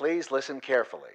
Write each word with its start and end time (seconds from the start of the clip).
Please 0.00 0.30
listen 0.30 0.60
carefully. 0.62 1.10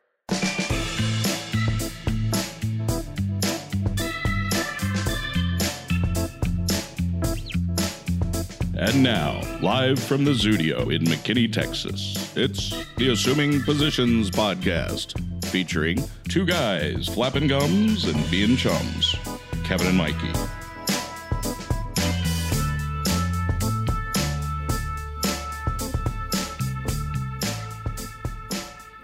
And 8.78 9.02
now, 9.02 9.42
live 9.64 9.98
from 9.98 10.24
the 10.24 10.34
Zudio 10.34 10.94
in 10.96 11.04
McKinney, 11.06 11.52
Texas, 11.52 12.32
it's 12.38 12.76
the 12.98 13.10
Assuming 13.10 13.64
Positions 13.64 14.30
Podcast, 14.30 15.20
featuring 15.46 15.98
two 16.30 16.46
guys 16.46 17.08
flapping 17.08 17.48
gums 17.48 18.06
and 18.06 18.30
being 18.30 18.56
chums, 18.56 19.16
Kevin 19.64 19.88
and 19.88 20.00
Mykie. 20.00 20.65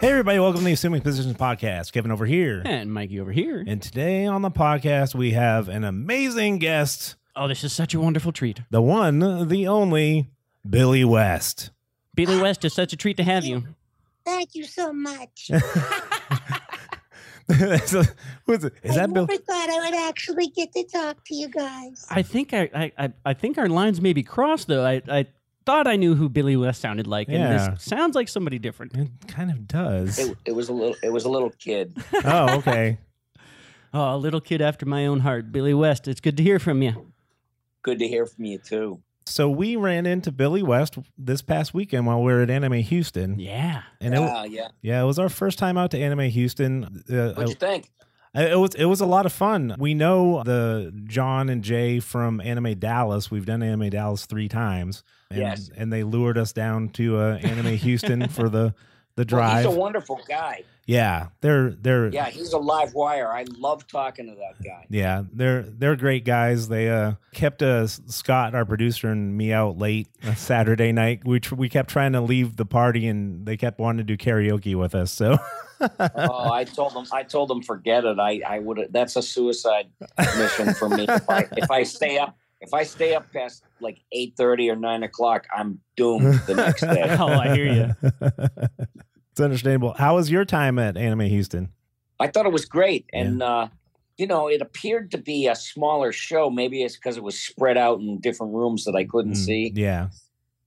Hey, 0.02 0.10
everybody, 0.10 0.40
welcome 0.40 0.62
to 0.62 0.66
the 0.66 0.72
Assuming 0.74 1.02
Positions 1.02 1.36
Podcast. 1.36 1.92
Kevin 1.92 2.10
over 2.12 2.26
here. 2.26 2.64
And 2.66 2.90
Mykie 2.90 3.22
over 3.22 3.32
here. 3.32 3.64
And 3.68 3.80
today 3.80 4.26
on 4.26 4.42
the 4.42 4.50
podcast, 4.50 5.14
we 5.14 5.32
have 5.34 5.70
an 5.70 5.84
amazing 5.84 6.58
guest, 6.58 7.16
Oh, 7.36 7.48
this 7.48 7.64
is 7.64 7.72
such 7.72 7.94
a 7.94 8.00
wonderful 8.00 8.32
treat. 8.32 8.62
the 8.72 8.82
one, 8.82 9.48
the 9.48 9.68
only, 9.68 10.32
Billy 10.68 11.06
West. 11.06 11.70
Billy 12.16 12.42
West 12.42 12.66
is 12.66 12.74
such 12.74 12.94
a 12.94 12.98
treat 12.98 13.18
to 13.18 13.24
have 13.24 13.46
you. 13.46 13.64
Thank 14.26 14.56
you 14.56 14.64
so 14.66 14.92
much. 14.92 15.52
So, 17.86 18.04
who's 18.46 18.64
it? 18.64 18.74
Is 18.82 18.92
I 18.96 19.02
that 19.02 19.14
Bill? 19.14 19.26
never 19.28 19.42
thought 19.42 19.70
I 19.70 19.80
would 19.90 20.00
actually 20.08 20.48
get 20.48 20.72
to 20.72 20.86
talk 20.86 21.18
to 21.26 21.36
you 21.36 21.50
guys. 21.50 22.06
I 22.10 22.22
think 22.22 22.54
I, 22.54 22.70
I, 22.74 22.92
I, 22.98 23.14
I 23.26 23.34
think 23.34 23.58
our 23.58 23.68
lines 23.68 24.00
may 24.00 24.14
be 24.14 24.24
crossed 24.24 24.70
though. 24.70 24.86
I, 24.86 25.02
I 25.10 25.26
thought 25.66 25.88
I 25.88 25.96
knew 25.96 26.16
who 26.16 26.30
Billy 26.30 26.56
West 26.58 26.82
sounded 26.82 27.08
like, 27.08 27.28
and 27.28 27.38
Yeah. 27.38 27.70
this 27.72 27.84
sounds 27.84 28.16
like 28.16 28.28
somebody 28.28 28.60
different. 28.60 28.96
It 28.96 29.10
kind 29.28 29.50
of 29.52 29.68
does. 29.68 30.20
It, 30.20 30.38
it 30.46 30.52
was 30.54 30.70
a 30.70 30.74
little. 30.74 30.96
It 31.04 31.12
was 31.12 31.26
a 31.26 31.30
little 31.30 31.50
kid. 31.52 31.96
oh, 32.26 32.58
okay. 32.58 32.98
Oh, 33.94 34.16
a 34.16 34.18
little 34.18 34.40
kid 34.40 34.62
after 34.62 34.86
my 34.86 35.06
own 35.06 35.20
heart, 35.20 35.52
Billy 35.52 35.74
West. 35.74 36.08
It's 36.08 36.22
good 36.22 36.38
to 36.38 36.44
hear 36.44 36.60
from 36.60 36.82
you. 36.82 37.12
Good 37.84 38.00
to 38.00 38.08
hear 38.08 38.26
from 38.26 38.46
you 38.46 38.58
too. 38.58 39.02
So 39.26 39.50
we 39.50 39.76
ran 39.76 40.06
into 40.06 40.32
Billy 40.32 40.64
West 40.64 40.98
this 41.18 41.42
past 41.42 41.74
weekend 41.74 42.06
while 42.08 42.24
we 42.24 42.32
were 42.32 42.42
at 42.42 42.50
Anime 42.50 42.76
Houston. 42.84 43.38
Yeah. 43.38 43.82
And 44.00 44.14
it, 44.14 44.20
yeah, 44.20 44.44
yeah. 44.46 44.68
yeah, 44.82 45.04
it 45.04 45.06
was 45.06 45.20
our 45.20 45.28
first 45.28 45.60
time 45.60 45.78
out 45.78 45.92
to 45.92 46.00
Anime 46.00 46.30
Houston. 46.30 47.04
Uh, 47.12 47.34
What'd 47.34 47.50
you 47.50 47.56
think? 47.56 47.92
Uh, 48.36 48.42
It 48.42 48.56
was 48.60 48.76
it 48.76 48.86
was 48.86 49.02
a 49.02 49.06
lot 49.06 49.26
of 49.26 49.34
fun. 49.34 49.76
We 49.78 49.94
know 49.94 50.42
the 50.44 50.94
John 51.06 51.50
and 51.50 51.64
Jay 51.64 52.00
from 52.00 52.40
Anime 52.42 52.76
Dallas. 52.80 53.30
We've 53.30 53.46
done 53.46 53.62
Anime 53.62 53.90
Dallas 53.90 54.26
three 54.26 54.48
times, 54.48 55.04
and, 55.30 55.40
Yes. 55.40 55.70
and 55.76 55.92
they 55.92 56.04
lured 56.04 56.38
us 56.38 56.54
down 56.54 56.90
to 56.90 57.18
uh, 57.18 57.38
Anime 57.44 57.76
Houston 57.78 58.28
for 58.30 58.48
the 58.50 58.74
the 59.16 59.24
Well, 59.24 59.26
drive. 59.26 59.66
he's 59.66 59.76
a 59.76 59.78
wonderful 59.78 60.22
guy. 60.30 60.64
yeah, 60.86 61.28
they're 61.42 61.72
they're 61.72 62.08
Yeah, 62.08 62.30
he's 62.30 62.54
a 62.54 62.58
live 62.58 62.94
wire. 62.94 63.28
I 63.28 63.44
love 63.58 63.86
talking 63.86 64.28
to 64.28 64.36
that 64.36 64.64
guy. 64.64 64.86
yeah 64.90 65.24
they're 65.34 65.64
they're 65.64 65.98
great 65.98 66.24
guys. 66.24 66.70
They 66.70 66.90
uh, 66.90 67.16
kept 67.34 67.62
uh, 67.62 67.88
Scott, 67.88 68.56
our 68.56 68.64
producer, 68.66 69.10
and 69.10 69.38
me 69.38 69.52
out 69.52 69.78
late 69.78 70.08
Saturday 70.38 70.94
night. 70.94 71.24
We 71.26 71.42
tr- 71.42 71.56
we 71.56 71.68
kept 71.68 71.90
trying 71.90 72.14
to 72.14 72.22
leave 72.22 72.56
the 72.56 72.66
party, 72.66 73.08
and 73.08 73.46
they 73.46 73.58
kept 73.58 73.78
wanting 73.80 74.08
to 74.08 74.16
do 74.16 74.16
karaoke 74.16 74.76
with 74.76 74.96
us. 74.96 75.12
So 75.12 75.38
Oh, 76.16 76.52
I 76.52 76.64
told 76.64 76.94
them. 76.94 77.06
I 77.12 77.24
told 77.24 77.50
them, 77.50 77.62
forget 77.62 78.06
it. 78.06 78.20
I 78.20 78.42
I 78.48 78.60
would. 78.60 78.88
That's 78.92 79.16
a 79.16 79.22
suicide 79.22 79.88
mission 80.38 80.74
for 80.76 80.90
me. 80.90 81.06
If 81.10 81.30
I 81.30 81.48
if 81.58 81.72
I 81.72 81.84
stay 81.84 82.18
up. 82.18 82.38
If 82.64 82.76
I 82.76 82.84
stay 82.84 83.16
up 83.16 83.26
past 83.34 83.64
like 83.80 83.98
eight 84.12 84.36
thirty 84.38 84.70
or 84.70 84.76
nine 84.76 85.02
o'clock, 85.02 85.48
I'm 85.52 85.80
doomed 85.98 86.42
the 86.46 86.54
next 86.54 86.82
day. 86.82 87.08
Oh, 87.20 87.26
I 87.28 87.56
hear 87.56 87.66
you. 87.66 87.96
it's 89.32 89.40
understandable. 89.42 89.96
How 89.98 90.16
was 90.16 90.30
your 90.30 90.46
time 90.46 90.78
at 90.78 90.96
Anime 90.96 91.22
Houston? 91.22 91.70
I 92.20 92.28
thought 92.28 92.46
it 92.46 92.52
was 92.52 92.66
great, 92.66 93.08
and 93.14 93.42
uh, 93.42 93.68
you 94.18 94.28
know, 94.28 94.48
it 94.48 94.62
appeared 94.62 95.10
to 95.10 95.18
be 95.18 95.48
a 95.48 95.56
smaller 95.56 96.12
show. 96.12 96.52
Maybe 96.52 96.84
it's 96.84 96.98
because 96.98 97.18
it 97.18 97.24
was 97.24 97.40
spread 97.40 97.78
out 97.78 98.00
in 98.00 98.20
different 98.20 98.54
rooms 98.54 98.84
that 98.86 98.94
I 98.96 99.06
couldn't 99.06 99.34
Mm, 99.34 99.38
see. 99.38 99.72
Yeah. 99.76 100.10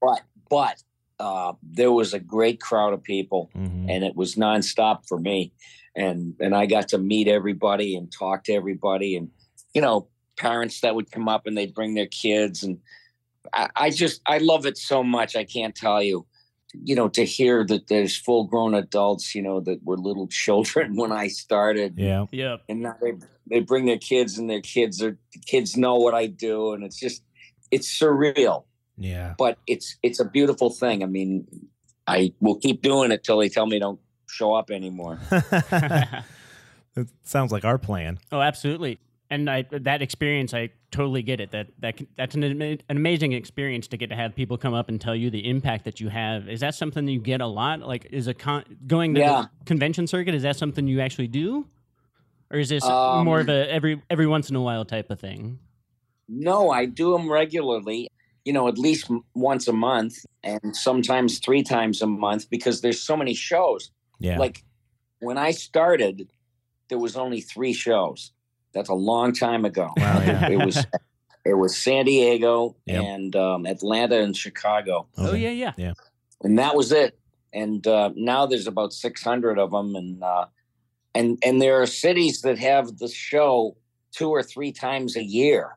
But 0.00 0.22
but 0.50 0.82
uh, 1.20 1.52
there 1.62 1.92
was 1.92 2.12
a 2.14 2.18
great 2.18 2.60
crowd 2.60 2.92
of 2.92 3.02
people, 3.02 3.50
Mhm. 3.54 3.86
and 3.88 4.04
it 4.04 4.16
was 4.16 4.34
nonstop 4.34 5.06
for 5.06 5.18
me. 5.18 5.52
And 5.96 6.34
and 6.40 6.54
I 6.56 6.66
got 6.66 6.88
to 6.88 6.98
meet 6.98 7.28
everybody 7.28 7.94
and 7.96 8.10
talk 8.10 8.44
to 8.44 8.52
everybody, 8.52 9.16
and 9.16 9.30
you 9.74 9.80
know, 9.80 10.08
parents 10.36 10.80
that 10.80 10.94
would 10.94 11.10
come 11.10 11.28
up 11.28 11.46
and 11.46 11.56
they'd 11.56 11.74
bring 11.74 11.94
their 11.94 12.06
kids, 12.08 12.64
and 12.64 12.78
I, 13.52 13.68
I 13.76 13.90
just 13.90 14.20
I 14.26 14.38
love 14.38 14.66
it 14.66 14.76
so 14.76 15.02
much. 15.04 15.36
I 15.36 15.44
can't 15.44 15.74
tell 15.74 16.02
you. 16.02 16.26
You 16.82 16.96
know, 16.96 17.08
to 17.10 17.24
hear 17.24 17.64
that 17.66 17.86
there's 17.86 18.16
full 18.16 18.44
grown 18.48 18.74
adults, 18.74 19.32
you 19.36 19.42
know, 19.42 19.60
that 19.60 19.84
were 19.84 19.96
little 19.96 20.26
children 20.42 20.96
when 20.96 21.12
I 21.12 21.28
started 21.28 21.94
Yeah. 21.96 22.26
yeah. 22.32 22.56
and 22.68 22.80
now 22.80 22.96
they 23.00 23.12
they 23.46 23.60
bring 23.60 23.84
their 23.84 23.98
kids 23.98 24.38
and 24.38 24.50
their 24.50 24.60
kids 24.60 25.00
are 25.00 25.16
the 25.32 25.38
kids 25.46 25.76
know 25.76 25.94
what 25.94 26.14
I 26.14 26.26
do 26.26 26.72
and 26.72 26.82
it's 26.82 26.98
just 26.98 27.22
it's 27.70 27.86
surreal 27.86 28.64
Yeah. 28.96 29.34
but 29.38 29.58
it's 29.66 29.96
it's 30.02 30.20
a 30.20 30.24
beautiful 30.24 30.70
thing 30.70 31.02
I 31.02 31.06
mean 31.06 31.46
I 32.06 32.32
will 32.40 32.56
keep 32.56 32.80
doing 32.82 33.10
it 33.12 33.24
till 33.24 33.38
they 33.38 33.48
tell 33.48 33.66
me 33.66 33.78
don't 33.78 34.00
show 34.28 34.54
up 34.54 34.70
anymore 34.70 35.18
it 36.96 37.08
sounds 37.22 37.50
like 37.52 37.64
our 37.64 37.78
plan. 37.78 38.18
Oh, 38.30 38.40
absolutely. 38.40 38.98
And 39.30 39.50
I, 39.50 39.64
that 39.72 40.00
experience, 40.02 40.54
I 40.54 40.70
totally 40.92 41.22
get 41.22 41.40
it. 41.40 41.50
That 41.50 41.68
that 41.80 42.00
that's 42.16 42.34
an, 42.36 42.44
an 42.62 42.78
amazing 42.88 43.32
experience 43.32 43.88
to 43.88 43.96
get 43.96 44.10
to 44.10 44.16
have 44.16 44.36
people 44.36 44.56
come 44.58 44.74
up 44.74 44.88
and 44.88 45.00
tell 45.00 45.16
you 45.16 45.30
the 45.30 45.48
impact 45.48 45.86
that 45.86 45.98
you 46.00 46.08
have. 46.08 46.48
Is 46.48 46.60
that 46.60 46.74
something 46.74 47.08
you 47.08 47.20
get 47.20 47.40
a 47.40 47.46
lot? 47.46 47.80
Like, 47.80 48.06
is 48.12 48.28
a 48.28 48.34
con- 48.34 48.64
going 48.86 49.14
to 49.14 49.20
Yeah. 49.20 49.46
the 49.58 49.64
convention 49.64 50.06
circuit? 50.06 50.34
Is 50.34 50.42
that 50.42 50.56
something 50.56 50.86
you 50.86 51.00
actually 51.00 51.28
do, 51.28 51.66
or 52.50 52.58
is 52.58 52.68
this 52.68 52.84
Um, 52.84 53.24
more 53.24 53.40
of 53.40 53.48
a 53.48 53.68
every 53.72 54.00
every 54.08 54.26
once 54.26 54.50
in 54.50 54.56
a 54.56 54.62
while 54.62 54.84
type 54.84 55.10
of 55.10 55.18
thing? 55.18 55.58
no 56.28 56.70
I 56.70 56.84
do 56.86 57.12
them 57.12 57.28
regularly 57.30 58.08
you 58.44 58.52
know 58.52 58.68
at 58.68 58.78
least 58.78 59.10
once 59.34 59.66
a 59.68 59.72
month 59.72 60.14
and 60.42 60.76
sometimes 60.76 61.38
three 61.38 61.62
times 61.62 62.02
a 62.02 62.06
month 62.06 62.48
because 62.50 62.80
there's 62.80 63.00
so 63.00 63.16
many 63.16 63.34
shows 63.34 63.90
Yeah. 64.20 64.38
like 64.38 64.64
when 65.20 65.38
I 65.38 65.50
started 65.52 66.28
there 66.88 66.98
was 66.98 67.16
only 67.16 67.40
three 67.40 67.72
shows 67.72 68.32
that's 68.72 68.90
a 68.90 68.94
long 68.94 69.32
time 69.32 69.64
ago 69.64 69.88
Wow, 69.96 70.20
yeah. 70.20 70.48
it 70.56 70.58
was 70.64 70.84
it 71.44 71.54
was 71.54 71.76
San 71.76 72.04
Diego 72.06 72.76
Yep. 72.86 73.02
and 73.04 73.36
um, 73.36 73.66
Atlanta 73.66 74.18
and 74.20 74.36
Chicago, 74.36 75.06
Oh 75.18 75.28
Okay. 75.28 75.54
yeah, 75.54 75.72
yeah. 75.76 75.92
and 76.42 76.58
that 76.58 76.74
was 76.74 76.90
it. 76.92 77.18
And 77.52 77.86
uh, 77.86 78.10
now 78.16 78.46
there's 78.46 78.66
about 78.66 78.92
600 78.92 79.58
of 79.58 79.70
them, 79.70 79.94
and 79.94 80.22
uh, 80.22 80.46
and 81.14 81.38
and 81.46 81.60
there 81.62 81.80
are 81.82 81.86
cities 81.86 82.40
that 82.42 82.58
have 82.58 82.98
the 82.98 83.08
show 83.08 83.76
two 84.10 84.30
or 84.30 84.42
three 84.42 84.72
times 84.72 85.16
a 85.16 85.22
year 85.22 85.76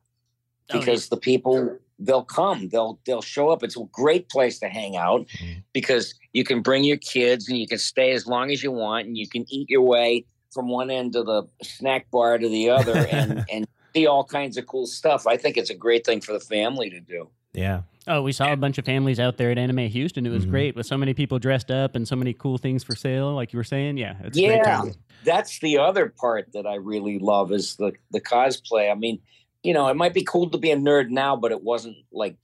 yeah. 0.74 0.80
because 0.80 1.08
the 1.08 1.18
people 1.18 1.76
they'll 1.98 2.24
come, 2.24 2.68
they'll 2.68 2.98
they'll 3.06 3.22
show 3.22 3.50
up. 3.50 3.62
It's 3.62 3.76
a 3.76 3.84
great 3.92 4.28
place 4.28 4.58
to 4.60 4.68
hang 4.68 4.96
out 4.96 5.26
Mhm. 5.28 5.62
because 5.72 6.14
you 6.32 6.44
can 6.44 6.62
bring 6.62 6.84
your 6.84 6.96
kids 6.98 7.48
and 7.48 7.58
you 7.58 7.66
can 7.66 7.78
stay 7.78 8.12
as 8.12 8.26
long 8.26 8.50
as 8.50 8.62
you 8.62 8.70
want, 8.72 9.06
and 9.06 9.16
you 9.16 9.28
can 9.28 9.44
eat 9.48 9.68
your 9.68 9.82
way 9.82 10.24
from 10.52 10.68
one 10.68 10.90
end 10.90 11.14
of 11.16 11.26
the 11.26 11.42
snack 11.62 12.10
bar 12.10 12.38
to 12.38 12.48
the 12.48 12.70
other, 12.70 12.94
and 13.10 13.44
and 13.50 13.66
see 13.94 14.06
all 14.06 14.24
kinds 14.24 14.56
of 14.56 14.66
cool 14.66 14.86
stuff. 14.86 15.26
I 15.26 15.36
think 15.36 15.56
it's 15.56 15.70
a 15.70 15.74
great 15.74 16.04
thing 16.06 16.20
for 16.20 16.32
the 16.32 16.40
family 16.40 16.90
to 16.90 17.00
do. 17.00 17.28
yeah. 17.52 17.82
Oh, 18.10 18.22
we 18.22 18.32
saw 18.32 18.52
a 18.54 18.56
bunch 18.56 18.78
of 18.78 18.86
families 18.86 19.20
out 19.20 19.36
there 19.36 19.50
at 19.50 19.58
Anime 19.58 19.86
Houston. 19.88 20.24
It 20.24 20.30
was 20.30 20.46
Mhm. 20.46 20.50
great 20.50 20.76
with 20.76 20.86
so 20.86 20.96
many 20.96 21.12
people 21.12 21.38
dressed 21.38 21.70
up 21.70 21.94
and 21.94 22.08
so 22.08 22.16
many 22.16 22.32
cool 22.32 22.56
things 22.56 22.82
for 22.82 22.96
sale, 22.96 23.34
like 23.34 23.52
you 23.52 23.58
were 23.58 23.64
saying. 23.64 23.98
Yeah, 23.98 24.14
it's 24.24 24.38
a 24.38 24.40
great 24.46 24.56
Yeah, 24.64 24.82
that's 25.24 25.58
the 25.60 25.76
other 25.76 26.08
part 26.18 26.50
that 26.54 26.66
I 26.66 26.76
really 26.76 27.18
love 27.18 27.52
is 27.52 27.76
the 27.76 27.92
the 28.10 28.20
cosplay. 28.20 28.90
I 28.90 28.94
mean, 28.94 29.18
you 29.62 29.72
know, 29.74 29.88
it 29.88 29.94
might 29.96 30.14
be 30.14 30.24
cool 30.24 30.48
to 30.50 30.58
be 30.58 30.70
a 30.70 30.76
nerd 30.76 31.10
now, 31.10 31.36
but 31.36 31.50
it 31.52 31.62
wasn't 31.62 31.96
like 32.12 32.36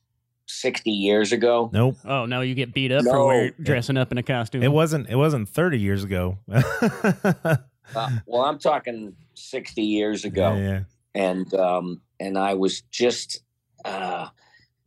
sixty 0.46 0.90
years 0.90 1.32
ago. 1.32 1.70
Nope. 1.72 1.96
Oh 2.04 2.26
no, 2.26 2.40
you 2.42 2.54
get 2.54 2.74
beat 2.74 2.92
up 2.92 3.04
No. 3.04 3.12
for 3.12 3.26
wear, 3.26 3.50
dressing 3.62 3.96
up 3.96 4.12
in 4.12 4.18
a 4.18 4.22
costume. 4.22 4.62
It 4.62 4.72
wasn't 4.72 5.08
it 5.08 5.16
wasn't 5.16 5.48
30 5.48 5.78
years 5.78 6.04
ago. 6.04 6.38
Uh, 7.94 8.08
well, 8.26 8.42
I'm 8.42 8.58
talking 8.58 9.14
sixty 9.34 9.82
years 9.82 10.24
ago, 10.24 10.54
Yeah, 10.54 10.62
yeah. 10.62 10.80
and 11.14 11.54
um, 11.54 12.00
and 12.18 12.38
I 12.38 12.54
was 12.54 12.80
just. 12.90 13.42
Uh, 13.84 14.28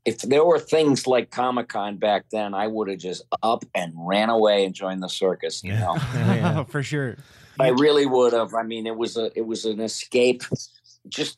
if 0.03 0.17
there 0.21 0.43
were 0.43 0.57
things 0.57 1.05
like 1.05 1.29
Comic 1.29 1.67
Con 1.69 1.97
back 1.97 2.25
then, 2.31 2.55
I 2.55 2.65
would 2.65 2.89
have 2.89 2.97
just 2.97 3.21
up 3.43 3.63
and 3.75 3.93
ran 3.95 4.29
away 4.29 4.65
and 4.65 4.73
joined 4.73 5.03
the 5.03 5.09
circus. 5.09 5.63
You 5.63 5.73
Yeah. 5.73 5.79
know, 5.81 5.95
Yeah. 6.15 6.63
for 6.67 6.81
sure. 6.81 7.17
I 7.59 7.67
really 7.69 8.07
would 8.07 8.33
have. 8.33 8.55
I 8.55 8.63
mean, 8.63 8.87
it 8.87 8.97
was 8.97 9.15
a 9.15 9.29
it 9.37 9.45
was 9.45 9.63
an 9.65 9.79
escape. 9.79 10.41
Just 11.07 11.37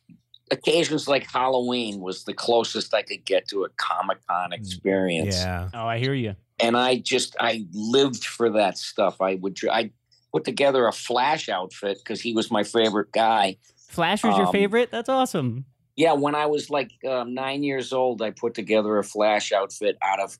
occasions 0.51 1.07
like 1.07 1.29
Halloween 1.29 1.99
was 1.99 2.23
the 2.23 2.33
closest 2.33 2.93
I 2.93 3.01
could 3.03 3.25
get 3.25 3.47
to 3.49 3.63
a 3.63 3.69
Comic 3.77 4.17
Con 4.27 4.53
experience. 4.53 5.35
Yeah. 5.37 5.69
Oh, 5.73 5.85
I 5.85 5.99
hear 5.99 6.13
you. 6.13 6.35
And 6.59 6.75
I 6.77 6.97
just 6.97 7.35
I 7.39 7.65
lived 7.71 8.25
for 8.25 8.49
that 8.51 8.77
stuff. 8.77 9.21
I 9.21 9.35
would 9.35 9.57
I 9.71 9.91
put 10.33 10.43
together 10.43 10.87
a 10.87 10.91
Flash 10.91 11.49
outfit 11.49 11.99
because 12.03 12.21
he 12.21 12.33
was 12.33 12.51
my 12.51 12.63
favorite 12.63 13.11
guy. 13.11 13.57
Flash 13.89 14.23
was 14.23 14.37
your 14.37 14.47
Um, 14.47 14.51
favorite? 14.53 14.91
That's 14.91 15.09
awesome. 15.09 15.65
Yeah, 15.95 16.13
when 16.13 16.35
I 16.35 16.45
was 16.45 16.69
like 16.69 16.91
um, 17.09 17.33
nine 17.33 17.63
years 17.63 17.91
old, 17.91 18.21
I 18.21 18.31
put 18.31 18.53
together 18.53 18.97
a 18.99 19.03
Flash 19.03 19.51
outfit 19.51 19.97
out 20.01 20.19
of 20.21 20.37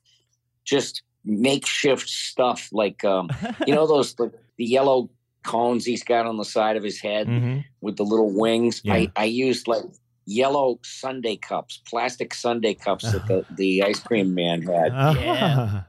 just 0.64 1.02
makeshift 1.24 2.08
stuff 2.08 2.68
like 2.72 3.04
um, 3.04 3.28
you 3.66 3.74
know 3.74 3.86
those 3.94 4.14
the, 4.14 4.32
the 4.56 4.64
yellow 4.64 5.10
cones 5.42 5.84
he's 5.84 6.02
got 6.04 6.26
on 6.26 6.36
the 6.36 6.44
side 6.44 6.76
of 6.76 6.82
his 6.82 7.00
head 7.00 7.26
Mhm. 7.26 7.64
with 7.80 7.96
the 7.96 8.04
little 8.04 8.30
wings. 8.32 8.80
Yeah. 8.84 8.94
I, 8.94 9.12
I 9.16 9.24
used 9.24 9.66
like 9.68 9.82
yellow 10.26 10.78
sundae 10.84 11.36
cups, 11.36 11.80
plastic 11.86 12.34
sundae 12.34 12.74
cups 12.74 13.10
that 13.10 13.26
the, 13.26 13.44
the 13.56 13.82
ice 13.82 14.00
cream 14.00 14.34
man 14.34 14.62
had. 14.62 14.92
Ah. 14.94 15.86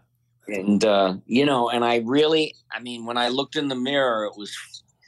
And 0.47 0.83
uh, 0.83 1.15
you 1.27 1.45
know, 1.45 1.69
and 1.69 1.85
I 1.85 1.97
really 1.97 2.55
I 2.71 2.79
mean, 2.79 3.05
when 3.05 3.17
I 3.17 3.29
looked 3.29 3.55
in 3.55 3.67
the 3.67 3.75
mirror, 3.75 4.25
it 4.25 4.33
was 4.37 4.51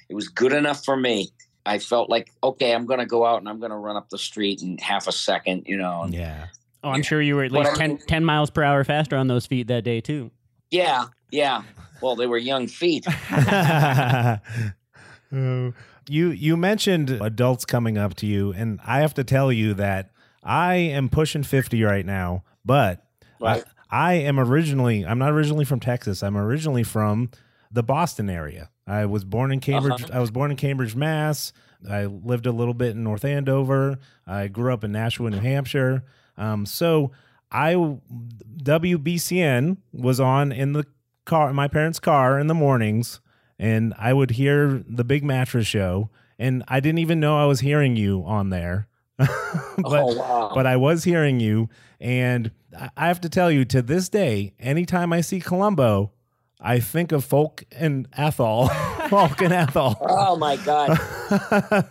it 0.10 0.16
was 0.16 0.28
good 0.30 0.54
enough 0.54 0.86
for 0.86 0.96
me. 0.96 1.30
I 1.66 1.80
felt 1.80 2.10
like, 2.10 2.32
okay, 2.44 2.74
I'm 2.74 2.86
gonna 2.86 3.06
go 3.06 3.26
out 3.26 3.40
and 3.40 3.50
I'm 3.50 3.60
gonna 3.60 3.78
run 3.80 3.96
up 3.96 4.10
the 4.10 4.18
street 4.18 4.62
in 4.62 4.78
half 4.78 5.08
a 5.08 5.12
second, 5.12 5.64
you 5.66 5.78
know. 5.78 6.04
and- 6.04 6.14
yeah. 6.14 6.48
Oh, 6.86 6.90
I'm 6.90 7.02
sure 7.02 7.22
you 7.22 7.38
were 7.38 7.46
at 7.46 7.52
least 7.54 7.72
I 7.72 7.76
10, 7.76 7.90
mean- 7.92 8.00
10 8.08 8.26
miles 8.26 8.50
per 8.50 8.62
hour 8.62 8.84
faster 8.84 9.16
on 9.16 9.28
those 9.28 9.46
feet 9.46 9.68
that 9.68 9.84
day 9.86 10.02
too. 10.02 10.32
yeah, 10.70 11.06
yeah. 11.32 11.64
Well, 12.04 12.16
they 12.16 12.28
were 12.28 12.38
young 12.38 12.68
feet. 12.68 13.08
Uh, 13.32 14.38
you 15.32 15.74
you 16.30 16.58
mentioned 16.58 17.10
adults 17.10 17.66
coming 17.66 17.98
up 17.98 18.16
to 18.16 18.26
you, 18.26 18.52
and 18.52 18.80
I 18.86 19.00
have 19.00 19.14
to 19.16 19.24
tell 19.24 19.52
you 19.52 19.74
that 19.76 20.12
I 20.44 20.76
am 20.76 21.10
pushing 21.10 21.44
fifty 21.44 21.84
right 21.84 22.06
now, 22.06 22.44
but 22.66 23.06
Right. 23.40 23.64
I, 23.90 24.12
I 24.12 24.14
am 24.16 24.40
originally 24.40 25.06
I'm 25.06 25.20
not 25.20 25.32
originally 25.32 25.66
from 25.66 25.80
Texas. 25.80 26.24
I'm 26.24 26.38
originally 26.38 26.84
from 26.84 27.30
the 27.72 27.84
Boston 27.84 28.30
area. 28.30 28.70
I 28.86 29.06
was 29.06 29.24
born 29.24 29.52
in 29.52 29.60
Cambridge. 29.60 30.04
Uh-huh. 30.04 30.18
I 30.18 30.20
was 30.20 30.32
born 30.32 30.52
in 30.52 30.58
Cambridge, 30.58 30.96
Mass. 30.96 31.54
I 31.90 32.06
lived 32.06 32.46
a 32.46 32.52
little 32.52 32.74
bit 32.74 32.92
in 32.92 33.04
North 33.04 33.26
Andover. 33.26 33.98
I 34.28 34.48
grew 34.48 34.74
up 34.74 34.84
in 34.84 34.92
Nashua, 34.92 35.30
New 35.30 35.40
Hampshire. 35.40 36.04
Um, 36.38 36.66
so 36.66 37.12
I 37.52 37.76
WBCN 37.76 39.78
was 39.94 40.20
on 40.20 40.52
in 40.52 40.74
the 40.74 40.86
car, 41.26 41.50
in 41.50 41.56
my 41.56 41.68
parents' 41.68 42.00
car 42.00 42.40
in 42.40 42.48
the 42.48 42.54
mornings, 42.54 43.20
and 43.60 43.94
I 43.98 44.14
would 44.14 44.32
hear 44.32 44.84
the 44.88 45.04
Big 45.04 45.24
Mattress 45.24 45.68
Show, 45.68 46.10
and 46.40 46.64
I 46.68 46.80
didn't 46.80 47.00
even 47.00 47.20
know 47.20 47.38
I 47.38 47.46
was 47.46 47.60
hearing 47.62 47.96
you 47.96 48.24
on 48.26 48.50
there. 48.50 48.88
but 49.18 49.30
oh 49.86 50.16
wow. 50.18 50.52
but 50.56 50.66
I 50.66 50.76
was 50.76 51.04
hearing 51.04 51.40
you, 51.40 51.70
and 52.02 52.52
I- 52.98 53.08
have 53.08 53.22
to 53.22 53.30
tell 53.30 53.52
you, 53.52 53.64
to 53.66 53.82
this 53.82 54.10
day, 54.10 54.54
anytime 54.60 55.14
I 55.14 55.22
see 55.22 55.40
Columbo, 55.40 56.12
I 56.60 56.80
think 56.80 57.12
of 57.12 57.24
Falk 57.24 57.64
and 57.72 58.08
Athol, 58.18 58.68
Falk 59.10 59.40
and 59.42 59.54
Athol. 59.54 59.96
oh 60.02 60.36
my 60.36 60.56
god. 60.58 61.00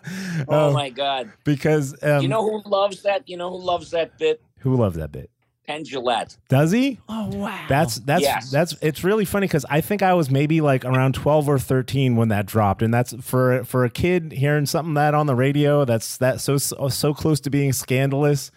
Oh 0.48 0.68
Um, 0.68 0.72
my 0.74 0.90
god. 0.90 1.30
because 1.44 1.94
um, 2.02 2.22
you 2.22 2.28
know 2.28 2.42
who 2.42 2.62
loves 2.68 3.02
that? 3.02 3.28
You 3.28 3.36
know 3.36 3.50
who 3.50 3.58
loves 3.62 3.90
that 3.92 4.18
bit? 4.18 4.42
who 4.60 4.76
loves 4.76 4.96
that 4.96 5.10
bit? 5.12 5.30
Penn 5.72 5.84
Jillette. 5.84 6.36
Does 6.48 6.70
he? 6.70 6.98
Oh 7.08 7.28
wow. 7.34 7.64
That's 7.68 7.96
that's 7.96 8.22
Yes. 8.22 8.50
that's 8.50 8.76
it's 8.82 9.02
really 9.02 9.24
funny 9.24 9.46
because 9.46 9.64
I 9.70 9.80
think 9.80 10.02
I 10.02 10.14
was 10.14 10.30
maybe 10.30 10.60
like 10.60 10.84
around 10.84 11.14
twelve 11.14 11.48
or 11.48 11.58
thirteen 11.58 12.16
when 12.16 12.28
that 12.28 12.46
dropped, 12.46 12.82
and 12.82 12.92
that's 12.92 13.14
for 13.20 13.64
for 13.64 13.84
a 13.84 13.90
kid 13.90 14.32
hearing 14.32 14.66
something 14.66 14.94
that 14.94 15.14
on 15.14 15.26
the 15.26 15.34
radio 15.34 15.84
that's 15.84 16.18
that 16.18 16.40
so 16.40 16.58
so, 16.58 16.88
so 16.88 17.14
close 17.14 17.40
to 17.40 17.50
being 17.50 17.72
scandalous, 17.72 18.50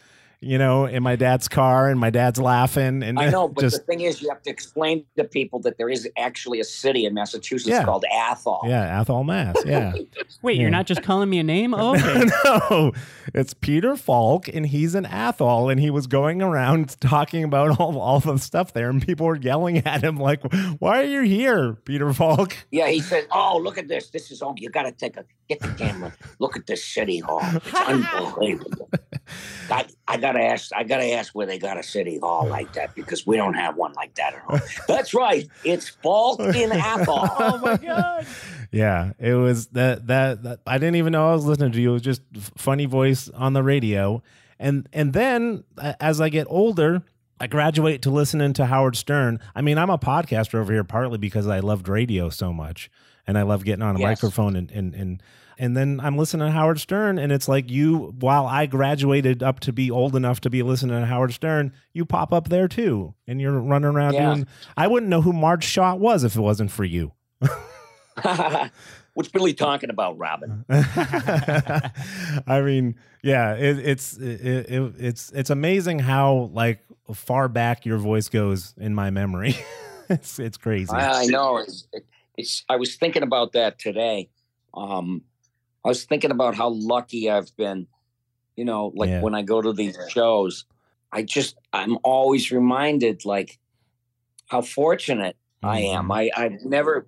you 0.46 0.58
know, 0.58 0.86
in 0.86 1.02
my 1.04 1.16
dad's 1.16 1.48
car 1.48 1.90
and 1.90 2.00
my 2.00 2.10
dad's 2.12 2.40
laughing 2.40 3.02
and 3.04 3.18
I 3.20 3.30
know, 3.30 3.48
but 3.50 3.62
just 3.62 3.78
the 3.80 3.84
thing 3.84 4.02
is, 4.02 4.22
you 4.22 4.30
have 4.30 4.42
to 4.44 4.50
explain 4.50 5.06
to 5.18 5.24
people 5.24 5.60
that 5.62 5.78
there 5.78 5.90
is 5.90 6.08
actually 6.18 6.60
a 6.60 6.64
city 6.64 7.06
in 7.06 7.14
Massachusetts 7.16 7.70
Yeah. 7.70 7.84
called 7.84 8.06
Athol. 8.14 8.62
yeah, 8.68 9.02
Athol 9.02 9.24
Mass, 9.24 9.56
yeah. 9.66 9.94
Wait, 10.42 10.56
Yeah. 10.56 10.62
you're 10.62 10.70
not 10.72 10.86
just 10.86 11.02
calling 11.04 11.30
me 11.30 11.40
a 11.40 11.44
name? 11.44 11.74
Oh, 11.78 11.96
okay. 11.96 12.26
no, 12.70 12.92
it's 13.34 13.54
Peter 13.54 13.96
Falk, 13.96 14.48
and 14.48 14.68
he's 14.68 14.94
an 14.96 15.06
Athol, 15.06 15.70
and 15.70 15.80
he 15.80 15.90
was 15.90 16.06
going 16.08 16.42
around 16.42 17.00
talking 17.02 17.44
about 17.44 17.80
all, 17.80 18.00
all 18.00 18.20
the 18.20 18.38
stuff 18.38 18.72
there, 18.74 18.90
and 18.90 19.06
people 19.06 19.26
were 19.26 19.36
yelling 19.36 19.80
at 19.80 20.04
him 20.04 20.18
like, 20.18 20.42
"Why 20.80 21.02
are 21.02 21.06
you 21.06 21.22
here, 21.22 21.74
Peter 21.86 22.14
Falk?" 22.14 22.56
Yeah, 22.72 22.88
he 22.90 23.00
said, 23.02 23.26
"Oh, 23.32 23.58
look 23.58 23.78
at 23.78 23.88
this. 23.88 24.10
This 24.10 24.32
is 24.32 24.42
all 24.42 24.54
you 24.58 24.70
got 24.70 24.84
to 24.84 24.92
take 24.92 25.18
a 25.18 25.26
get 25.50 25.60
the 25.60 25.68
camera. 25.70 26.14
Look 26.40 26.56
at 26.56 26.66
this 26.68 26.84
city 26.86 27.20
hall. 27.20 27.42
It's 27.44 27.74
unbelievable. 27.74 28.90
I, 29.72 29.86
I 30.08 30.18
gotta 30.18 30.42
ask. 30.42 30.72
I 30.76 30.84
gotta 30.84 31.12
ask 31.14 31.34
where 31.34 31.48
they 31.48 31.58
got 31.58 31.78
a 31.80 31.84
city 31.84 32.20
hall 32.20 32.48
like 32.48 32.74
that 32.74 32.94
because 32.96 33.26
we 33.26 33.36
don't 33.38 33.56
have 33.56 33.76
one 33.76 33.94
like 33.94 34.14
that 34.16 34.34
at 34.36 34.40
home. 34.42 34.60
That's 34.88 35.14
right. 35.14 35.50
It's 35.64 35.90
Falk 35.90 36.40
in 36.40 36.72
Athol. 36.72 37.28
oh 37.40 37.58
my 37.58 37.78
god. 37.78 38.28
Yeah, 38.72 39.14
it 39.20 39.34
was 39.34 39.68
that, 39.68 40.08
that 40.08 40.44
that 40.44 40.60
I 40.68 40.78
didn't 40.78 40.98
even 40.98 41.14
know 41.14 41.30
I 41.30 41.34
was 41.34 41.46
listening 41.46 41.72
to 41.72 41.82
you. 41.82 41.90
It 41.90 41.94
was 41.94 42.02
just 42.02 42.22
funny 42.58 42.86
voice 42.86 43.30
on 43.30 43.54
the 43.54 43.64
radio, 43.64 44.22
and 44.60 44.88
and 44.94 45.14
then 45.14 45.64
as 46.00 46.22
I 46.22 46.30
get 46.30 46.46
older, 46.50 47.02
I 47.40 47.48
graduate 47.48 48.02
to 48.04 48.12
listening 48.12 48.54
to 48.54 48.66
Howard 48.66 48.96
Stern. 48.96 49.40
I 49.56 49.62
mean, 49.62 49.78
I'm 49.78 49.90
a 49.90 49.98
podcaster 49.98 50.56
over 50.56 50.72
here 50.72 50.84
partly 50.84 51.18
because 51.18 51.48
I 51.48 51.60
loved 51.60 51.88
radio 51.88 52.30
so 52.30 52.54
much, 52.54 52.92
and 53.26 53.38
I 53.38 53.42
love 53.44 53.64
getting 53.64 53.82
on 53.84 53.96
a 53.96 54.00
Yes. 54.00 54.22
microphone 54.22 54.56
and 54.56 54.70
and 54.72 54.94
and. 54.94 55.24
And 55.58 55.76
then 55.76 56.00
I'm 56.04 56.18
listening 56.18 56.48
to 56.48 56.52
Howard 56.52 56.80
Stern, 56.80 57.18
and 57.18 57.32
it's 57.32 57.48
like 57.48 57.70
you, 57.72 58.14
while 58.20 58.46
I 58.46 58.66
graduated 58.66 59.42
up 59.42 59.60
to 59.62 59.72
be 59.74 59.90
old 59.90 60.16
enough 60.16 60.42
to 60.42 60.50
be 60.50 60.62
listening 60.64 61.00
to 61.00 61.06
Howard 61.06 61.34
Stern, 61.34 61.72
you 61.94 62.06
pop 62.06 62.34
up 62.34 62.50
there 62.50 62.68
too, 62.68 63.14
and 63.28 63.40
you're 63.40 63.60
running 63.60 63.90
around 63.90 64.14
Yeah. 64.16 64.34
doing. 64.34 64.48
I 64.76 64.88
wouldn't 64.88 65.10
know 65.10 65.22
who 65.22 65.32
Marge 65.34 65.64
Schott 65.64 66.00
was 66.00 66.24
if 66.24 66.36
it 66.36 66.42
wasn't 66.42 66.72
for 66.72 66.84
you. 66.84 67.14
What's 69.14 69.30
Billy 69.30 69.54
talking 69.54 69.90
about, 69.90 70.18
Robin? 70.18 70.66
I 70.70 71.92
mean, 72.64 72.96
yeah, 73.24 73.54
it, 73.54 73.80
it's 73.80 74.18
it, 74.18 74.42
it, 74.70 74.94
it's 74.98 75.32
it's 75.32 75.50
amazing 75.50 76.00
how 76.00 76.50
like 76.54 76.80
far 77.14 77.48
back 77.48 77.86
your 77.86 77.98
voice 77.98 78.28
goes 78.28 78.74
in 78.78 78.94
my 78.94 79.12
memory. 79.12 79.56
it's 80.10 80.38
it's 80.38 80.58
crazy. 80.58 80.92
I, 80.92 81.22
I 81.24 81.26
know. 81.28 81.58
It's, 81.58 81.88
it's. 82.38 82.66
I 82.68 82.76
was 82.76 82.96
thinking 82.98 83.24
about 83.24 83.54
that 83.54 83.80
today. 83.80 84.30
Um, 84.74 85.22
I 85.86 85.88
was 85.90 86.04
thinking 86.06 86.32
about 86.32 86.56
how 86.56 86.70
lucky 86.70 87.30
I've 87.30 87.56
been. 87.56 87.88
You 88.58 88.66
know, 88.66 88.92
like 88.96 89.10
Yeah. 89.10 89.22
when 89.22 89.36
I 89.36 89.42
go 89.44 89.62
to 89.62 89.72
these 89.74 89.98
shows, 90.10 90.66
I 91.12 91.22
just 91.24 91.56
I'm 91.72 91.98
always 92.04 92.52
reminded 92.52 93.24
like 93.26 93.60
how 94.48 94.62
fortunate 94.62 95.38
I 95.64 95.80
am. 95.82 96.12
I 96.12 96.32
I've 96.36 96.62
never, 96.66 97.06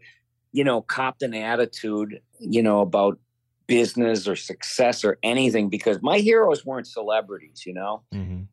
you 0.52 0.64
know, 0.64 0.82
copped 0.82 1.22
an 1.24 1.34
attitude, 1.34 2.22
you 2.40 2.62
know, 2.62 2.82
about 2.82 3.18
business 3.68 4.28
or 4.28 4.36
success 4.36 5.04
or 5.04 5.18
anything 5.24 5.70
because 5.70 6.02
my 6.02 6.20
heroes 6.20 6.66
weren't 6.66 6.88
celebrities. 6.88 7.64
You 7.66 7.74
know, 7.74 8.04
Mhm. 8.14 8.48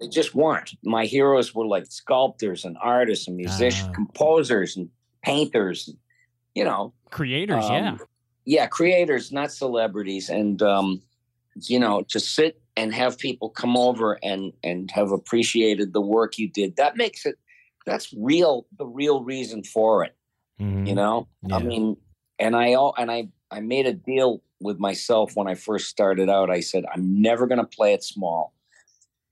they 0.00 0.08
just 0.08 0.34
weren't. 0.34 0.74
My 0.82 1.06
heroes 1.06 1.54
were 1.54 1.66
like 1.66 1.86
sculptors 1.86 2.64
and 2.64 2.76
artists 2.82 3.26
and 3.28 3.36
musicians, 3.36 3.88
Ah. 3.88 3.92
composers 3.92 4.76
and 4.76 4.88
painters. 5.22 5.94
You 6.54 6.64
know, 6.64 6.92
Creators, 7.10 7.64
um, 7.64 7.72
yeah. 7.72 7.96
Yeah, 8.44 8.66
creators, 8.66 9.32
not 9.32 9.52
celebrities. 9.52 10.28
And 10.28 10.62
um, 10.62 11.02
you 11.56 11.78
know, 11.78 12.02
to 12.08 12.20
sit 12.20 12.60
and 12.76 12.94
have 12.94 13.18
people 13.18 13.50
come 13.50 13.76
over 13.76 14.18
and 14.22 14.52
and 14.62 14.90
have 14.90 15.12
appreciated 15.12 15.92
the 15.92 16.00
work 16.00 16.38
you 16.38 16.48
did, 16.48 16.76
that 16.76 16.96
makes 16.96 17.26
it. 17.26 17.38
That's 17.86 18.14
real. 18.16 18.66
The 18.78 18.86
real 18.86 19.24
reason 19.24 19.64
for 19.64 20.04
it. 20.04 20.14
Mhm. 20.60 20.86
You 20.86 20.94
know, 20.94 21.28
Yeah. 21.46 21.56
I 21.56 21.62
mean, 21.62 21.96
and 22.38 22.56
I 22.56 22.74
all 22.74 22.94
and 22.96 23.10
I 23.10 23.28
I 23.50 23.60
made 23.60 23.86
a 23.86 23.92
deal 23.92 24.42
with 24.60 24.78
myself 24.78 25.34
when 25.34 25.48
I 25.48 25.54
first 25.54 25.88
started 25.88 26.28
out. 26.28 26.50
I 26.50 26.60
said 26.60 26.84
I'm 26.92 27.20
never 27.20 27.46
going 27.46 27.58
to 27.58 27.66
play 27.66 27.92
it 27.92 28.02
small. 28.02 28.54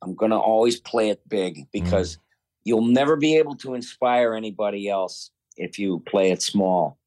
I'm 0.03 0.15
going 0.15 0.31
to 0.31 0.39
always 0.39 0.81
play 0.81 1.11
it 1.11 1.21
big 1.29 1.67
because 1.73 2.19
you'll 2.65 2.87
never 2.87 3.17
be 3.17 3.37
able 3.37 3.55
to 3.57 3.75
inspire 3.75 4.35
anybody 4.35 4.89
else 4.89 5.31
if 5.57 5.79
you 5.79 6.01
play 6.07 6.31
it 6.31 6.43
small. 6.43 6.99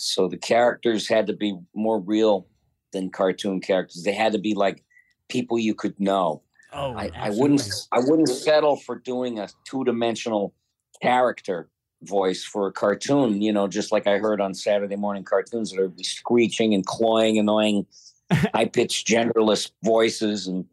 So 0.00 0.28
the 0.28 0.36
characters 0.36 1.08
had 1.08 1.26
to 1.26 1.32
be 1.32 1.58
more 1.74 2.00
real 2.00 2.46
than 2.92 3.10
cartoon 3.10 3.60
characters. 3.60 4.02
They 4.02 4.12
had 4.12 4.32
to 4.32 4.38
be 4.38 4.54
like 4.54 4.82
people 5.28 5.58
you 5.58 5.74
could 5.74 5.98
know. 6.00 6.42
Oh, 6.72 6.94
I, 6.96 7.10
I 7.14 7.30
wouldn't 7.30 7.68
I 7.92 7.98
wouldn't 7.98 8.28
settle 8.28 8.76
for 8.76 8.96
doing 8.96 9.38
a 9.38 9.48
two 9.64 9.84
dimensional 9.84 10.54
character 11.02 11.68
voice 12.02 12.42
for 12.44 12.66
a 12.66 12.72
cartoon, 12.72 13.42
you 13.42 13.52
know, 13.52 13.68
just 13.68 13.92
like 13.92 14.06
I 14.06 14.18
heard 14.18 14.40
on 14.40 14.54
Saturday 14.54 14.96
morning 14.96 15.24
cartoons 15.24 15.70
that 15.70 15.80
are 15.80 15.92
screeching 16.02 16.72
and 16.72 16.86
clawing, 16.86 17.38
annoying, 17.38 17.86
high 18.32 18.66
pitched 18.66 19.06
genderless 19.06 19.70
voices 19.82 20.46
and 20.46 20.66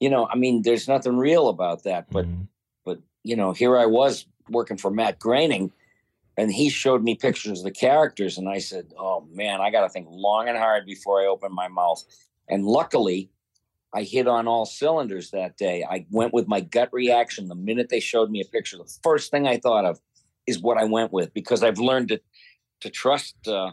you 0.00 0.10
know, 0.10 0.26
I 0.26 0.36
mean, 0.36 0.62
there's 0.62 0.88
nothing 0.88 1.16
real 1.16 1.48
about 1.48 1.84
that. 1.84 2.10
But 2.10 2.26
Mhm. 2.26 2.48
but 2.84 3.00
you 3.22 3.36
know, 3.36 3.52
here 3.52 3.78
I 3.78 3.86
was 3.86 4.26
working 4.50 4.76
for 4.76 4.90
Matt 4.90 5.18
Groening 5.18 5.72
and 6.36 6.52
he 6.52 6.68
showed 6.68 7.02
me 7.02 7.14
pictures 7.14 7.58
of 7.60 7.64
the 7.64 7.70
characters 7.70 8.38
and 8.38 8.48
I 8.48 8.58
said, 8.58 8.92
Oh 8.98 9.26
man, 9.32 9.60
I 9.60 9.70
gotta 9.70 9.88
think 9.88 10.06
long 10.10 10.48
and 10.48 10.58
hard 10.58 10.86
before 10.86 11.20
I 11.20 11.26
open 11.26 11.52
my 11.54 11.68
mouth. 11.68 12.02
And 12.48 12.64
luckily 12.64 13.30
I 13.94 14.02
hit 14.02 14.26
on 14.26 14.48
all 14.48 14.66
cylinders 14.66 15.30
that 15.30 15.56
day. 15.56 15.84
I 15.88 16.06
went 16.10 16.34
with 16.34 16.48
my 16.48 16.60
gut 16.60 16.88
reaction 16.92 17.46
the 17.48 17.54
minute 17.54 17.88
they 17.90 18.00
showed 18.00 18.30
me 18.30 18.40
a 18.40 18.44
picture. 18.44 18.76
The 18.76 18.92
first 19.02 19.30
thing 19.30 19.46
I 19.46 19.58
thought 19.58 19.84
of 19.84 20.00
is 20.46 20.58
what 20.58 20.78
I 20.78 20.84
went 20.84 21.12
with 21.12 21.32
because 21.32 21.62
I've 21.62 21.78
learned 21.78 22.08
to 22.08 22.20
to 22.80 22.90
trust 22.90 23.36
uh, 23.48 23.70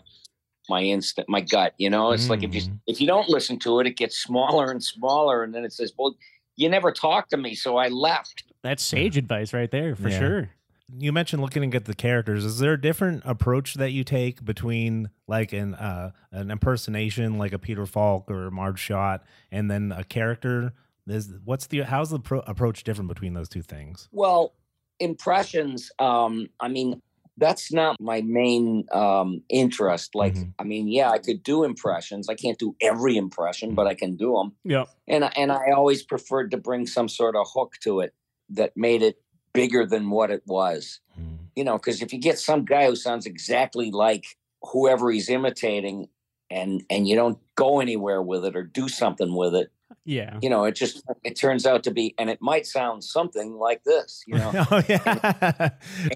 my 0.69 0.81
instinct, 0.83 1.29
my 1.29 1.41
gut. 1.41 1.73
You 1.77 1.89
know, 1.89 2.11
it's 2.11 2.29
like 2.29 2.43
if 2.43 2.53
you 2.53 2.61
Mhm. 2.61 2.79
if 2.87 3.01
you 3.01 3.07
don't 3.07 3.27
listen 3.27 3.57
to 3.59 3.79
it, 3.79 3.87
it 3.87 3.97
gets 3.97 4.17
smaller 4.17 4.69
and 4.71 4.81
smaller, 4.81 5.43
and 5.43 5.53
then 5.53 5.65
it 5.65 5.73
says, 5.73 5.91
"Well, 5.97 6.15
you 6.55 6.69
never 6.69 6.91
talked 6.91 7.31
to 7.31 7.37
me, 7.37 7.55
so 7.55 7.77
I 7.77 7.87
left." 7.87 8.43
That's 8.61 8.83
sage 8.83 9.17
advice 9.17 9.53
right 9.53 9.71
there 9.71 9.95
for 9.95 10.09
Yeah. 10.09 10.19
sure. 10.19 10.49
You 10.97 11.11
mentioned 11.11 11.41
looking 11.41 11.73
at 11.73 11.85
the 11.85 11.93
characters. 11.95 12.43
Is 12.43 12.59
there 12.59 12.73
a 12.73 12.81
different 12.81 13.23
approach 13.25 13.75
that 13.75 13.91
you 13.91 14.03
take 14.03 14.43
between 14.43 15.09
like 15.27 15.53
an 15.53 15.75
uh, 15.75 16.11
an 16.31 16.51
impersonation, 16.51 17.37
like 17.37 17.53
a 17.53 17.59
Peter 17.59 17.85
Falk 17.85 18.29
or 18.29 18.51
Marge 18.51 18.79
Schott, 18.79 19.23
and 19.51 19.69
then 19.71 19.91
a 19.91 20.03
character? 20.03 20.73
Is 21.07 21.33
what's 21.45 21.67
the 21.67 21.81
how's 21.81 22.09
the 22.09 22.19
pro- 22.19 22.39
approach 22.41 22.83
different 22.83 23.07
between 23.09 23.33
those 23.33 23.49
two 23.49 23.61
things? 23.61 24.09
Well, 24.11 24.53
impressions. 24.99 25.91
Um, 25.99 26.47
I 26.59 26.67
mean, 26.67 27.01
that's 27.37 27.73
not 27.73 27.99
my 27.99 28.21
main 28.21 28.85
um, 28.91 29.41
interest. 29.49 30.13
Like, 30.13 30.35
Mhm. 30.35 30.53
I 30.59 30.63
mean, 30.63 30.87
yeah, 30.87 31.09
I 31.09 31.17
could 31.17 31.41
do 31.43 31.63
impressions. 31.63 32.29
I 32.29 32.35
can't 32.35 32.57
do 32.59 32.75
every 32.81 33.17
impression, 33.17 33.73
but 33.75 33.87
I 33.87 33.93
can 33.95 34.15
do 34.15 34.33
them. 34.33 34.53
Yeah. 34.63 34.85
And 35.07 35.29
and 35.37 35.51
I 35.51 35.71
always 35.71 36.03
preferred 36.03 36.51
to 36.51 36.57
bring 36.57 36.85
some 36.85 37.09
sort 37.09 37.35
of 37.35 37.47
hook 37.53 37.73
to 37.83 38.01
it 38.01 38.13
that 38.49 38.73
made 38.75 39.01
it 39.01 39.15
bigger 39.53 39.85
than 39.85 40.09
what 40.09 40.31
it 40.31 40.43
was. 40.45 40.99
Mm. 41.19 41.37
You 41.55 41.63
know, 41.63 41.77
because 41.77 42.01
if 42.01 42.13
you 42.13 42.19
get 42.19 42.39
some 42.39 42.65
guy 42.65 42.85
who 42.87 42.95
sounds 42.95 43.25
exactly 43.25 43.91
like 43.91 44.25
whoever 44.61 45.11
he's 45.11 45.29
imitating, 45.29 46.07
and 46.49 46.83
and 46.89 47.07
you 47.07 47.15
don't 47.15 47.37
go 47.55 47.79
anywhere 47.79 48.21
with 48.21 48.45
it 48.45 48.55
or 48.55 48.63
do 48.63 48.87
something 48.89 49.33
with 49.35 49.55
it, 49.55 49.71
Yeah. 50.05 50.37
you 50.41 50.49
know, 50.49 50.65
it 50.65 50.75
just 50.75 51.01
it 51.23 51.35
turns 51.35 51.65
out 51.65 51.83
to 51.83 51.91
be, 51.91 52.13
and 52.17 52.29
it 52.29 52.41
might 52.41 52.65
sound 52.65 53.03
something 53.03 53.55
like 53.55 53.83
this, 53.83 54.23
you 54.27 54.35
know, 54.35 54.51
oh 54.71 54.81
yeah, 54.89 55.69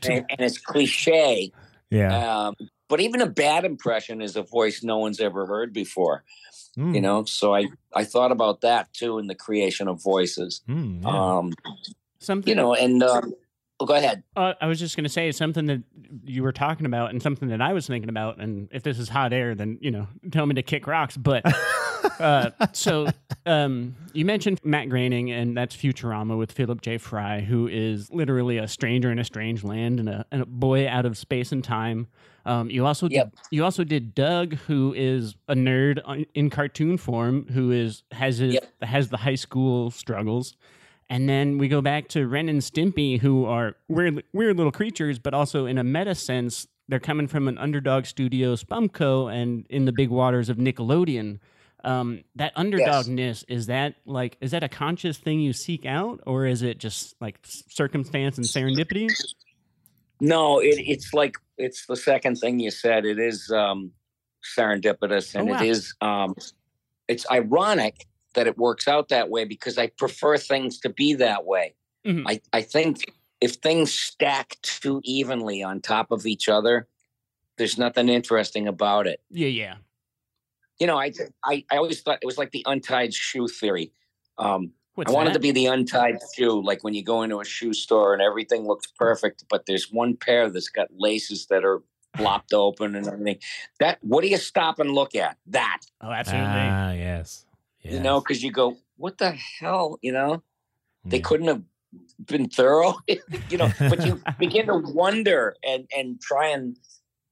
and, 0.04 0.26
and 0.30 0.40
it's 0.40 0.58
cliche. 0.58 1.52
yeah. 1.90 2.48
Um, 2.48 2.56
but 2.88 3.00
even 3.02 3.20
a 3.22 3.26
bad 3.28 3.66
impression 3.66 4.22
is 4.22 4.36
a 4.36 4.44
voice 4.44 4.84
no 4.84 5.00
one's 5.00 5.20
ever 5.20 5.46
heard 5.48 5.74
before, 5.74 6.24
Mm, 6.78 6.94
you 6.96 7.02
know. 7.02 7.24
So 7.26 7.56
I 7.56 7.68
I 7.96 8.04
thought 8.04 8.32
about 8.34 8.62
that 8.62 8.94
too 8.94 9.18
in 9.20 9.28
the 9.28 9.36
creation 9.36 9.88
of 9.88 10.04
voices. 10.04 10.62
mm, 10.68 11.02
yeah. 11.02 11.10
Um, 11.38 11.54
Something 12.26 12.50
you 12.50 12.56
know, 12.56 12.74
and 12.74 13.02
um, 13.04 13.34
oh, 13.80 13.86
go 13.86 13.94
ahead. 13.94 14.24
Uh, 14.36 14.54
I 14.60 14.68
was 14.68 14.80
just 14.80 14.96
going 14.96 15.04
to 15.04 15.10
say 15.10 15.32
something 15.32 15.66
that 15.68 15.84
you 16.24 16.42
were 16.44 16.52
talking 16.52 16.86
about 16.86 17.12
and 17.12 17.22
something 17.22 17.50
that 17.50 17.62
I 17.62 17.74
was 17.74 17.88
thinking 17.88 18.10
about. 18.10 18.40
And 18.40 18.68
if 18.72 18.84
this 18.84 18.98
is 19.00 19.10
hot 19.10 19.32
air, 19.34 19.54
then, 19.56 19.78
you 19.82 19.92
know, 19.92 20.08
tell 20.32 20.46
me 20.46 20.56
to 20.56 20.64
kick 20.64 20.88
rocks. 20.88 21.18
But 21.18 21.44
uh, 22.20 22.52
so 22.74 23.08
um, 23.46 23.96
you 24.14 24.26
mentioned 24.26 24.60
Matt 24.64 24.90
Groening, 24.90 25.32
and 25.32 25.56
that's 25.56 25.76
Futurama 25.76 26.38
with 26.38 26.52
Philip 26.52 26.82
J. 26.82 26.98
Fry, 26.98 27.42
who 27.42 27.68
is 27.68 28.12
literally 28.12 28.58
a 28.58 28.68
stranger 28.68 29.12
in 29.12 29.20
a 29.20 29.24
strange 29.24 29.64
land 29.64 30.00
and 30.00 30.10
a, 30.10 30.26
and 30.32 30.42
a 30.42 30.46
boy 30.46 30.88
out 30.88 31.06
of 31.06 31.18
space 31.18 31.52
and 31.52 31.64
time. 31.64 32.08
Um, 32.48 32.70
you 32.70 32.86
also 32.86 33.10
Yep. 33.10 33.32
did, 33.32 33.40
you 33.52 33.64
also 33.64 33.84
did 33.84 34.14
Doug, 34.14 34.54
who 34.68 34.94
is 34.96 35.36
a 35.48 35.56
nerd 35.56 36.00
on- 36.06 36.26
in 36.36 36.50
cartoon 36.52 36.98
form, 36.98 37.48
who 37.48 37.72
is 37.72 38.04
has 38.12 38.38
his 38.38 38.54
Yep. 38.56 38.84
has 38.84 39.10
the 39.10 39.18
high 39.18 39.34
school 39.36 39.90
struggles. 39.90 40.56
And 41.10 41.30
then 41.30 41.58
we 41.60 41.68
go 41.68 41.82
back 41.82 42.08
to 42.10 42.28
Ren 42.28 42.50
and 42.50 42.62
Stimpy, 42.62 43.20
who 43.20 43.46
are 43.46 43.76
weird, 43.88 44.24
weird 44.34 44.58
little 44.58 44.72
creatures, 44.72 45.20
but 45.20 45.34
also 45.34 45.66
in 45.68 45.78
a 45.78 45.84
meta 45.84 46.16
sense, 46.16 46.68
they're 46.88 47.00
coming 47.00 47.28
from 47.28 47.48
an 47.48 47.58
underdog 47.58 48.06
studio, 48.06 48.56
Spumco, 48.56 49.32
and 49.32 49.66
in 49.70 49.86
the 49.86 49.92
big 49.92 50.10
waters 50.10 50.50
of 50.50 50.58
Nickelodeon. 50.58 51.40
Um, 51.84 52.24
that 52.36 52.56
underdogness 52.56 53.44
is 53.48 53.68
that 53.68 53.94
like 54.08 54.38
is 54.42 54.50
that 54.52 54.64
a 54.64 54.68
conscious 54.70 55.18
thing 55.18 55.40
you 55.40 55.54
seek 55.54 55.86
out, 55.86 56.20
or 56.26 56.48
is 56.48 56.64
it 56.64 56.80
just 56.80 57.16
like 57.22 57.38
circumstance 57.44 58.38
and 58.38 58.46
serendipity? 58.46 59.08
No, 60.20 60.60
it, 60.60 60.80
it's 60.80 61.14
like 61.14 61.36
it's 61.60 61.86
the 61.86 61.96
second 61.96 62.38
thing 62.38 62.60
you 62.60 62.72
said. 62.72 63.06
It 63.06 63.20
is 63.20 63.52
um, 63.52 63.92
serendipitous, 64.58 65.36
and 65.36 65.48
Oh, 65.50 65.54
wow. 65.54 65.62
it 65.62 65.68
is. 65.68 65.94
Um, 66.02 66.34
it's 67.08 67.30
ironic 67.30 68.08
that 68.36 68.48
it 68.48 68.58
works 68.58 68.88
out 68.88 69.10
that 69.10 69.30
way 69.30 69.46
because 69.46 69.78
I 69.78 69.88
prefer 69.88 70.38
things 70.38 70.80
to 70.80 70.90
be 70.90 71.16
that 71.16 71.46
way. 71.46 71.76
Mhm. 72.06 72.24
I 72.28 72.42
I 72.54 72.62
think 72.62 73.14
if 73.42 73.54
things 73.56 73.94
stack 73.94 74.58
too 74.62 75.02
evenly 75.04 75.64
on 75.64 75.82
top 75.82 76.12
of 76.12 76.26
each 76.26 76.48
other, 76.48 76.88
there's 77.58 77.78
nothing 77.78 78.08
interesting 78.10 78.68
about 78.68 79.08
it. 79.08 79.22
Yeah, 79.30 79.48
yeah. 79.48 79.76
You 80.80 80.88
know, 80.88 80.98
I 80.98 81.12
I, 81.44 81.66
I 81.72 81.78
always 81.78 82.02
thought 82.02 82.20
it 82.22 82.26
was 82.26 82.38
like 82.38 82.52
the 82.52 82.64
untied 82.68 83.14
shoe 83.14 83.48
theory. 83.48 83.92
Um, 84.38 84.72
What's 84.96 85.12
I 85.12 85.14
wanted 85.14 85.32
that? 85.32 85.34
to 85.36 85.40
be 85.40 85.52
the 85.52 85.66
untied 85.66 86.20
shoe, 86.36 86.62
like 86.62 86.84
when 86.84 86.94
you 86.94 87.04
go 87.04 87.22
into 87.24 87.42
a 87.42 87.46
shoe 87.46 87.74
store 87.74 88.14
and 88.14 88.22
everything 88.22 88.66
looks 88.66 88.88
perfect, 88.88 89.44
but 89.50 89.66
there's 89.66 89.92
one 89.92 90.16
pair 90.16 90.50
that's 90.50 90.70
got 90.70 90.88
laces 90.96 91.48
that 91.48 91.66
are 91.66 91.82
flopped 92.16 92.54
open 92.54 92.96
and 92.96 93.06
everything. 93.08 93.40
That 93.82 93.98
what 94.02 94.22
do 94.22 94.30
you 94.30 94.38
stop 94.38 94.80
and 94.80 94.92
look 94.92 95.16
at? 95.16 95.38
That 95.48 95.82
Oh, 96.02 96.12
absolutely. 96.12 96.48
Ah, 96.48 96.92
yes. 96.94 97.46
You 97.94 98.00
know, 98.00 98.20
because 98.20 98.44
you 98.44 98.52
go, 98.52 98.78
what 98.98 99.18
the 99.18 99.32
hell, 99.32 99.98
you 100.02 100.12
know? 100.12 100.42
They 101.06 101.18
Yeah. 101.18 101.24
couldn't 101.24 101.48
have 101.48 101.62
been 102.26 102.50
thorough, 102.50 102.96
you 103.50 103.58
know. 103.58 103.72
But 103.80 104.06
you 104.06 104.22
begin 104.40 104.68
to 104.68 104.76
wonder 104.78 105.56
and 105.68 105.88
and 105.96 106.20
try 106.22 106.48
and 106.50 106.78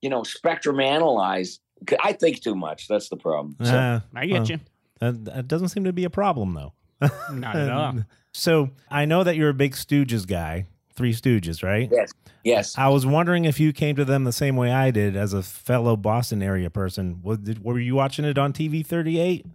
you 0.01 0.09
know 0.09 0.23
spectrum 0.23 0.79
analyze. 0.79 1.59
I 2.03 2.13
think 2.13 2.41
too 2.41 2.55
much. 2.55 2.87
That's 2.87 3.09
the 3.09 3.17
problem. 3.17 3.55
So, 3.61 3.71
Ah, 3.73 4.03
I 4.15 4.25
get 4.25 4.33
well, 4.41 4.45
you. 4.51 4.59
That, 4.99 5.25
that 5.25 5.47
doesn't 5.49 5.69
seem 5.69 5.83
to 5.85 5.91
be 5.93 6.05
a 6.05 6.09
problem 6.09 6.53
though. 6.53 6.73
Not 7.31 7.55
at 7.57 7.69
all. 7.71 7.95
So 8.33 8.69
I 8.89 9.05
know 9.05 9.23
that 9.23 9.35
you're 9.35 9.49
a 9.49 9.53
big 9.53 9.73
Stooges 9.73 10.25
guy, 10.25 10.67
Three 10.93 11.13
Stooges, 11.13 11.61
right? 11.63 11.89
Yes. 11.91 12.11
Yes, 12.45 12.77
I 12.77 12.89
was 12.89 13.05
wondering 13.05 13.45
if 13.45 13.57
you 13.57 13.71
came 13.71 13.95
to 13.95 14.03
them 14.03 14.25
the 14.25 14.33
same 14.33 14.57
way 14.57 14.69
I 14.69 14.91
did 14.91 15.15
as 15.15 15.31
a 15.33 15.41
fellow 15.41 15.95
Boston 15.95 16.43
area 16.43 16.69
person. 16.69 17.21
Was, 17.23 17.37
did, 17.37 17.63
were 17.63 17.79
you 17.79 17.95
watching 17.95 18.25
it 18.25 18.37
on 18.37 18.51
TV 18.51 18.85
38? 18.85 19.45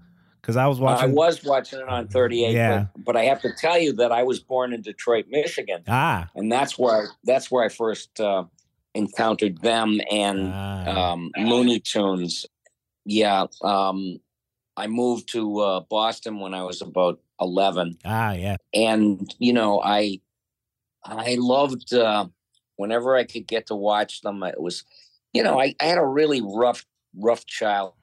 Because 0.40 0.56
I 0.56 0.66
was 0.66 0.80
watching. 0.80 1.10
I 1.10 1.12
was 1.12 1.42
watching 1.44 1.80
it 1.80 1.88
on 1.88 2.08
38. 2.08 2.54
Yeah. 2.54 2.86
But, 2.94 3.04
but 3.04 3.16
I 3.16 3.24
have 3.24 3.40
to 3.42 3.50
tell 3.56 3.78
you 3.78 3.92
that 3.94 4.12
I 4.12 4.22
was 4.22 4.40
born 4.40 4.72
in 4.72 4.82
Detroit, 4.82 5.26
Michigan. 5.28 5.82
Ah. 5.88 6.28
and 6.34 6.50
that's 6.50 6.78
where 6.78 7.08
that's 7.24 7.50
where 7.50 7.64
I 7.64 7.68
first 7.68 8.20
uh, 8.20 8.44
encountered 8.94 9.60
them 9.62 10.00
and 10.10 10.52
ah. 10.52 11.12
um, 11.12 11.30
Looney 11.36 11.80
Tunes. 11.80 12.46
Yeah, 13.04 13.46
um, 13.62 14.20
I 14.76 14.86
moved 14.86 15.32
to 15.32 15.58
uh, 15.60 15.80
Boston 15.80 16.40
when 16.40 16.54
I 16.54 16.62
was 16.62 16.82
about 16.82 17.20
eleven, 17.40 17.98
ah, 18.04 18.32
yeah. 18.32 18.56
and 18.74 19.34
you 19.38 19.52
know 19.52 19.80
I 19.82 20.20
I 21.04 21.36
loved 21.38 21.92
uh, 21.94 22.26
whenever 22.76 23.16
I 23.16 23.24
could 23.24 23.46
get 23.46 23.66
to 23.68 23.74
watch 23.74 24.22
them. 24.22 24.42
It 24.42 24.60
was, 24.60 24.84
you 25.32 25.42
know, 25.42 25.60
I, 25.60 25.74
I 25.80 25.84
had 25.84 25.98
a 25.98 26.06
really 26.06 26.42
rough 26.42 26.84
rough 27.16 27.46
childhood. 27.46 27.94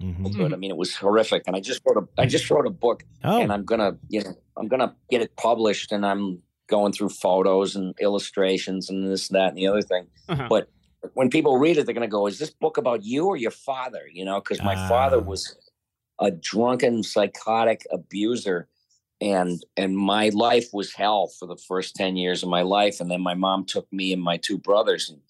Mhm. 0.00 0.52
I 0.52 0.56
mean, 0.56 0.70
it 0.70 0.76
was 0.76 0.96
horrific, 0.96 1.42
and 1.46 1.54
I 1.54 1.60
just 1.60 1.82
wrote 1.86 2.02
a 2.02 2.20
I 2.20 2.26
just 2.26 2.50
wrote 2.50 2.66
a 2.66 2.70
book 2.70 3.04
Oh, 3.24 3.40
and 3.40 3.52
I'm 3.52 3.64
gonna, 3.64 3.98
you 4.08 4.22
know, 4.22 4.34
I'm 4.56 4.68
gonna 4.68 4.94
get 5.10 5.20
it 5.22 5.36
published, 5.36 5.92
and 5.92 6.04
I'm 6.06 6.42
going 6.68 6.92
through 6.92 7.10
photos 7.10 7.76
and 7.76 7.94
illustrations 8.00 8.88
and 8.88 9.06
this, 9.10 9.28
and 9.28 9.36
that, 9.38 9.48
and 9.48 9.58
the 9.58 9.66
other 9.66 9.82
thing. 9.82 10.06
Uh-huh. 10.28 10.46
But 10.48 10.68
when 11.14 11.28
people 11.30 11.58
read 11.58 11.76
it, 11.76 11.84
they're 11.84 11.94
gonna 11.94 12.08
go, 12.08 12.26
"Is 12.26 12.38
this 12.38 12.50
book 12.50 12.76
about 12.78 13.04
you 13.04 13.26
or 13.26 13.36
your 13.36 13.50
father?" 13.50 14.08
You 14.12 14.24
know, 14.24 14.40
because 14.40 14.62
my 14.62 14.76
father 14.88 15.18
Ah. 15.18 15.20
was 15.20 15.56
a 16.18 16.30
drunken, 16.30 17.02
psychotic 17.02 17.86
abuser, 17.90 18.68
and 19.20 19.62
and 19.76 19.96
my 19.98 20.30
life 20.30 20.68
was 20.72 20.94
hell 20.94 21.26
for 21.28 21.46
the 21.46 21.56
first 21.56 21.94
ten 21.94 22.16
years 22.16 22.42
of 22.42 22.48
my 22.48 22.62
life, 22.62 23.00
and 23.00 23.10
then 23.10 23.20
my 23.20 23.34
mom 23.34 23.64
took 23.66 23.90
me 23.92 24.12
and 24.12 24.22
my 24.22 24.36
two 24.38 24.56
brothers 24.58 25.10
and 25.10 25.20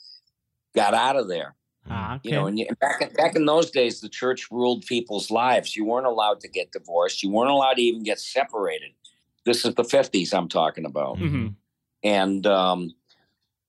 got 0.75 0.95
out 0.95 1.17
of 1.17 1.27
there 1.29 1.57
Ah, 1.89 2.17
okay. 2.17 2.29
you 2.31 2.35
know, 2.35 2.47
and 2.47 2.59
you, 2.59 2.67
back 2.81 3.01
in, 3.01 3.13
back 3.15 3.35
in 3.37 3.47
those 3.47 3.71
days, 3.71 4.01
the 4.01 4.09
church 4.09 4.51
ruled 4.51 4.85
people's 4.87 5.31
lives. 5.31 5.75
You 5.77 5.85
weren't 5.85 6.07
allowed 6.07 6.41
to 6.41 6.49
get 6.49 6.73
divorced. 6.73 7.23
You 7.23 7.31
weren't 7.31 7.51
allowed 7.51 7.75
to 7.75 7.83
even 7.83 8.03
get 8.03 8.21
separated. 8.21 8.91
This 9.45 9.65
is 9.65 9.75
the 9.75 9.85
fifties 9.85 10.35
I'm 10.35 10.49
talking 10.49 10.85
about, 10.85 11.17
Mhm. 11.17 11.55
and 12.05 12.47
um, 12.47 12.95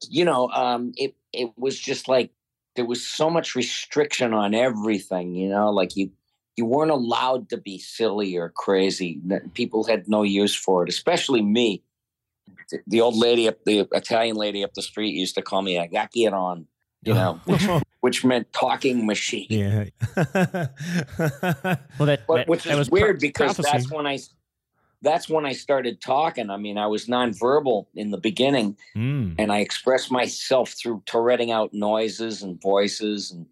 you 0.09 0.25
know, 0.25 0.49
um, 0.49 0.91
it 0.97 1.15
it 1.31 1.51
was 1.57 1.79
just 1.79 2.07
like 2.07 2.31
there 2.75 2.85
was 2.85 3.05
so 3.05 3.29
much 3.29 3.55
restriction 3.55 4.33
on 4.33 4.53
everything. 4.53 5.33
You 5.35 5.49
know, 5.49 5.71
like 5.71 5.95
you 5.95 6.11
you 6.57 6.65
weren't 6.65 6.91
allowed 6.91 7.49
to 7.49 7.57
be 7.57 7.79
silly 7.79 8.35
or 8.35 8.49
crazy. 8.49 9.19
People 9.53 9.85
had 9.85 10.07
no 10.09 10.23
use 10.23 10.53
for 10.53 10.83
it, 10.83 10.89
especially 10.89 11.41
me. 11.41 11.81
The, 12.69 12.79
the 12.87 13.01
old 13.01 13.15
lady 13.15 13.47
up 13.47 13.63
the 13.65 13.87
Italian 13.93 14.35
lady 14.35 14.63
up 14.63 14.73
the 14.73 14.81
street 14.81 15.15
used 15.15 15.35
to 15.35 15.41
call 15.41 15.61
me 15.61 15.77
a 15.77 15.87
on, 16.31 16.67
you 17.03 17.13
know, 17.13 17.39
which, 17.45 17.63
which 18.01 18.23
meant 18.25 18.51
talking 18.53 19.05
machine. 19.05 19.47
yeah. 19.49 19.85
well, 20.17 20.67
that, 22.07 22.21
But 22.27 22.35
that- 22.35 22.47
which 22.47 22.63
that 22.63 22.73
is 22.73 22.77
was 22.77 22.89
pro- 22.89 23.01
weird 23.01 23.19
because 23.19 23.55
prophecy. 23.55 23.69
that's 23.71 23.91
when 23.91 24.05
I 24.07 24.19
that's 25.03 25.27
when 25.27 25.47
I 25.47 25.53
started 25.53 25.99
talking. 25.99 26.51
I 26.51 26.57
mean, 26.57 26.77
I 26.77 26.85
was 26.85 27.07
nonverbal 27.07 27.87
in 27.95 28.11
the 28.11 28.19
beginning, 28.19 28.77
Mm. 28.95 29.33
and 29.39 29.51
I 29.51 29.59
expressed 29.59 30.11
myself 30.11 30.69
through 30.79 31.01
Touretting 31.07 31.49
out 31.51 31.73
noises 31.73 32.43
and 32.43 32.61
voices 32.61 33.31
and 33.31 33.47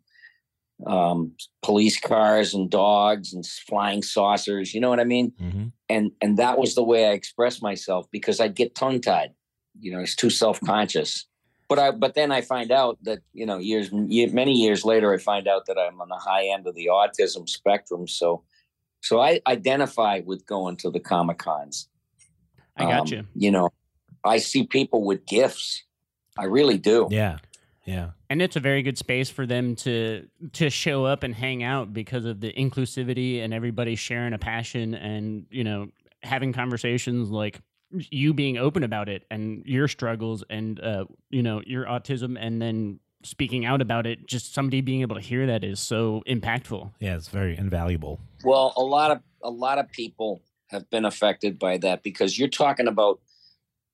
um, 0.85 1.33
police 1.63 1.99
cars 1.99 2.53
and 2.53 2.69
dogs 2.69 3.33
and 3.33 3.45
flying 3.45 4.01
saucers. 4.03 4.73
You 4.73 4.79
know 4.81 4.89
what 4.89 4.99
I 4.99 5.05
mean? 5.05 5.31
Mhm. 5.41 5.71
And 5.89 6.11
and 6.21 6.37
that 6.37 6.57
was 6.59 6.75
the 6.75 6.83
way 6.83 7.07
I 7.07 7.11
expressed 7.13 7.61
myself 7.63 8.05
because 8.11 8.39
I'd 8.39 8.55
get 8.55 8.75
tongue 8.75 9.01
tied. 9.01 9.31
You 9.79 9.91
know, 9.91 9.99
it's 9.99 10.15
too 10.15 10.29
self 10.29 10.59
conscious. 10.61 11.25
But 11.69 11.79
I 11.79 11.91
but 11.91 12.15
then 12.15 12.31
I 12.31 12.41
find 12.41 12.71
out 12.71 12.97
that 13.03 13.19
you 13.33 13.45
know 13.45 13.57
years 13.57 13.89
many 13.91 14.53
years 14.53 14.83
later 14.83 15.13
I 15.13 15.17
find 15.17 15.47
out 15.47 15.67
that 15.67 15.77
I'm 15.77 16.01
on 16.01 16.09
the 16.09 16.15
high 16.17 16.47
end 16.47 16.67
of 16.67 16.75
the 16.75 16.88
autism 16.88 17.47
spectrum. 17.47 18.07
So 18.07 18.43
so 19.01 19.21
I 19.21 19.39
identify 19.47 20.21
with 20.25 20.45
going 20.45 20.75
to 20.77 20.89
the 20.89 20.99
comic 20.99 21.38
cons. 21.38 21.88
I 22.75 22.83
got 22.83 23.01
Um, 23.01 23.07
you. 23.07 23.27
You 23.35 23.51
know, 23.51 23.69
I 24.25 24.39
see 24.39 24.65
people 24.65 25.03
with 25.03 25.25
gifts 25.25 25.83
I 26.38 26.45
really 26.45 26.77
do. 26.77 27.07
Yeah. 27.11 27.38
Yeah. 27.85 28.11
and 28.29 28.39
it's 28.41 28.55
a 28.55 28.59
very 28.59 28.83
good 28.83 28.97
space 28.99 29.29
for 29.31 29.47
them 29.47 29.75
to 29.77 30.27
to 30.53 30.69
show 30.69 31.05
up 31.05 31.23
and 31.23 31.33
hang 31.33 31.63
out 31.63 31.91
because 31.91 32.25
of 32.25 32.39
the 32.39 32.53
inclusivity 32.53 33.43
and 33.43 33.51
everybody 33.53 33.95
sharing 33.95 34.33
a 34.33 34.38
passion 34.38 34.93
and 34.93 35.47
you 35.49 35.63
know 35.63 35.89
having 36.21 36.53
conversations 36.53 37.29
like 37.29 37.61
you 37.91 38.34
being 38.34 38.58
open 38.58 38.84
about 38.84 39.10
it 39.10 39.25
and 39.31 39.63
your 39.65 39.88
struggles 39.88 40.43
and 40.50 40.79
uh, 40.79 41.05
you 41.29 41.41
know 41.41 41.62
your 41.65 41.86
autism 41.86 42.38
and 42.39 42.62
then 42.62 43.00
speaking 43.24 43.65
out 43.65 43.81
about 43.81 44.05
it 44.05 44.25
just 44.27 44.53
somebody 44.53 44.79
being 44.81 45.01
able 45.01 45.15
to 45.15 45.22
hear 45.22 45.48
that 45.48 45.63
is 45.63 45.79
so 45.79 46.24
impactful 46.27 46.91
Yeah. 47.00 47.15
It's 47.15 47.27
very 47.27 47.58
invaluable. 47.58 48.19
Well, 48.43 48.74
a 48.77 48.81
lot 48.84 49.12
of 49.12 49.19
a 49.43 49.50
lot 49.50 49.77
of 49.79 49.91
people 49.91 50.41
have 50.67 50.89
been 50.89 51.05
affected 51.05 51.58
by 51.58 51.77
that 51.79 52.03
because 52.03 52.38
you're 52.38 52.48
talking 52.48 52.88
about, 52.88 53.19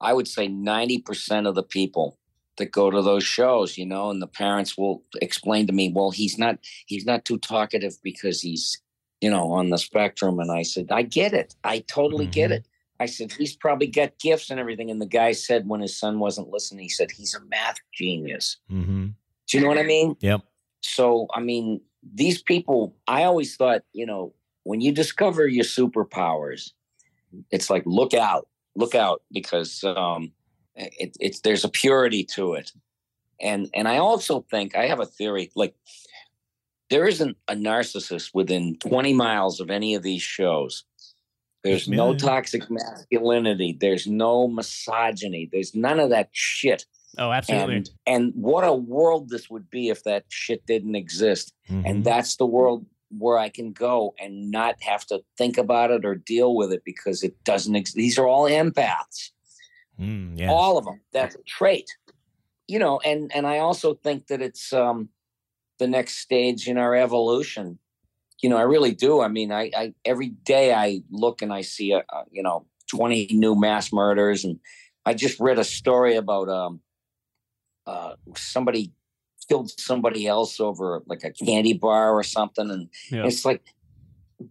I 0.02 0.14
would 0.14 0.28
say, 0.28 0.48
ninety 0.48 1.00
percent 1.00 1.48
of 1.48 1.56
the 1.56 1.64
people 1.64 2.18
that 2.58 2.72
go 2.72 2.90
to 2.92 3.02
those 3.02 3.24
shows, 3.24 3.78
you 3.78 3.86
know, 3.86 4.10
and 4.12 4.22
the 4.22 4.28
parents 4.28 4.78
will 4.78 5.04
explain 5.22 5.68
to 5.68 5.74
me, 5.74 5.92
well, 5.94 6.12
he's 6.12 6.38
not 6.38 6.60
he's 6.86 7.06
not 7.06 7.26
too 7.26 7.38
talkative 7.38 7.96
because 8.04 8.42
he's, 8.42 8.78
you 9.22 9.30
know, 9.30 9.52
on 9.54 9.70
the 9.70 9.78
spectrum. 9.78 10.40
And 10.40 10.52
I 10.52 10.62
said, 10.64 10.88
I 10.92 11.02
get 11.02 11.34
it. 11.34 11.56
I 11.64 11.80
totally 11.80 12.28
get 12.28 12.52
Mhm. 12.52 12.56
it. 12.56 12.66
I 13.00 13.08
said, 13.08 13.32
he's 13.34 13.56
probably 13.56 13.88
got 13.88 14.18
gifts 14.20 14.50
and 14.50 14.60
everything. 14.60 14.90
And 14.90 15.02
the 15.02 15.06
guy 15.06 15.34
said 15.34 15.68
when 15.68 15.82
his 15.82 15.98
son 15.98 16.20
wasn't 16.20 16.50
listening, 16.50 16.84
he 16.84 16.90
said, 16.90 17.12
he's 17.12 17.36
a 17.36 17.44
math 17.46 17.78
genius. 17.94 18.58
Mm-hmm. 18.72 19.08
Do 19.48 19.58
you 19.58 19.62
know 19.62 19.70
what 19.70 19.78
I 19.78 19.84
mean? 19.84 20.16
Yep. 20.22 20.42
so 20.82 21.28
i 21.34 21.40
mean 21.40 21.82
these 22.14 22.42
people 22.42 22.96
i 23.08 23.24
always 23.24 23.56
thought 23.56 23.82
you 23.94 24.06
know 24.06 24.34
when 24.64 24.82
you 24.82 24.92
discover 24.92 25.48
your 25.48 25.66
superpowers 25.66 26.72
it's 27.52 27.70
like 27.70 27.84
look 27.86 28.14
out 28.14 28.48
look 28.76 28.96
out 28.96 29.24
because 29.32 29.84
um 29.84 30.32
it, 30.76 31.18
it's 31.20 31.42
there's 31.42 31.64
a 31.64 31.70
purity 31.70 32.24
to 32.24 32.54
it 32.54 32.72
and 33.42 33.70
and 33.74 33.88
i 33.88 33.98
also 33.98 34.46
think 34.52 34.76
i 34.76 34.86
have 34.86 35.00
a 35.00 35.06
theory 35.06 35.52
like 35.56 35.76
there 36.92 37.08
isn't 37.08 37.36
a 37.48 37.56
narcissist 37.56 38.30
within 38.36 38.78
20 38.78 39.14
miles 39.14 39.60
of 39.60 39.72
any 39.72 39.96
of 39.96 40.04
these 40.04 40.22
shows 40.22 40.84
there's 41.66 41.88
no 41.90 42.16
toxic 42.16 42.70
masculinity. 42.70 43.76
There's 43.80 44.08
no 44.08 44.48
misogyny. 44.48 45.50
There's 45.52 45.74
none 45.76 46.00
of 46.00 46.12
that 46.12 46.30
shit. 46.32 46.86
Oh 47.18 47.32
absolutely. 47.32 47.76
And 47.76 47.90
and 48.06 48.34
what 48.36 48.64
a 48.64 48.74
world 48.74 49.30
this 49.30 49.50
would 49.50 49.70
be 49.70 49.90
if 49.90 50.04
that 50.04 50.26
shit 50.30 50.66
didn't 50.66 50.96
exist. 50.96 51.54
Mhm. 51.70 51.84
and 51.90 52.04
that's 52.04 52.36
the 52.36 52.46
world 52.46 52.86
where 53.18 53.38
i 53.38 53.50
can 53.50 53.72
go 53.72 54.14
and 54.20 54.52
not 54.52 54.76
have 54.82 55.06
to 55.06 55.24
think 55.38 55.58
about 55.58 55.90
it 55.92 56.04
or 56.06 56.16
deal 56.16 56.56
with 56.56 56.72
it 56.74 56.84
because 56.84 57.24
it 57.24 57.36
doesn't 57.44 57.76
exist. 57.76 57.96
these 57.96 58.18
are 58.20 58.28
all 58.28 58.46
empaths. 58.50 59.30
Mm, 60.00 60.38
yeah. 60.40 60.50
all 60.52 60.78
of 60.78 60.86
them 60.86 61.00
that's 61.14 61.36
a 61.36 61.44
trait. 61.44 61.88
You 62.68 62.80
know 62.80 63.00
and 63.00 63.32
and 63.36 63.48
i 63.48 63.60
also 63.60 63.94
think 63.94 64.28
that 64.28 64.42
it's 64.42 64.74
um 64.74 65.10
the 65.80 65.88
next 65.88 66.18
stage 66.18 66.68
in 66.68 66.78
our 66.78 66.94
evolution 66.96 67.80
you 68.42 68.50
know 68.50 68.58
i 68.58 68.62
really 68.62 68.92
do 68.94 69.22
i 69.22 69.28
mean 69.28 69.52
i 69.52 69.72
i 69.76 69.94
every 70.04 70.30
day 70.30 70.74
i 70.74 71.02
look 71.10 71.42
and 71.42 71.54
i 71.54 71.62
see 71.62 71.92
a, 71.92 72.00
a 72.00 72.24
you 72.32 72.44
know 72.44 72.66
20 72.90 73.30
new 73.32 73.56
mass 73.56 73.92
murders 73.92 74.44
and 74.44 74.60
i 75.06 75.14
just 75.14 75.40
read 75.40 75.60
a 75.60 75.64
story 75.64 76.16
about 76.16 76.50
um 76.50 76.80
uh 77.88 78.14
somebody 78.36 78.92
killed 79.48 79.72
somebody 79.80 80.28
else 80.28 80.60
over 80.60 81.04
like 81.08 81.24
a 81.24 81.32
candy 81.32 81.74
bar 81.74 82.14
or 82.14 82.24
something 82.24 82.70
and 82.70 82.90
Yeah. 83.12 83.26
it's 83.26 83.46
like 83.46 83.62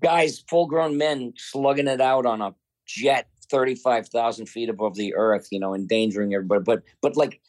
guys 0.01 0.43
full 0.49 0.67
grown 0.67 0.97
men 0.97 1.35
slugging 1.37 1.89
it 1.89 2.01
out 2.01 2.27
on 2.27 2.41
a 2.41 2.55
jet 2.87 3.29
35,000 3.51 4.47
feet 4.47 4.69
above 4.69 4.97
the 4.97 5.15
earth, 5.15 5.49
you 5.51 5.61
know, 5.61 5.75
endangering 5.75 6.35
everybody. 6.35 6.63
But, 6.65 6.83
but 7.03 7.17
like 7.17 7.41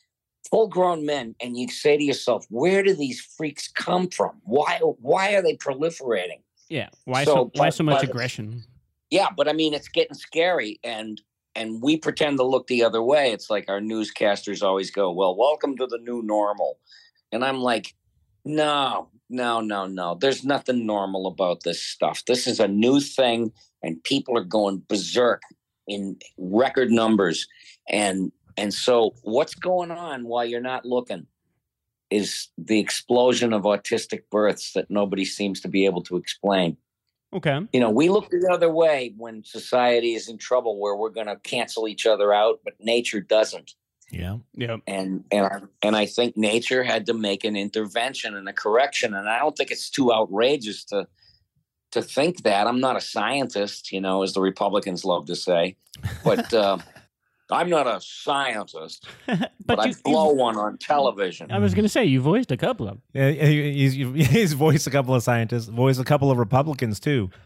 full 0.50 0.68
grown 0.68 1.06
men, 1.06 1.36
and 1.42 1.58
you 1.58 1.68
say 1.70 1.98
to 1.98 2.04
yourself, 2.04 2.46
where 2.50 2.84
do 2.84 2.94
these 2.94 3.20
freaks 3.22 3.68
come 3.68 4.10
from? 4.10 4.40
Why, 4.44 4.80
why 4.82 5.34
are 5.34 5.42
they 5.42 5.56
proliferating? 5.56 6.42
yeah 6.68 6.90
why 7.04 7.24
So, 7.25 7.34
so, 7.36 7.44
why 7.54 7.68
but- 7.68 7.74
so 7.75 7.84
much 7.84 8.02
but- 8.02 8.10
aggression 8.10 8.64
Yeah, 9.12 9.27
but 9.38 9.48
I 9.48 9.53
mean, 9.53 9.74
it's 9.75 9.88
getting 9.88 10.16
scary, 10.16 10.79
and 10.84 11.22
and 11.58 11.81
we 11.81 11.96
pretend 11.96 12.38
to 12.40 12.44
look 12.44 12.68
the 12.68 12.84
other 12.84 13.01
way. 13.03 13.31
It's 13.31 13.50
like 13.50 13.70
our 13.70 13.79
newscasters 13.79 14.62
always 14.64 14.90
go, 14.92 15.12
"Well, 15.12 15.38
welcome 15.38 15.77
to 15.77 15.86
the 15.88 16.00
new 16.00 16.22
normal," 16.24 16.79
and 17.31 17.46
I'm 17.46 17.62
like, 17.62 17.94
"No, 18.44 19.10
no, 19.29 19.62
no, 19.62 19.86
no. 19.86 20.16
There's 20.20 20.44
nothing 20.44 20.86
normal 20.86 21.27
about 21.27 21.62
this 21.64 21.81
stuff. 21.81 22.25
This 22.25 22.46
is 22.48 22.60
a 22.60 22.68
new 22.68 23.00
thing, 23.00 23.53
and 23.84 24.03
people 24.03 24.36
are 24.38 24.44
going 24.44 24.81
berserk 24.90 25.42
in 25.88 26.18
record 26.38 26.90
numbers, 26.92 27.48
and 27.88 28.31
and 28.57 28.74
so 28.74 29.15
what's 29.24 29.55
going 29.55 29.91
on 29.91 30.25
while 30.25 30.46
you're 30.46 30.61
not 30.61 30.85
looking?" 30.85 31.27
Is 32.11 32.50
the 32.57 32.79
explosion 32.79 33.51
of 33.51 33.63
autistic 33.63 34.24
births 34.29 34.74
that 34.74 34.91
nobody 34.91 35.25
seems 35.25 35.59
to 35.61 35.68
be 35.68 35.85
able 35.85 36.03
to 36.03 36.18
explain. 36.18 36.77
Okay. 37.35 37.59
You 37.74 37.79
know 37.81 37.89
we 37.89 38.09
look 38.09 38.29
the 38.29 38.50
other 38.51 38.72
way 38.72 39.13
when 39.18 39.44
society 39.44 40.13
is 40.13 40.29
in 40.29 40.37
trouble 40.37 40.79
where 40.79 40.96
we're 40.96 41.09
going 41.09 41.27
to 41.27 41.35
cancel 41.37 41.87
each 41.87 42.05
other 42.05 42.33
out 42.33 42.61
but 42.63 42.74
nature 42.79 43.20
doesn't. 43.20 43.74
Yeah. 44.09 44.37
yeah. 44.53 44.77
And 44.87 45.25
and 45.31 45.46
I, 45.46 45.59
and 45.81 45.96
I 45.96 46.05
think 46.05 46.37
nature 46.37 46.83
had 46.83 47.07
to 47.07 47.13
make 47.13 47.44
an 47.44 47.57
intervention 47.57 48.35
and 48.35 48.48
a 48.48 48.53
correction 48.53 49.13
and 49.13 49.27
I 49.27 49.39
don't 49.39 49.57
think 49.57 49.72
it's 49.72 49.89
too 49.89 50.13
outrageous 50.13 50.85
to 50.85 51.07
to 51.91 52.01
think 52.01 52.44
that. 52.44 52.68
I'm 52.68 52.79
not 52.79 52.96
a 52.96 53.01
scientist 53.01 53.91
you 53.91 54.00
know 54.00 54.24
as 54.24 54.31
the 54.31 54.41
republicans 54.41 55.03
love 55.03 55.25
to 55.25 55.35
say. 55.35 55.75
But 56.24 56.53
uh, 56.63 56.77
I'm 57.51 57.70
not 57.70 57.86
a 57.88 58.00
scientist 58.01 59.08
but, 59.27 59.51
but, 59.66 59.79
I 59.79 59.94
blow 60.03 60.31
you- 60.31 60.36
one 60.38 60.58
on 60.58 60.77
television 60.77 61.51
I 61.51 61.60
was 61.60 61.74
gonna 61.74 61.90
say 61.90 62.05
you 62.05 62.20
voiced 62.22 62.51
a 62.51 62.58
couple 62.58 62.88
of. 62.88 62.98
Yeah, 63.14 63.31
he's, 63.31 63.94
he's 64.34 64.53
voiced 64.53 64.88
a 64.88 64.92
couple 64.92 65.14
of 65.14 65.22
scientists, 65.24 65.68
voiced 65.68 66.00
a 66.00 66.03
couple 66.03 66.31
of 66.31 66.38
Republicans 66.38 67.00
too. 67.00 67.29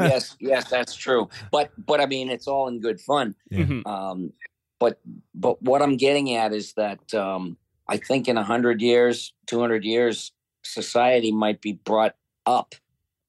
yes 0.00 0.36
yes 0.40 0.68
that's 0.70 0.94
true 0.94 1.28
but 1.50 1.70
but 1.86 2.00
I 2.00 2.06
mean 2.06 2.28
it's 2.30 2.46
all 2.46 2.68
in 2.68 2.80
good 2.80 3.00
fun 3.00 3.34
Yeah. 3.50 3.64
Mhm. 3.64 3.86
Um, 3.86 4.32
but 4.80 5.00
but 5.34 5.60
what 5.62 5.82
I'm 5.82 5.96
getting 5.96 6.34
at 6.34 6.52
is 6.52 6.74
that 6.74 7.12
um, 7.14 7.56
I 7.88 7.96
think 7.96 8.28
in 8.28 8.36
hundred 8.36 8.80
years, 8.80 9.32
two 9.46 9.58
hundred 9.60 9.84
years, 9.84 10.30
society 10.62 11.32
might 11.32 11.60
be 11.60 11.72
brought 11.72 12.14
up 12.46 12.74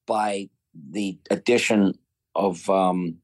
by 0.06 0.50
the 0.92 1.18
addition 1.32 1.98
of 2.36 2.70
um, 2.70 3.15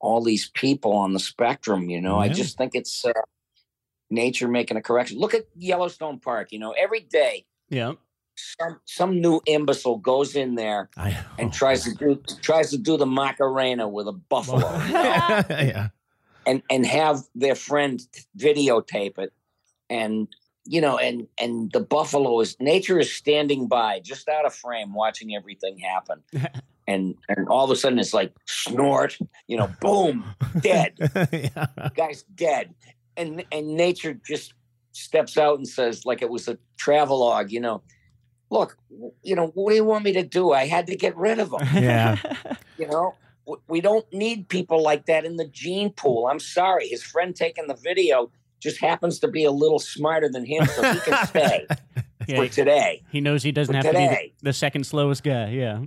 all 0.00 0.22
these 0.22 0.48
people 0.50 0.92
on 0.92 1.12
the 1.12 1.20
spectrum. 1.20 1.90
You 1.90 2.00
know, 2.00 2.18
I 2.18 2.28
just 2.28 2.56
think 2.56 2.74
it's 2.74 3.04
uh, 3.04 3.12
nature 4.10 4.48
making 4.48 4.76
a 4.76 4.82
correction. 4.82 5.18
Look 5.18 5.34
at 5.34 5.46
Yellowstone 5.56 6.20
Park. 6.20 6.52
You 6.52 6.58
know, 6.58 6.72
every 6.72 7.00
day 7.00 7.46
yeah 7.70 7.92
some 8.58 8.80
some 8.84 9.20
new 9.20 9.40
imbecile 9.46 9.98
goes 9.98 10.36
in 10.36 10.54
there 10.54 10.88
and 11.38 11.52
tries 11.52 11.84
to 11.84 11.94
do 11.94 12.22
tries 12.40 12.70
to 12.70 12.78
do 12.78 12.96
the 12.96 13.06
Macarena 13.06 13.88
with 13.88 14.06
a 14.08 14.12
buffalo. 14.12 14.58
you 14.84 14.92
know? 14.92 15.44
yeah. 15.48 15.88
and 16.46 16.62
and 16.70 16.86
have 16.86 17.22
their 17.34 17.54
friend 17.54 18.00
videotape 18.36 19.18
it 19.18 19.32
and 19.90 20.28
you 20.64 20.80
know 20.80 20.98
and 20.98 21.26
and 21.38 21.72
the 21.72 21.80
buffalo 21.80 22.40
is 22.40 22.56
nature 22.60 22.98
is 22.98 23.12
standing 23.12 23.66
by 23.66 24.00
just 24.00 24.28
out 24.28 24.46
of 24.46 24.54
frame 24.54 24.94
watching 24.94 25.34
everything 25.34 25.78
happen 25.78 26.22
and 26.88 27.14
and 27.28 27.46
all 27.48 27.64
of 27.64 27.70
a 27.70 27.76
sudden 27.76 27.98
it's 28.00 28.14
like 28.14 28.32
snort 28.46 29.16
you 29.46 29.56
know 29.56 29.70
boom 29.80 30.24
dead. 30.60 30.94
Yeah. 31.32 31.66
guy's 31.94 32.24
dead. 32.34 32.74
And 33.16 33.44
and 33.52 33.76
nature 33.76 34.18
just 34.26 34.54
steps 34.92 35.38
out 35.38 35.58
and 35.58 35.68
says 35.68 36.04
like 36.04 36.22
it 36.22 36.30
was 36.30 36.48
a 36.48 36.58
travelogue 36.76 37.52
you 37.52 37.60
know 37.60 37.82
look 38.50 38.76
you 39.22 39.36
know 39.36 39.48
what 39.54 39.70
do 39.70 39.76
you 39.76 39.84
want 39.84 40.04
me 40.04 40.12
to 40.14 40.24
do? 40.24 40.52
I 40.52 40.66
had 40.66 40.86
to 40.88 40.96
get 40.96 41.16
rid 41.16 41.38
of 41.38 41.52
him 41.52 41.60
Yeah. 41.82 42.16
you 42.78 42.88
know 42.88 43.14
we 43.68 43.80
don't 43.80 44.10
need 44.12 44.48
people 44.48 44.82
like 44.82 45.06
that 45.06 45.24
in 45.24 45.36
the 45.36 45.46
gene 45.46 45.90
pool. 45.90 46.26
I'm 46.26 46.38
sorry. 46.38 46.86
His 46.86 47.02
friend 47.02 47.34
taking 47.34 47.66
the 47.66 47.76
video 47.76 48.30
just 48.60 48.78
happens 48.78 49.20
to 49.20 49.28
be 49.28 49.44
a 49.44 49.50
little 49.50 49.78
smarter 49.78 50.28
than 50.28 50.44
him 50.44 50.66
so 50.66 50.92
he 50.92 51.00
can 51.00 51.26
stay 51.26 51.66
yeah. 52.26 52.36
for 52.36 52.48
today. 52.48 53.02
He 53.10 53.22
knows 53.22 53.42
he 53.42 53.52
doesn't 53.52 53.72
For 53.72 53.86
have 53.86 53.94
to 53.94 53.98
be 53.98 54.06
the, 54.06 54.32
the 54.42 54.52
second 54.52 54.84
slowest 54.84 55.22
guy 55.22 55.48
yeah 55.50 55.80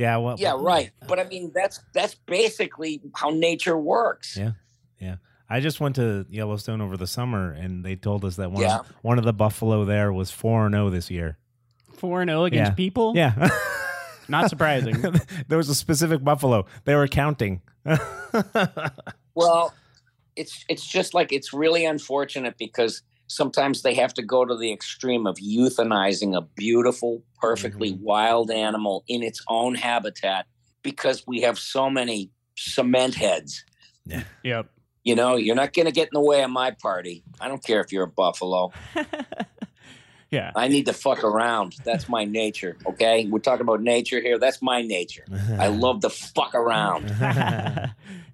Yeah. 0.00 0.16
Well, 0.16 0.36
yeah 0.38 0.54
right 0.58 0.90
but 1.06 1.18
i 1.20 1.24
mean 1.24 1.52
that's 1.54 1.78
that's 1.92 2.14
basically 2.26 3.00
how 3.14 3.30
nature 3.30 3.76
works 3.78 4.36
Yeah. 4.36 4.52
Yeah. 4.98 5.16
I 5.52 5.60
just 5.60 5.80
went 5.80 5.96
to 5.96 6.26
Yellowstone 6.30 6.80
over 6.80 6.96
the 6.96 7.08
summer, 7.08 7.50
and 7.50 7.84
they 7.84 7.96
told 7.96 8.24
us 8.24 8.36
that 8.36 8.52
one 8.52 8.62
Yeah. 8.62 8.78
of, 8.80 8.86
one 9.02 9.18
of 9.18 9.24
the 9.24 9.32
buffalo 9.32 9.84
there 9.84 10.12
was 10.12 10.30
four 10.30 10.64
and 10.66 10.74
zero 10.74 10.90
this 10.90 11.10
year. 11.10 11.38
four 11.98 12.22
and 12.22 12.30
zero 12.30 12.44
against 12.44 12.70
Yeah. 12.72 12.74
people 12.76 13.12
Yeah. 13.16 13.48
not 14.28 14.48
surprising 14.48 14.94
there 15.48 15.58
was 15.58 15.68
a 15.68 15.74
specific 15.74 16.22
buffalo. 16.24 16.66
They 16.84 16.94
were 16.94 17.08
counting. 17.08 17.62
well 19.34 19.74
it's 20.36 20.64
it's 20.68 20.86
just 20.86 21.14
like 21.14 21.32
it's 21.32 21.52
really 21.52 21.84
unfortunate 21.84 22.56
because 22.58 23.02
sometimes 23.30 23.82
they 23.82 23.94
have 23.94 24.12
to 24.14 24.22
go 24.22 24.44
to 24.44 24.56
the 24.56 24.72
extreme 24.72 25.26
of 25.26 25.36
euthanizing 25.36 26.36
a 26.36 26.40
beautiful 26.56 27.22
perfectly 27.40 27.92
Mhm. 27.92 28.00
wild 28.00 28.50
animal 28.50 29.04
in 29.06 29.22
its 29.22 29.40
own 29.48 29.74
habitat 29.76 30.46
because 30.82 31.24
we 31.26 31.40
have 31.42 31.58
so 31.58 31.88
many 31.88 32.30
cement 32.56 33.14
heads 33.14 33.64
yep 34.42 34.66
You 35.04 35.14
know, 35.14 35.36
you're 35.36 35.54
not 35.56 35.72
going 35.72 35.86
to 35.86 35.92
get 35.92 36.08
in 36.08 36.14
the 36.14 36.20
way 36.20 36.42
of 36.42 36.50
my 36.50 36.72
party. 36.72 37.22
I 37.40 37.48
don't 37.48 37.64
care 37.64 37.80
if 37.80 37.90
you're 37.92 38.04
a 38.04 38.06
buffalo. 38.22 38.70
yeah. 40.30 40.52
I 40.54 40.68
need 40.68 40.86
to 40.86 40.92
fuck 40.92 41.24
around. 41.24 41.76
That's 41.84 42.08
my 42.08 42.24
nature. 42.24 42.76
Okay, 42.86 43.26
we're 43.30 43.38
talking 43.38 43.62
about 43.62 43.80
nature 43.82 44.20
here. 44.20 44.38
That's 44.38 44.60
my 44.60 44.82
nature. 44.82 45.24
I 45.58 45.68
love 45.84 46.00
to 46.00 46.10
fuck 46.10 46.54
around. 46.54 47.08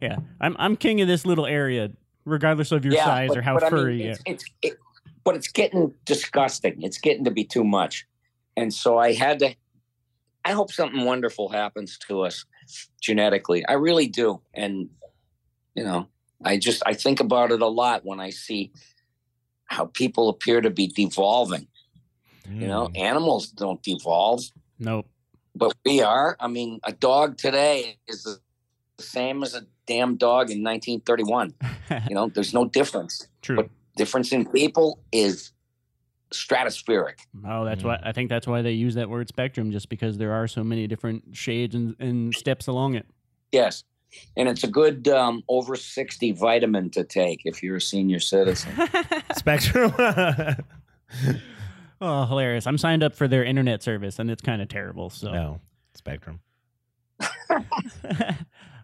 yeah. 0.01 0.17
I'm 0.41 0.57
I'm 0.59 0.77
king 0.77 1.01
of 1.01 1.09
this 1.09 1.25
little 1.25 1.47
area, 1.47 1.91
regardless 2.25 2.73
of 2.73 2.85
your 2.85 2.95
yeah, 2.95 3.05
size 3.05 3.29
but, 3.29 3.39
or 3.39 3.43
how 3.43 3.55
but 3.55 3.63
I 3.65 3.71
mean, 3.71 3.79
furry. 3.81 4.03
it's, 4.09 4.21
it's 4.27 4.45
it, 4.63 4.79
but 5.27 5.35
it's 5.37 5.49
getting 5.49 5.93
disgusting. 6.07 6.81
It's 6.83 6.99
getting 6.99 7.25
to 7.25 7.31
be 7.31 7.45
too 7.45 7.65
much, 7.65 8.07
and 8.57 8.73
so 8.73 8.97
I 8.97 9.13
had 9.13 9.41
to. 9.41 9.55
I 10.45 10.53
hope 10.53 10.73
something 10.73 11.05
wonderful 11.05 11.49
happens 11.49 11.99
to 12.07 12.23
us 12.23 12.45
genetically. 13.03 13.67
I 13.67 13.73
really 13.73 14.07
do, 14.07 14.41
and 14.55 14.89
you 15.75 15.85
know, 15.85 16.07
I 16.43 16.57
just 16.57 16.83
I 16.87 16.95
think 16.95 17.21
about 17.21 17.51
it 17.51 17.61
a 17.61 17.67
lot 17.67 18.05
when 18.05 18.21
I 18.21 18.31
see 18.31 18.73
how 19.67 19.87
people 19.87 20.29
appear 20.29 20.61
to 20.61 20.71
be 20.71 20.87
devolving. 20.87 21.67
You 22.49 22.69
know, 22.69 22.87
Mm. 22.87 22.99
animals 22.99 23.49
don't 23.49 23.83
devolve, 23.83 24.45
nope. 24.79 25.07
but 25.57 25.75
we 25.85 26.01
are. 26.01 26.37
I 26.39 26.47
mean, 26.47 26.79
a 26.85 26.93
dog 26.93 27.37
today 27.37 27.99
is 28.07 28.23
the 28.23 28.39
the 28.99 29.03
same 29.03 29.43
as 29.43 29.55
a 29.55 29.63
damn 29.87 30.17
dog 30.17 30.51
in 30.51 30.63
1931. 30.63 31.53
You 32.09 32.15
know, 32.15 32.29
there's 32.29 32.55
no 32.55 32.65
difference. 32.65 33.29
True. 33.43 33.57
But 33.57 33.69
difference 33.97 34.33
in 34.33 34.47
people 34.47 35.01
is 35.13 35.53
stratospheric. 36.31 37.21
Oh, 37.47 37.65
that's 37.65 37.83
why 37.85 37.99
I 38.03 38.13
think 38.13 38.29
that's 38.29 38.47
why 38.47 38.63
they 38.63 38.73
use 38.73 38.95
that 38.95 39.09
word 39.09 39.29
spectrum, 39.29 39.73
just 39.73 39.89
because 39.89 40.19
there 40.19 40.33
are 40.33 40.47
so 40.47 40.63
many 40.63 40.87
different 40.87 41.25
shades 41.33 41.75
and, 41.75 41.97
and 41.99 42.35
steps 42.35 42.67
along 42.67 42.95
it. 42.95 43.07
Yes. 43.53 43.85
And 44.37 44.49
it's 44.49 44.65
a 44.65 44.69
good 44.69 45.09
um, 45.09 45.43
over 45.49 45.77
60 45.77 46.33
vitamin 46.33 46.91
to 46.91 47.05
take 47.05 47.43
if 47.45 47.63
you're 47.63 47.77
a 47.77 47.81
senior 47.81 48.21
citizen. 48.21 48.73
Spectrum. 49.37 49.93
oh, 52.01 52.27
hilarious! 52.27 52.67
I'm 52.67 52.79
signed 52.79 53.03
up 53.03 53.15
for 53.15 53.29
their 53.29 53.45
internet 53.45 53.83
service, 53.83 54.19
and 54.19 54.31
it's 54.31 54.43
kind 54.43 54.63
of 54.63 54.69
terrible. 54.69 55.11
So, 55.11 55.33
no, 55.33 55.61
Spectrum. 55.95 56.41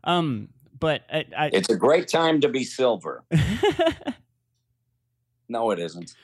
um, 0.05 0.49
but 0.79 1.03
I, 1.11 1.25
I 1.37 1.51
it's 1.53 1.71
a 1.71 1.77
great 1.77 2.09
time 2.09 2.41
to 2.41 2.49
be 2.49 2.65
silver. 2.65 3.23
No, 5.53 5.71
it 5.71 5.79
isn't. 5.79 6.15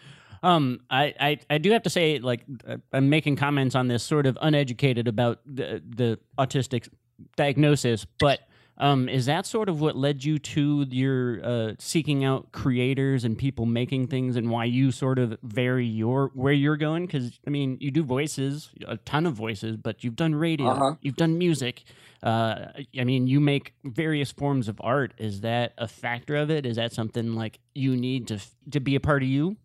Um, 0.43 0.81
I, 0.91 1.15
I, 1.21 1.39
I 1.51 1.59
do 1.59 1.71
have 1.73 1.83
to 1.83 1.91
say, 1.91 2.19
like, 2.19 2.45
uh, 2.67 2.77
I'm 2.93 3.09
making 3.09 3.37
comments 3.37 3.75
on 3.75 3.89
this 3.89 4.03
sort 4.03 4.27
of 4.27 4.39
uneducated 4.41 5.09
about 5.09 5.41
the, 5.45 5.83
the 5.89 6.19
autistic 6.39 6.89
diagnosis, 7.37 8.07
but 8.19 8.41
um, 8.79 9.09
is 9.09 9.27
that 9.27 9.45
sort 9.47 9.69
of 9.69 9.81
what 9.81 9.97
led 9.97 10.25
you 10.25 10.39
to 10.39 10.87
your 10.91 11.45
uh, 11.45 11.73
seeking 11.79 12.25
out 12.25 12.53
creators 12.53 13.25
and 13.25 13.37
people 13.37 13.67
making 13.67 14.07
things, 14.07 14.37
and 14.37 14.51
why 14.51 14.65
you 14.65 14.91
sort 14.93 15.19
of 15.19 15.37
vary 15.43 15.87
your 15.87 16.31
where 16.35 16.53
you're 16.53 16.77
going? 16.77 17.07
Because 17.07 17.39
I 17.47 17.51
mean, 17.51 17.77
you 17.81 17.91
do 17.91 18.03
voices, 18.05 18.71
a 18.87 18.97
ton 18.99 19.27
of 19.27 19.35
voices, 19.35 19.77
but 19.77 20.05
you've 20.05 20.17
done 20.17 20.35
radio, 20.35 20.69
Uh-huh. 20.69 20.95
you've 21.03 21.17
done 21.17 21.39
music. 21.39 21.85
Uh, 22.23 22.67
I 22.99 23.05
mean, 23.05 23.27
you 23.29 23.39
make 23.41 23.75
various 23.85 24.33
forms 24.33 24.69
of 24.69 24.81
art. 24.83 25.13
Is 25.19 25.41
that 25.43 25.73
a 25.79 25.87
factor 25.87 26.35
of 26.37 26.51
it? 26.51 26.67
Is 26.67 26.77
that 26.77 26.93
something 26.93 27.35
like 27.35 27.61
you 27.75 27.97
need 27.97 28.27
to 28.29 28.41
to 28.71 28.81
be 28.81 28.95
a 28.95 29.01
part 29.01 29.23
of 29.23 29.29
you? 29.29 29.57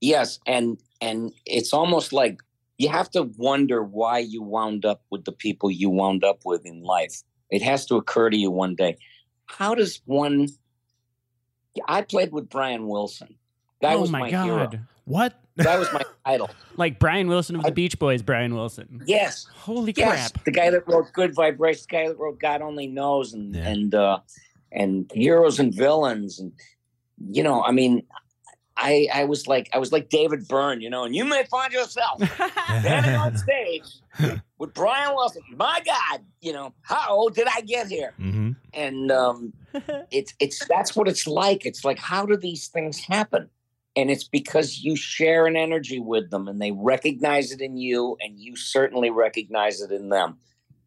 Yes, 0.00 0.38
and 0.46 0.78
and 1.00 1.32
it's 1.46 1.72
almost 1.72 2.12
like 2.12 2.40
you 2.78 2.88
have 2.88 3.10
to 3.12 3.22
wonder 3.36 3.82
why 3.84 4.18
you 4.18 4.42
wound 4.42 4.84
up 4.84 5.02
with 5.10 5.24
the 5.24 5.32
people 5.32 5.70
you 5.70 5.90
wound 5.90 6.24
up 6.24 6.40
with 6.44 6.66
in 6.66 6.82
life. 6.82 7.22
It 7.52 7.62
has 7.62 7.86
to 7.86 7.96
occur 7.96 8.30
to 8.30 8.36
you 8.36 8.50
one 8.50 8.74
day. 8.74 8.96
How 9.46 9.74
does 9.76 10.00
one? 10.06 10.48
I 11.86 12.02
played 12.02 12.32
with 12.32 12.48
Brian 12.48 12.88
Wilson. 12.88 13.36
Guy 13.80 13.94
oh 13.94 14.00
was 14.00 14.10
my, 14.10 14.20
my, 14.20 14.30
god! 14.30 14.44
hero. 14.44 14.70
What? 15.04 15.38
Guy 15.58 15.78
was 15.78 15.92
my 15.92 16.02
idol. 16.24 16.50
Like 16.76 16.98
Brian 16.98 17.28
Wilson 17.28 17.56
of 17.56 17.62
the 17.62 17.68
I- 17.68 17.72
Beach 17.72 17.98
Boys, 17.98 18.22
Brian 18.22 18.54
Wilson. 18.54 19.02
Yes, 19.06 19.46
Holy 19.54 19.92
yes. 19.96 20.30
crap! 20.32 20.44
The 20.44 20.50
guy 20.50 20.70
that 20.70 20.88
wrote 20.88 21.12
Good 21.12 21.34
Vibrations, 21.34 21.86
the 21.86 21.92
guy 21.92 22.08
that 22.08 22.18
wrote 22.18 22.40
God 22.40 22.62
Only 22.62 22.86
Knows, 22.86 23.34
and 23.34 23.54
Yeah. 23.54 23.68
and 23.68 23.94
uh, 23.94 24.18
and 24.70 25.10
Heroes 25.14 25.58
and 25.60 25.74
Villains, 25.74 26.38
and 26.40 26.52
you 27.30 27.42
know, 27.42 27.62
I 27.62 27.72
mean, 27.72 28.02
I 28.76 29.08
I 29.12 29.24
was 29.24 29.46
like 29.46 29.68
I 29.72 29.78
was 29.78 29.92
like 29.92 30.08
David 30.08 30.48
Byrne, 30.48 30.80
you 30.80 30.90
know, 30.90 31.04
and 31.04 31.14
you 31.14 31.24
may 31.24 31.44
find 31.44 31.72
yourself 31.72 32.22
standing 32.80 33.14
on 33.14 33.36
stage 33.48 34.00
with 34.58 34.74
Brian 34.74 35.14
Wilson. 35.14 35.42
My 35.56 35.80
God, 35.84 36.20
you 36.40 36.52
know, 36.52 36.74
how 36.82 37.10
old 37.10 37.34
did 37.34 37.48
I 37.54 37.60
get 37.62 37.88
here? 37.88 38.14
hmm 38.16 38.52
And 38.72 39.10
um, 39.10 39.52
it's 40.10 40.34
it's 40.40 40.64
that's 40.66 40.96
what 40.96 41.08
it's 41.08 41.26
like. 41.26 41.66
It's 41.66 41.84
like 41.84 41.98
how 41.98 42.24
do 42.26 42.36
these 42.36 42.68
things 42.68 42.98
happen? 43.00 43.50
And 43.94 44.10
it's 44.10 44.24
because 44.24 44.80
you 44.80 44.96
share 44.96 45.46
an 45.46 45.54
energy 45.54 46.00
with 46.00 46.30
them, 46.30 46.48
and 46.48 46.62
they 46.62 46.72
recognize 46.72 47.52
it 47.52 47.60
in 47.60 47.76
you, 47.76 48.16
and 48.22 48.40
you 48.40 48.56
certainly 48.56 49.10
recognize 49.10 49.82
it 49.82 49.92
in 49.92 50.08
them. 50.08 50.38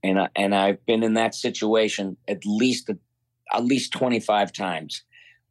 And 0.02 0.22
I, 0.22 0.30
and 0.36 0.56
I've 0.56 0.84
been 0.88 1.04
in 1.04 1.14
that 1.14 1.36
situation 1.36 2.18
at 2.28 2.46
least 2.46 2.90
at 3.54 3.64
least 3.64 3.94
twenty 3.94 4.20
five 4.20 4.52
times 4.52 5.04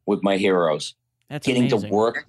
with 0.05 0.21
my 0.21 0.35
heroes 0.35 0.95
That's 1.29 1.45
getting 1.47 1.63
amazing. 1.63 1.89
to 1.89 1.95
work 1.95 2.27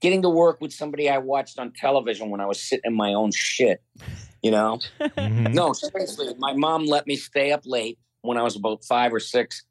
getting 0.00 0.22
to 0.22 0.28
work 0.30 0.60
with 0.60 0.72
somebody 0.72 1.10
I 1.10 1.18
watched 1.18 1.58
on 1.58 1.72
television 1.72 2.30
when 2.30 2.40
I 2.40 2.46
was 2.46 2.60
sitting 2.62 2.84
in 2.84 2.94
my 2.94 3.14
own 3.14 3.32
shit. 3.32 3.82
You 4.42 4.52
know? 4.52 4.78
Mhm. 5.00 5.52
No, 5.54 5.72
seriously. 5.72 6.32
My 6.38 6.52
mom 6.52 6.86
let 6.86 7.06
me 7.08 7.16
stay 7.16 7.50
up 7.50 7.62
late 7.66 7.98
when 8.20 8.38
I 8.38 8.42
was 8.42 8.54
about 8.54 8.84
five 8.84 9.12
or 9.12 9.18
six. 9.20 9.64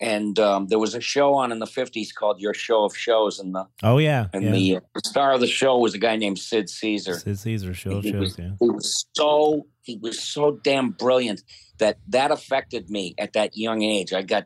And 0.00 0.38
um, 0.38 0.66
there 0.66 0.78
was 0.78 0.94
a 0.94 1.00
show 1.00 1.34
on 1.34 1.50
in 1.52 1.60
the 1.60 1.66
50s 1.66 2.08
called 2.14 2.40
Your 2.40 2.52
Show 2.52 2.84
of 2.84 2.94
Shows. 2.94 3.38
And 3.38 3.54
the 3.54 3.66
Oh 3.82 3.96
yeah. 3.96 4.26
and 4.34 4.42
yeah. 4.44 4.50
the, 4.50 4.76
uh, 4.76 4.80
star 5.06 5.32
of 5.32 5.40
the 5.40 5.46
show 5.46 5.78
was 5.78 5.94
a 5.94 5.98
guy 5.98 6.16
named 6.16 6.38
Sid 6.38 6.68
Caesar. 6.68 7.14
Sid 7.18 7.38
Caesar 7.38 7.72
show 7.72 8.00
He 8.02 8.10
shows. 8.10 8.20
was- 8.20 8.38
Yeah. 8.38 8.50
He 8.60 8.68
was 8.68 9.06
so 9.14 9.66
he 9.80 9.96
was 9.96 10.20
so 10.20 10.60
damn 10.62 10.90
brilliant 10.90 11.42
that 11.78 11.98
that 12.08 12.30
affected 12.30 12.90
me 12.90 13.14
at 13.18 13.32
that 13.34 13.56
young 13.56 13.80
age. 13.82 14.12
I 14.12 14.20
got 14.22 14.44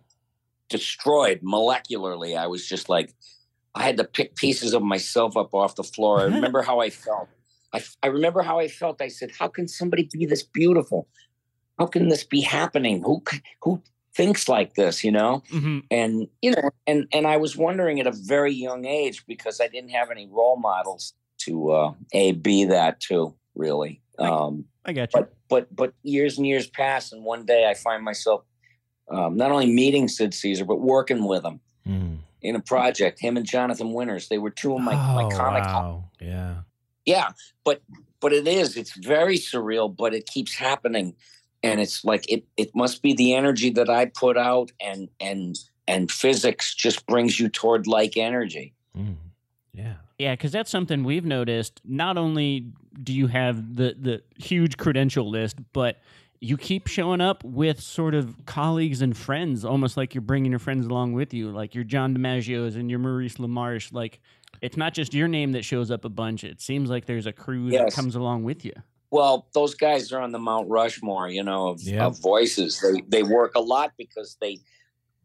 destroyed 0.68 1.40
molecularly. 1.42 2.36
I 2.36 2.46
was 2.46 2.66
just 2.66 2.88
like, 2.88 3.14
I 3.74 3.82
had 3.82 3.96
to 3.98 4.04
pick 4.04 4.34
pieces 4.36 4.74
of 4.74 4.82
myself 4.82 5.36
up 5.36 5.54
off 5.54 5.76
the 5.76 5.82
floor. 5.84 6.20
I 6.20 6.24
remember 6.24 6.62
how 6.62 6.80
I 6.80 6.90
felt. 6.90 7.28
I, 7.72 7.82
I 8.02 8.06
remember 8.08 8.42
how 8.42 8.58
I 8.58 8.68
felt. 8.68 9.00
I 9.00 9.08
said, 9.08 9.30
"How 9.38 9.48
can 9.48 9.68
somebody 9.68 10.08
be 10.12 10.26
this 10.26 10.42
beautiful? 10.42 11.06
How 11.78 11.86
can 11.86 12.08
this 12.08 12.24
be 12.24 12.40
happening? 12.40 13.02
Who 13.02 13.22
who 13.62 13.82
thinks 14.14 14.48
like 14.48 14.74
this? 14.74 15.04
You 15.04 15.12
know?" 15.12 15.42
Mhm. 15.52 15.84
and 15.90 16.26
you 16.42 16.50
know 16.52 16.70
and 16.86 17.06
and 17.12 17.26
i 17.26 17.36
was 17.36 17.56
wondering 17.56 18.00
at 18.00 18.06
a 18.06 18.12
very 18.12 18.52
young 18.52 18.84
age 18.84 19.24
because 19.26 19.60
i 19.60 19.68
didn't 19.68 19.90
have 19.90 20.10
any 20.10 20.26
role 20.26 20.56
models 20.56 21.14
to 21.38 21.70
uh 21.70 21.92
a 22.12 22.32
b 22.32 22.64
that 22.64 22.98
too 23.00 23.34
really 23.54 24.00
um 24.18 24.64
I 24.84 24.92
got 24.92 25.12
you. 25.14 25.20
but 25.20 25.34
but 25.48 25.76
but 25.76 25.92
years 26.02 26.36
and 26.38 26.46
years 26.46 26.66
pass 26.66 27.12
and 27.12 27.22
one 27.24 27.44
day 27.46 27.68
i 27.68 27.74
find 27.74 28.02
myself 28.04 28.42
um, 29.10 29.36
not 29.36 29.50
only 29.52 29.66
meeting 29.72 30.08
sid 30.08 30.34
caesar 30.34 30.64
but 30.64 30.80
working 30.80 31.24
with 31.24 31.44
him. 31.44 31.60
In 32.42 32.54
a 32.54 32.60
project 32.60 33.20
him 33.20 33.36
and 33.36 33.46
jonathan 33.46 33.92
winters 33.92 34.28
they 34.28 34.38
were 34.38 34.50
two 34.50 34.74
of 34.74 34.80
my, 34.80 34.94
my 34.94 35.24
oh, 35.24 35.30
comic 35.30 35.64
wow. 35.64 36.04
Yeah. 36.20 36.54
yeah 37.04 37.30
but 37.64 37.82
but 38.20 38.32
it 38.32 38.46
is 38.48 38.76
it's 38.76 38.96
very 38.96 39.38
surreal 39.38 39.94
but 39.94 40.14
it 40.14 40.26
keeps 40.26 40.54
happening 40.54 41.14
and 41.62 41.80
it's 41.80 42.04
like 42.04 42.30
it 42.30 42.44
it 42.56 42.74
must 42.74 43.02
be 43.02 43.14
the 43.14 43.34
energy 43.34 43.70
that 43.70 43.90
i 43.90 44.06
put 44.06 44.36
out 44.36 44.70
and 44.80 45.08
and 45.20 45.58
and 45.86 46.10
physics 46.10 46.74
just 46.74 47.06
brings 47.06 47.40
you 47.40 47.48
toward 47.48 47.86
like 47.86 48.16
energy 48.16 48.74
Mm. 48.98 49.16
Yeah. 49.72 49.94
Yeah, 50.18 50.32
because 50.32 50.50
that's 50.50 50.70
something 50.70 51.04
we've 51.04 51.24
noticed. 51.24 51.80
Not 51.84 52.18
only 52.18 52.66
do 53.02 53.12
you 53.12 53.28
have 53.28 53.76
the 53.76 53.94
the 53.98 54.22
huge 54.36 54.76
credential 54.76 55.30
list, 55.30 55.56
but 55.72 56.00
you 56.40 56.56
keep 56.56 56.86
showing 56.86 57.20
up 57.20 57.42
with 57.44 57.80
sort 57.80 58.14
of 58.14 58.34
colleagues 58.46 59.02
and 59.02 59.16
friends, 59.16 59.64
almost 59.64 59.96
like 59.96 60.14
you're 60.14 60.22
bringing 60.22 60.52
your 60.52 60.58
friends 60.60 60.86
along 60.86 61.12
with 61.12 61.34
you, 61.34 61.50
like 61.50 61.74
your 61.74 61.84
John 61.84 62.16
DiMaggio's 62.16 62.76
and 62.76 62.88
your 62.88 62.98
Maurice 63.00 63.36
LaMarche. 63.38 63.92
Like 63.92 64.20
it's 64.62 64.76
not 64.76 64.94
just 64.94 65.14
your 65.14 65.28
name 65.28 65.52
that 65.52 65.64
shows 65.64 65.90
up 65.90 66.04
a 66.04 66.08
bunch. 66.08 66.44
It 66.44 66.60
seems 66.60 66.90
like 66.90 67.06
there's 67.06 67.26
a 67.26 67.32
crew 67.32 67.70
that 67.70 67.92
comes 67.92 68.14
along 68.14 68.44
with 68.44 68.64
you. 68.64 68.72
well 69.10 69.48
those 69.54 69.74
guys 69.74 70.12
are 70.12 70.20
on 70.20 70.32
the 70.32 70.38
mount 70.38 70.68
rushmore 70.68 71.28
you 71.28 71.42
know 71.42 71.68
of, 71.68 71.80
Yeah. 71.82 72.04
of 72.06 72.18
voices 72.20 72.78
they 72.80 73.02
they 73.08 73.22
work 73.22 73.54
a 73.54 73.60
lot 73.60 73.92
because 73.96 74.36
they 74.40 74.58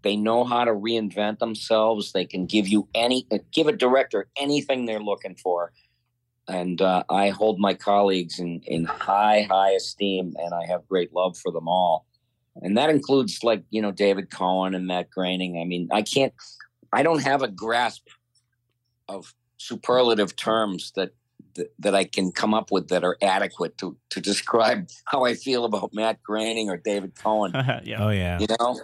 they 0.04 0.15
know 0.15 0.43
how 0.45 0.63
to 0.63 0.71
reinvent 0.71 1.39
themselves 1.39 2.12
they 2.13 2.26
can 2.26 2.45
give 2.45 2.65
you 2.67 2.88
any 2.95 3.28
uh, 3.32 3.39
give 3.52 3.67
a 3.67 3.73
director 3.73 4.28
anything 4.38 4.86
they're 4.86 5.02
looking 5.12 5.36
for 5.36 5.73
and 6.47 6.82
uh, 6.82 7.03
i 7.10 7.29
hold 7.29 7.60
my 7.60 7.73
colleagues 7.73 8.39
in 8.39 8.62
in 8.65 8.86
high 8.86 9.47
high 9.49 9.71
esteem 9.71 10.34
and 10.38 10.53
i 10.53 10.65
have 10.65 10.88
great 10.88 11.13
love 11.13 11.38
for 11.38 11.51
them 11.51 11.67
all 11.67 12.06
and 12.62 12.77
that 12.77 12.89
includes 12.89 13.43
like 13.43 13.63
you 13.69 13.82
know 13.82 13.91
david 13.91 14.29
cohen 14.29 14.75
and 14.75 14.88
matt 14.88 15.10
groening 15.10 15.60
i 15.60 15.63
mean 15.63 15.88
i 15.91 16.01
can't 16.01 16.34
i 16.91 17.03
don't 17.03 17.21
have 17.21 17.41
a 17.41 17.47
grasp 17.47 18.08
of 19.08 19.34
superlative 19.58 20.36
terms 20.36 20.91
that 20.95 21.12
that, 21.56 21.73
that 21.79 21.95
I 21.95 22.03
can 22.03 22.32
come 22.32 22.53
up 22.53 22.71
with 22.71 22.89
that 22.89 23.03
are 23.03 23.17
adequate 23.21 23.77
to 23.79 23.95
to 24.10 24.21
describe 24.21 24.89
how 25.06 25.25
I 25.25 25.36
feel 25.36 25.65
about 25.65 25.93
Matt 25.93 26.21
Groening 26.23 26.69
or 26.69 26.77
David 26.77 27.13
Cohen. 27.15 27.51
yeah. 27.84 28.03
Oh 28.03 28.10
yeah. 28.10 28.39
You 28.39 28.47
know, 28.60 28.79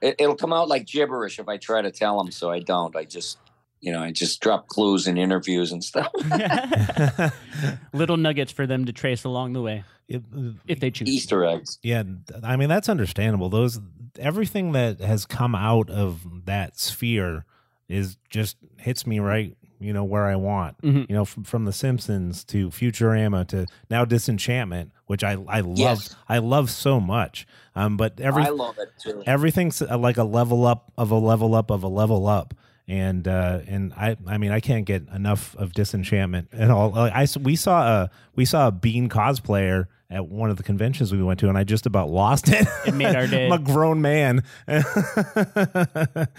it, 0.00 0.16
it'll 0.18 0.36
come 0.36 0.52
out 0.52 0.68
like 0.68 0.86
gibberish 0.86 1.38
if 1.38 1.48
I 1.48 1.56
try 1.56 1.82
to 1.82 1.90
tell 1.90 2.18
them. 2.18 2.30
So 2.30 2.50
I 2.50 2.60
don't. 2.60 2.94
I 2.96 3.04
just, 3.04 3.38
you 3.82 3.92
know, 3.92 4.00
I 4.00 4.12
just 4.12 4.40
drop 4.40 4.68
clues 4.68 5.06
in 5.06 5.18
interviews 5.18 5.72
and 5.72 5.82
stuff. 5.84 6.10
Little 7.92 8.16
nuggets 8.16 8.52
for 8.52 8.66
them 8.66 8.84
to 8.86 8.92
trace 8.92 9.24
along 9.24 9.52
the 9.52 9.60
way 9.62 9.84
It- 10.08 10.22
if 10.66 10.80
they 10.80 10.90
choose. 10.90 11.08
Easter 11.08 11.44
eggs. 11.44 11.78
Yeah, 11.82 12.02
I 12.42 12.56
mean 12.56 12.68
that's 12.68 12.88
understandable. 12.88 13.48
Those 13.50 13.80
everything 14.18 14.72
that 14.72 15.00
has 15.00 15.26
come 15.26 15.54
out 15.54 15.90
of 15.90 16.20
that 16.46 16.78
sphere 16.78 17.44
is 17.88 18.16
just 18.30 18.56
hits 18.78 19.06
me 19.06 19.18
right, 19.18 19.56
you 19.80 19.92
know, 19.92 20.04
where 20.04 20.26
I 20.26 20.36
want. 20.36 20.80
Mhm. 20.82 21.08
You 21.08 21.14
know, 21.16 21.24
from, 21.24 21.44
from 21.44 21.64
the 21.64 21.72
Simpsons 21.72 22.44
to 22.44 22.68
Futurama 22.70 23.46
to 23.48 23.66
now 23.90 24.04
Disenchantment, 24.04 24.92
which 25.06 25.24
I 25.24 25.32
I 25.48 25.60
love 25.60 25.78
Yes. 25.78 26.14
I 26.28 26.38
love 26.38 26.70
so 26.70 27.00
much. 27.00 27.46
Um, 27.74 27.96
but 27.96 28.20
every 28.20 28.44
I 28.44 28.48
love 28.50 28.78
it 28.78 28.90
too. 29.00 29.22
everything's 29.26 29.80
uh, 29.82 29.98
like 29.98 30.18
a 30.18 30.24
level 30.24 30.66
up 30.66 30.92
of 30.98 31.10
a 31.10 31.18
level 31.18 31.54
up 31.54 31.70
of 31.70 31.82
a 31.82 31.88
level 31.88 32.26
up 32.28 32.54
and 32.88 33.28
uh 33.28 33.60
and 33.68 33.92
i 33.94 34.16
i 34.26 34.36
mean 34.38 34.50
i 34.50 34.58
can't 34.60 34.84
get 34.86 35.06
enough 35.14 35.54
of 35.56 35.72
disenchantment 35.72 36.48
at 36.52 36.70
all. 36.70 36.90
Like 36.90 37.12
i 37.14 37.22
s- 37.22 37.36
we 37.36 37.54
saw 37.56 38.02
a 38.04 38.10
we 38.34 38.44
saw 38.44 38.68
a 38.68 38.72
bean 38.72 39.08
cosplayer 39.08 39.86
at 40.10 40.26
one 40.28 40.50
of 40.50 40.56
the 40.56 40.62
conventions 40.62 41.12
we 41.12 41.22
went 41.22 41.38
to 41.40 41.48
and 41.48 41.56
i 41.56 41.64
just 41.64 41.86
about 41.86 42.10
lost 42.10 42.48
it. 42.48 42.66
It 42.86 42.94
made 42.94 43.14
our 43.16 43.26
day. 43.28 43.46
i'm 43.46 43.52
a 43.52 43.58
grown 43.58 44.00
man. 44.02 44.42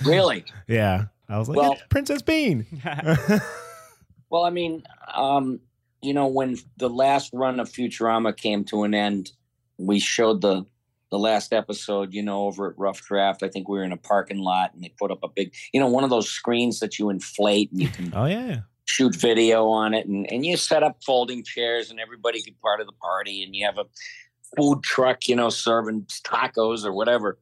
Really? 0.06 0.46
yeah. 0.68 1.06
I 1.30 1.38
was 1.40 1.48
like 1.50 1.58
Well- 1.58 1.74
"It's 1.74 1.84
princess 1.90 2.22
bean. 2.22 2.66
Well, 4.30 4.46
I 4.46 4.50
mean, 4.50 4.82
um, 5.14 5.60
you 6.02 6.12
know, 6.12 6.26
when 6.26 6.58
the 6.78 6.90
last 6.90 7.30
run 7.34 7.60
of 7.60 7.70
Futurama 7.70 8.36
came 8.36 8.64
to 8.66 8.82
an 8.82 8.96
end, 8.96 9.32
we 9.78 10.00
showed 10.00 10.42
the 10.42 10.66
the 11.14 11.20
last 11.20 11.54
episode, 11.54 12.12
you 12.12 12.24
know, 12.24 12.46
over 12.46 12.72
at 12.72 12.74
Rough 12.76 13.00
Draft. 13.00 13.44
I 13.44 13.48
think 13.48 13.70
we 13.70 13.78
were 13.78 13.84
in 13.84 13.92
a 13.92 13.98
parking 13.98 14.40
lot 14.40 14.74
and 14.74 14.84
they 14.84 14.92
put 14.98 15.12
up 15.12 15.20
a 15.22 15.28
big, 15.28 15.54
you 15.72 15.80
know, 15.80 15.86
one 15.86 16.04
of 16.04 16.10
those 16.10 16.28
screens 16.28 16.80
that 16.80 16.98
you 16.98 17.12
inflate 17.12 17.72
and 17.72 17.80
you 17.80 17.88
can 17.88 18.12
oh 18.16 18.26
yeah 18.26 18.62
shoot 18.86 19.16
video 19.16 19.68
on 19.68 19.94
it 19.94 20.08
and, 20.08 20.30
and 20.32 20.44
you 20.44 20.58
set 20.58 20.82
up 20.82 20.98
folding 21.06 21.44
chairs 21.44 21.92
and 21.92 22.00
everybody 22.00 22.42
can 22.42 22.56
part 22.64 22.82
of 22.82 22.88
the 22.88 22.94
party 22.94 23.44
and 23.44 23.56
you 23.56 23.64
have 23.64 23.78
a 23.78 23.86
food 24.58 24.82
truck, 24.82 25.28
you 25.28 25.36
know, 25.36 25.50
serving 25.50 26.02
tacos 26.26 26.84
or 26.84 26.92
whatever. 26.92 27.38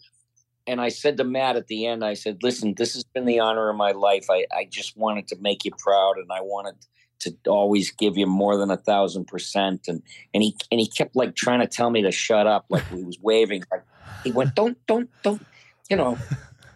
And 0.68 0.82
I 0.82 0.90
said 0.90 1.16
to 1.18 1.24
Matt 1.24 1.56
at 1.56 1.68
the 1.68 1.88
end, 1.88 2.04
I 2.04 2.14
said, 2.14 2.40
listen, 2.44 2.74
this 2.76 2.94
has 2.94 3.06
been 3.06 3.24
the 3.24 3.40
honor 3.40 3.70
of 3.70 3.78
my 3.78 3.92
life. 3.92 4.26
I, 4.30 4.46
I 4.54 4.68
just 4.70 4.98
wanted 4.98 5.30
to 5.30 5.38
make 5.40 5.64
you 5.64 5.72
proud 5.78 6.18
and 6.18 6.30
I 6.30 6.42
wanted 6.42 6.76
to 7.22 7.36
always 7.48 7.92
give 7.92 8.18
you 8.18 8.28
more 8.28 8.58
than 8.58 8.72
a 8.72 8.78
thousand 8.78 9.26
percent. 9.26 9.88
And 9.88 10.02
and 10.34 10.44
he 10.44 10.56
and 10.72 10.80
he 10.80 10.88
kept 10.88 11.16
like 11.16 11.36
trying 11.36 11.62
to 11.62 11.68
tell 11.68 11.90
me 11.90 12.02
to 12.02 12.12
shut 12.12 12.48
up, 12.48 12.66
like 12.70 12.88
he 12.90 13.04
was 13.04 13.20
waving. 13.20 13.64
Like 13.72 13.84
he 14.24 14.32
went, 14.32 14.56
Don't, 14.56 14.78
don't, 14.86 15.10
don't, 15.24 15.46
you 15.90 15.98
know. 15.98 16.18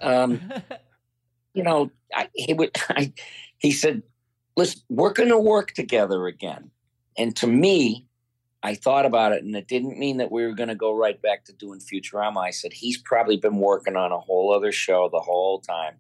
Um, 0.02 0.42
you 1.54 1.64
know, 1.64 1.92
I, 2.14 2.30
he 2.34 2.54
would. 2.54 2.72
I, 2.90 3.14
he 3.58 3.72
said, 3.72 4.04
"Listen, 4.56 4.82
we're 4.90 5.14
going 5.14 5.30
to 5.30 5.40
work 5.40 5.72
together 5.72 6.28
again." 6.28 6.72
And 7.18 7.36
to 7.38 7.48
me, 7.48 8.08
I 8.62 8.76
thought 8.76 9.06
about 9.06 9.32
it, 9.32 9.44
and 9.44 9.56
it 9.56 9.68
didn't 9.68 9.98
mean 9.98 10.18
that 10.18 10.32
we 10.32 10.46
were 10.46 10.54
going 10.54 10.70
to 10.70 10.76
go 10.76 10.94
right 10.94 11.22
back 11.22 11.46
to 11.46 11.54
doing 11.54 11.80
Futurama. 11.80 12.38
I 12.38 12.52
said 12.52 12.74
he's 12.74 12.98
probably 12.98 13.38
been 13.38 13.58
working 13.58 13.96
on 13.96 14.12
a 14.12 14.20
whole 14.20 14.54
other 14.54 14.72
show 14.72 15.10
the 15.10 15.20
whole 15.20 15.60
time, 15.60 15.96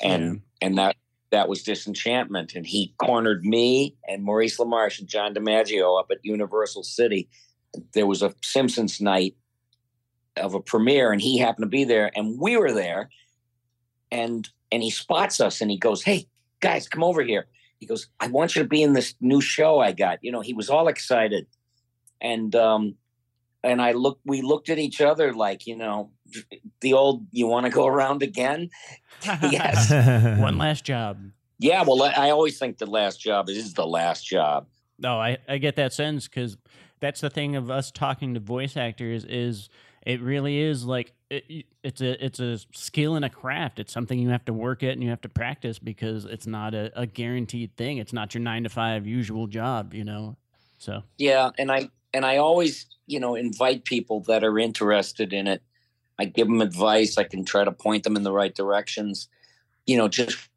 and 0.00 0.42
and 0.60 0.78
that 0.78 0.96
that 1.30 1.48
was 1.48 1.62
Disenchantment, 1.62 2.54
and 2.54 2.66
he 2.66 2.94
cornered 2.98 3.44
me 3.44 3.96
and 4.08 4.22
Maurice 4.22 4.58
LaMarche 4.58 5.00
and 5.00 5.08
John 5.08 5.34
DiMaggio 5.34 5.98
up 5.98 6.06
at 6.10 6.18
Universal 6.22 6.84
City. 6.84 7.28
There 7.92 8.06
was 8.06 8.22
a 8.22 8.34
Simpsons 8.42 9.00
night 9.00 9.36
of 10.36 10.54
a 10.54 10.60
premiere, 10.60 11.12
and 11.12 11.20
he 11.20 11.38
happened 11.38 11.64
to 11.64 11.68
be 11.68 11.84
there, 11.84 12.10
and 12.14 12.38
we 12.38 12.56
were 12.56 12.72
there, 12.72 13.10
and 14.10 14.48
and 14.70 14.82
he 14.82 14.90
spots 14.90 15.40
us, 15.40 15.60
and 15.60 15.70
he 15.70 15.78
goes, 15.78 16.02
"Hey 16.02 16.28
guys, 16.60 16.88
come 16.88 17.04
over 17.04 17.22
here." 17.22 17.46
He 17.78 17.86
goes, 17.86 18.08
"I 18.20 18.28
want 18.28 18.54
you 18.54 18.62
to 18.62 18.68
be 18.68 18.82
in 18.82 18.92
this 18.92 19.14
new 19.20 19.40
show 19.40 19.80
I 19.80 19.92
got." 19.92 20.18
You 20.22 20.32
know, 20.32 20.40
he 20.40 20.52
was 20.52 20.70
all 20.70 20.88
excited, 20.88 21.46
and 22.20 22.54
um, 22.54 22.94
and 23.62 23.82
I 23.82 23.92
looked. 23.92 24.22
We 24.24 24.42
looked 24.42 24.68
at 24.68 24.78
each 24.78 25.00
other 25.00 25.34
like, 25.34 25.66
you 25.66 25.76
know, 25.76 26.10
the 26.80 26.92
old 26.92 27.26
"You 27.32 27.46
want 27.46 27.66
to 27.66 27.70
go 27.70 27.86
around 27.86 28.22
again?" 28.22 28.70
Yes. 29.42 29.90
One 30.40 30.58
last 30.58 30.84
job. 30.84 31.18
Yeah, 31.58 31.82
well, 31.82 32.02
I 32.02 32.28
I 32.28 32.30
always 32.30 32.58
think 32.58 32.78
the 32.78 32.86
last 32.86 33.20
job 33.20 33.48
is 33.48 33.74
the 33.74 33.86
last 33.86 34.26
job. 34.26 34.66
No, 34.98 35.18
I, 35.18 35.38
I 35.48 35.58
get 35.58 35.76
that 35.76 35.92
sense 35.92 36.28
because 36.28 36.56
that's 37.00 37.20
the 37.20 37.30
thing 37.30 37.56
of 37.56 37.70
us 37.70 37.90
talking 37.90 38.34
to 38.34 38.40
voice 38.40 38.76
actors 38.76 39.24
is 39.24 39.68
it 40.06 40.20
really 40.20 40.58
is 40.58 40.84
like 40.84 41.12
it, 41.30 41.66
it's 41.82 42.00
a 42.00 42.24
it's 42.24 42.40
a 42.40 42.58
skill 42.72 43.16
and 43.16 43.24
a 43.24 43.28
craft. 43.28 43.78
It's 43.78 43.92
something 43.92 44.18
you 44.18 44.30
have 44.30 44.44
to 44.46 44.52
work 44.52 44.82
at 44.82 44.90
and 44.90 45.02
you 45.02 45.10
have 45.10 45.20
to 45.22 45.28
practice 45.28 45.78
because 45.78 46.24
it's 46.24 46.46
not 46.46 46.74
a, 46.74 46.92
a 46.98 47.06
guaranteed 47.06 47.76
thing. 47.76 47.98
It's 47.98 48.12
not 48.12 48.34
your 48.34 48.42
nine 48.42 48.62
to 48.62 48.68
five 48.68 49.06
usual 49.06 49.46
job, 49.46 49.92
you 49.92 50.04
know. 50.04 50.36
So 50.78 51.02
Yeah, 51.18 51.50
and 51.58 51.72
I 51.72 51.90
and 52.14 52.24
I 52.24 52.38
always, 52.38 52.86
you 53.06 53.20
know, 53.20 53.34
invite 53.34 53.84
people 53.84 54.20
that 54.28 54.44
are 54.44 54.58
interested 54.58 55.32
in 55.32 55.46
it. 55.46 55.62
I 56.18 56.24
give 56.24 56.46
them 56.46 56.60
advice. 56.60 57.18
I 57.18 57.24
can 57.24 57.44
try 57.44 57.64
to 57.64 57.72
point 57.72 58.04
them 58.04 58.16
in 58.16 58.22
the 58.22 58.32
right 58.32 58.54
directions. 58.54 59.28
You 59.86 59.96
know, 59.96 60.08
just 60.08 60.48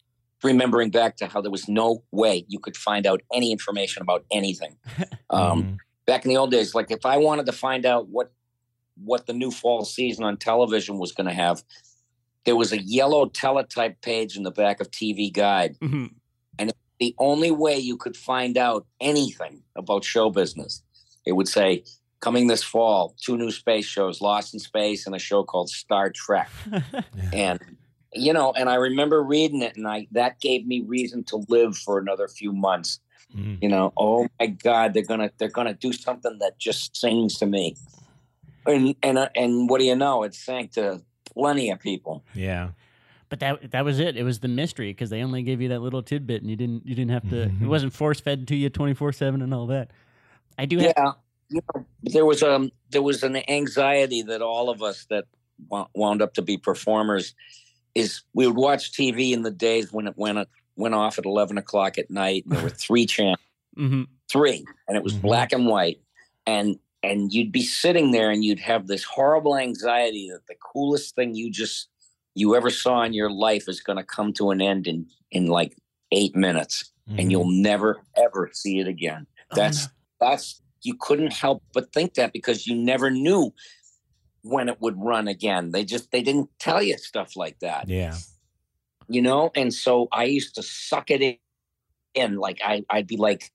remembering 0.44 0.90
back 0.90 1.18
to 1.18 1.28
how 1.28 1.42
there 1.42 1.52
was 1.52 1.68
no 1.68 2.04
way 2.12 2.46
you 2.48 2.60
could 2.60 2.78
find 2.78 3.06
out 3.06 3.22
any 3.34 3.52
information 3.52 4.02
about 4.02 4.26
anything. 4.32 4.76
Um, 5.32 5.64
Mhm. 5.64 5.78
Back 6.08 6.26
in 6.26 6.30
the 6.30 6.38
old 6.38 6.50
days, 6.50 6.74
like 6.74 6.90
if 6.90 7.06
I 7.06 7.18
wanted 7.18 7.46
to 7.46 7.52
find 7.52 7.86
out 7.86 8.08
what 8.10 8.32
what 9.04 9.28
the 9.28 9.34
new 9.34 9.52
fall 9.52 9.86
season 9.86 10.24
on 10.24 10.38
television 10.38 10.98
was 10.98 11.12
going 11.12 11.28
to 11.28 11.34
have, 11.34 11.64
there 12.46 12.56
was 12.56 12.72
a 12.72 12.82
yellow 12.82 13.28
teletype 13.28 14.02
page 14.02 14.36
in 14.36 14.42
the 14.42 14.52
back 14.52 14.82
of 14.82 14.90
TV 14.90 15.32
Guide 15.32 15.78
mhm. 15.80 16.10
the 17.00 17.14
only 17.20 17.52
way 17.52 17.78
you 17.78 17.96
could 17.96 18.18
find 18.18 18.58
out 18.58 18.88
anything 19.00 19.62
about 19.76 20.04
show 20.04 20.32
business. 20.32 20.82
It 21.26 21.34
would 21.34 21.48
say, 21.48 21.84
coming 22.20 22.48
this 22.48 22.64
fall, 22.64 23.16
two 23.22 23.38
new 23.38 23.52
space 23.52 23.86
shows, 23.86 24.22
Lost 24.22 24.54
in 24.54 24.60
Space 24.60 25.06
and 25.06 25.16
a 25.16 25.20
show 25.20 25.44
called 25.44 25.70
Star 25.70 26.10
Trek. 26.10 26.50
And 27.34 27.60
you 28.14 28.34
know, 28.34 28.52
and 28.54 28.68
I 28.70 28.76
remember 28.76 29.22
reading 29.22 29.62
it 29.62 29.76
and 29.78 29.88
I 29.88 30.08
that 30.12 30.40
gave 30.42 30.66
me 30.66 30.82
reason 30.82 31.24
to 31.26 31.44
live 31.48 31.78
for 31.78 32.00
another 32.00 32.28
few 32.28 32.52
months. 32.52 33.00
Mhm. 33.36 33.60
You 33.62 33.70
know, 33.70 33.94
oh 33.98 34.28
my 34.40 34.48
God, 34.48 34.94
they're 34.94 35.04
gonna 35.04 35.30
they're 35.38 35.50
gonna 35.50 35.76
do 35.76 35.94
something 35.94 36.40
that 36.40 36.58
just 36.58 36.98
sings 36.98 37.38
to 37.38 37.46
me. 37.46 37.76
And 38.66 38.96
and 39.04 39.18
uh, 39.20 39.30
and 39.36 39.70
what 39.70 39.80
do 39.80 39.86
you 39.86 39.96
know? 39.96 40.24
It 40.24 40.34
sang 40.34 40.70
to 40.70 41.02
plenty 41.34 41.70
of 41.70 41.80
people. 41.80 42.24
yeah 42.34 42.70
but 43.30 43.40
that 43.42 43.70
that 43.70 43.86
was 43.86 44.00
it. 44.00 44.18
It 44.18 44.24
was 44.24 44.40
the 44.40 44.48
mystery 44.48 44.90
because 44.90 45.12
they 45.12 45.22
only 45.22 45.44
gave 45.44 45.62
you 45.62 45.70
that 45.70 45.82
little 45.84 46.02
tidbit 46.02 46.42
and 46.42 46.50
you 46.50 46.56
didn't 46.56 46.88
you 46.88 46.96
didn't 46.96 47.12
have 47.12 47.30
to. 47.30 47.46
Mhm. 47.46 47.62
It 47.62 47.68
wasn't 47.68 47.94
force 47.94 48.20
fed 48.20 48.48
to 48.48 48.56
you 48.56 48.70
twenty 48.70 48.96
four 48.96 49.12
seven 49.12 49.44
and 49.44 49.54
all 49.54 49.68
that. 49.68 49.92
I 50.58 50.66
do 50.66 50.80
have. 50.80 50.94
yeah 50.98 51.12
you 51.50 51.62
know, 51.74 51.86
there 52.04 52.26
was 52.26 52.44
um 52.44 52.72
there 52.92 53.02
was 53.02 53.24
an 53.24 53.38
anxiety 53.50 54.22
that 54.24 54.42
all 54.42 54.70
of 54.70 54.82
us 54.82 55.06
that 55.10 55.26
wo- 55.68 55.90
wound 55.96 56.22
up 56.22 56.34
to 56.36 56.42
be 56.42 56.58
performers 56.58 57.34
is 57.96 58.22
we 58.34 58.46
would 58.48 58.56
watch 58.56 58.92
tv 58.92 59.32
in 59.32 59.42
the 59.44 59.52
days 59.52 59.92
when 59.92 60.08
it 60.08 60.14
went 60.18 60.48
went 60.76 60.96
off 60.96 61.18
at 61.20 61.26
11 61.26 61.58
o'clock 61.58 61.98
at 61.98 62.10
night 62.10 62.46
and 62.46 62.56
there 62.56 62.64
were 62.64 62.70
three 62.70 63.06
channels. 63.16 63.38
Hmm 63.76 64.04
three 64.32 64.64
and 64.88 64.96
it 64.96 65.04
was 65.04 65.14
Mhm. 65.16 65.22
black 65.24 65.52
and 65.54 65.66
white. 65.66 66.00
And 66.46 66.78
and 67.02 67.34
you'd 67.34 67.52
be 67.52 67.64
sitting 67.64 68.12
there 68.12 68.30
and 68.30 68.44
you'd 68.44 68.60
have 68.60 68.86
this 68.88 69.04
horrible 69.04 69.58
anxiety 69.58 70.30
that 70.30 70.46
the 70.48 70.56
coolest 70.74 71.16
thing 71.16 71.34
you 71.34 71.50
just 71.50 71.88
you 72.36 72.56
ever 72.56 72.70
saw 72.70 73.02
in 73.04 73.14
your 73.14 73.32
life 73.32 73.68
is 73.68 73.80
going 73.82 73.98
to 73.98 74.04
come 74.04 74.32
to 74.34 74.52
an 74.52 74.62
end 74.62 74.86
in 74.86 75.08
in 75.32 75.48
like 75.48 75.76
eight 76.12 76.36
minutes 76.36 76.92
Mhm. 77.10 77.20
and 77.22 77.32
you'll 77.32 77.50
never 77.50 78.02
ever 78.16 78.50
see 78.54 78.80
it 78.80 78.88
again. 78.88 79.26
That's 79.56 79.88
that's 80.20 80.62
you 80.82 80.96
couldn't 81.00 81.34
help 81.34 81.64
but 81.74 81.92
think 81.94 82.16
that 82.16 82.34
because 82.34 82.68
you 82.68 82.76
never 82.76 83.10
knew 83.10 83.54
when 84.42 84.70
it 84.70 84.80
would 84.82 84.96
run 84.98 85.28
again. 85.28 85.72
They 85.72 85.84
just 85.84 86.12
they 86.12 86.22
didn't 86.22 86.50
tell 86.60 86.82
you 86.82 86.98
stuff 86.98 87.36
like 87.36 87.60
that. 87.60 87.88
Yeah. 87.88 88.16
You 89.08 89.22
know? 89.22 89.52
And 89.56 89.74
so 89.74 90.08
i 90.12 90.26
used 90.26 90.56
to 90.56 90.64
suck 90.64 91.12
it 91.12 91.40
in, 92.16 92.36
like 92.38 92.60
i 92.64 92.84
i'd 92.90 93.08
be 93.08 93.18
like 93.18 93.52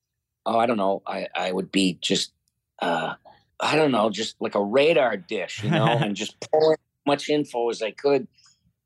oh 0.46 0.58
i 0.58 0.66
don't 0.66 0.76
know. 0.76 1.02
I 1.06 1.28
i 1.34 1.52
would 1.52 1.70
be 1.70 1.98
just 2.00 2.32
uh 2.80 3.14
i 3.60 3.76
don't 3.76 3.92
know 3.92 4.10
just 4.10 4.36
like 4.40 4.54
a 4.54 4.62
radar 4.62 5.16
dish 5.16 5.62
you 5.62 5.70
know 5.70 5.86
and 6.00 6.16
just 6.16 6.38
pull 6.40 6.70
in 6.70 6.74
as 6.74 7.06
much 7.06 7.28
info 7.28 7.70
as 7.70 7.82
i 7.82 7.90
could. 7.90 8.26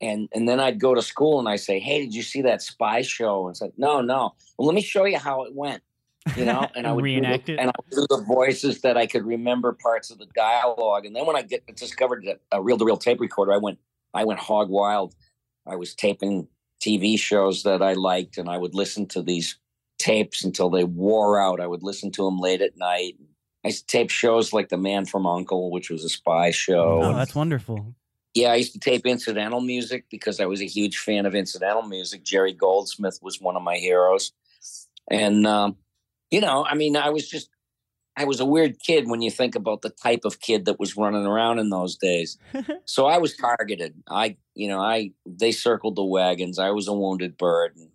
And 0.01 0.29
and 0.33 0.49
then 0.49 0.61
i'd 0.61 0.79
go 0.79 0.95
to 0.95 1.03
school 1.03 1.39
and 1.39 1.49
i 1.49 1.57
say 1.57 1.81
hey 1.81 2.01
did 2.01 2.15
you 2.15 2.23
see 2.23 2.43
that 2.43 2.63
spy 2.63 3.03
show? 3.03 3.47
And 3.47 3.55
it's 3.55 3.61
like 3.61 3.75
no 3.77 4.01
no. 4.01 4.35
Well 4.57 4.67
let 4.67 4.75
me 4.75 4.83
show 4.83 5.05
you 5.05 5.19
how 5.19 5.45
it 5.45 5.55
went 5.55 5.83
you 6.37 6.45
know 6.45 6.67
and 6.77 6.87
i 6.87 6.93
would 6.93 7.05
do 7.05 7.15
the- 7.15 7.21
Reenact 7.21 7.49
it. 7.49 7.59
and 7.59 7.69
i 7.71 7.73
would 7.79 7.91
do 7.91 8.07
the 8.17 8.23
voices 8.25 8.81
that 8.83 8.97
i 8.97 9.07
could 9.07 9.25
remember 9.25 9.73
parts 9.73 10.11
of 10.11 10.19
the 10.19 10.27
dialogue 10.35 11.05
and 11.07 11.15
then 11.15 11.27
when 11.27 11.37
i 11.37 11.43
get 11.43 11.65
discovered 11.77 12.25
a 12.53 12.63
reel-to-reel 12.63 12.97
tape 12.97 13.21
recorder 13.21 13.53
i 13.53 13.57
went 13.57 13.79
i 14.15 14.25
went 14.25 14.39
hog 14.41 14.69
wild 14.69 15.15
i 15.67 15.77
was 15.77 15.95
taping 15.95 16.47
tv 16.81 17.19
shows 17.19 17.63
that 17.63 17.83
i 17.83 17.93
liked 17.93 18.39
and 18.39 18.49
i 18.49 18.57
would 18.59 18.75
listen 18.75 19.07
to 19.07 19.23
these 19.23 19.59
tapes 19.99 20.45
until 20.45 20.71
they 20.71 20.85
wore 20.85 21.41
out 21.41 21.61
i 21.61 21.67
would 21.67 21.83
listen 21.83 22.11
to 22.11 22.25
them 22.25 22.39
late 22.39 22.61
at 22.63 22.77
night 22.77 23.15
i 23.65 23.69
used 23.69 23.89
to 23.89 23.97
tape 23.99 24.11
shows 24.11 24.53
like 24.53 24.69
the 24.69 24.77
man 24.79 25.05
from 25.05 25.27
uncle 25.27 25.71
which 25.71 25.91
was 25.91 26.05
a 26.05 26.09
spy 26.09 26.51
show 26.51 27.03
Oh, 27.03 27.15
that's 27.15 27.35
wonderful. 27.35 27.95
Yeah, 28.35 28.53
I 28.53 28.57
used 28.57 28.75
to 28.75 28.79
tape 28.79 29.05
incidental 29.07 29.61
music 29.61 30.05
because 30.11 30.39
I 30.39 30.45
was 30.47 30.61
a 30.61 30.67
huge 30.67 30.99
fan 30.99 31.27
of 31.27 31.35
incidental 31.35 31.83
music. 31.83 32.23
Jerry 32.23 32.53
Goldsmith 32.53 33.19
was 33.21 33.41
one 33.41 33.57
of 33.57 33.63
my 33.63 33.77
heroes. 33.79 34.31
And, 35.11 35.45
um, 35.47 35.77
you 36.31 36.41
know, 36.41 36.65
I 36.65 36.75
mean, 36.75 36.97
I 36.97 37.11
was 37.11 37.29
just, 37.29 37.51
I 38.17 38.25
was 38.25 38.41
a 38.41 38.45
weird 38.45 38.81
kid 38.81 39.09
when 39.09 39.23
you 39.23 39.31
think 39.31 39.55
about 39.55 39.83
the 39.83 39.91
type 39.91 40.23
of 40.25 40.41
kid 40.41 40.65
that 40.65 40.81
was 40.81 40.97
running 40.97 41.25
around 41.25 41.61
in 41.61 41.71
those 41.71 41.97
days. 41.97 42.37
so 42.85 43.07
I 43.07 43.19
was 43.19 43.37
targeted. 43.37 43.95
I, 44.09 44.37
you 44.55 44.69
know, 44.69 44.81
I, 44.81 45.13
they 45.25 45.53
circled 45.53 45.97
the 45.97 46.05
wagons. 46.05 46.59
I 46.59 46.71
was 46.71 46.89
a 46.89 46.93
wounded 46.93 47.37
bird. 47.37 47.77
And 47.77 47.91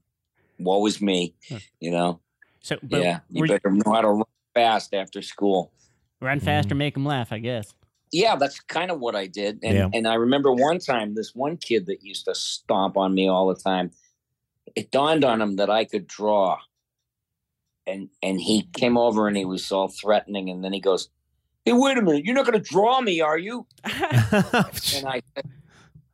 woe 0.60 0.80
was 0.80 1.02
me, 1.02 1.36
you 1.80 1.92
know? 1.92 2.22
So, 2.62 2.78
but 2.82 3.02
yeah. 3.02 3.20
You 3.30 3.42
were 3.42 3.48
you- 3.48 3.54
better 3.54 3.72
know 3.72 3.92
how 3.92 4.02
to 4.02 4.08
run 4.10 4.24
fast 4.54 4.94
after 4.94 5.22
school. 5.22 5.72
run 6.22 6.40
fast 6.40 6.68
or 6.68 6.70
mm-hmm. 6.70 6.78
make 6.78 6.94
them 6.94 7.06
laugh, 7.06 7.34
I 7.34 7.40
guess. 7.40 7.74
yeah, 8.14 8.36
that's 8.38 8.60
kind 8.62 8.92
of 8.92 9.00
what 9.00 9.16
I 9.16 9.28
did. 9.28 9.60
And 9.64 9.74
Yeah. 9.76 9.90
and 9.94 10.08
I 10.08 10.14
remember 10.14 10.54
one 10.54 10.80
time 10.80 11.16
this 11.16 11.34
one 11.36 11.58
kid 11.58 11.88
that 11.88 12.04
used 12.04 12.26
to 12.26 12.36
stomp 12.36 12.96
on 12.96 13.14
me 13.14 13.28
all 13.28 13.48
the 13.48 13.60
time. 13.60 13.92
It 14.76 14.92
dawned 14.92 15.26
on 15.26 15.42
him 15.42 15.58
that 15.58 15.70
I 15.70 15.84
could 15.84 16.08
draw. 16.08 16.60
And 17.86 18.10
and 18.22 18.40
he 18.40 18.70
came 18.74 18.98
over 18.98 19.28
and 19.28 19.36
he 19.36 19.46
was 19.46 19.72
all 19.72 19.88
threatening 19.90 20.50
and 20.50 20.64
then 20.64 20.72
he 20.74 20.80
goes, 20.80 21.10
"Hey, 21.66 21.74
wait 21.74 21.98
a 21.98 22.02
minute. 22.02 22.24
You're 22.26 22.36
not 22.36 22.46
going 22.46 22.62
to 22.62 22.70
draw 22.70 23.02
me, 23.02 23.20
are 23.22 23.38
you?" 23.38 23.66
And 23.84 25.06
I 25.08 25.22
said, 25.36 25.46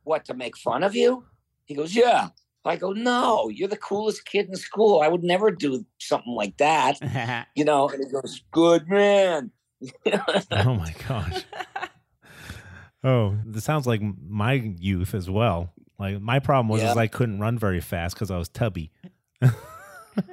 "What 0.02 0.24
to 0.26 0.34
make 0.34 0.56
fun 0.56 0.82
of 0.82 0.94
you?" 0.96 1.24
He 1.64 1.74
goes, 1.74 1.94
"Yeah." 1.94 2.28
I 2.64 2.76
go, 2.76 2.92
"No, 2.92 3.48
you're 3.48 3.68
the 3.68 3.76
coolest 3.76 4.24
kid 4.26 4.48
in 4.48 4.56
school. 4.56 5.00
I 5.00 5.08
would 5.08 5.22
never 5.22 5.50
do 5.50 5.84
something 5.98 6.34
like 6.34 6.56
that." 6.58 6.98
You 7.54 7.64
know, 7.64 7.88
and 7.88 8.04
he 8.04 8.10
goes, 8.10 8.42
"Good 8.50 8.88
man." 8.88 9.52
oh 10.50 10.74
my 10.74 10.94
gosh. 11.08 11.44
Oh, 13.02 13.36
this 13.46 13.64
sounds 13.64 13.86
like 13.86 14.02
my 14.02 14.52
youth 14.52 15.14
as 15.14 15.30
well. 15.30 15.72
Like 15.98 16.20
my 16.20 16.38
problem 16.38 16.68
was 16.68 16.82
Yeah. 16.82 16.90
is 16.90 16.96
I 16.96 17.06
couldn't 17.06 17.40
run 17.40 17.58
very 17.58 17.80
fast 17.80 18.14
because 18.14 18.30
I 18.30 18.36
was 18.36 18.48
tubby. 18.48 18.90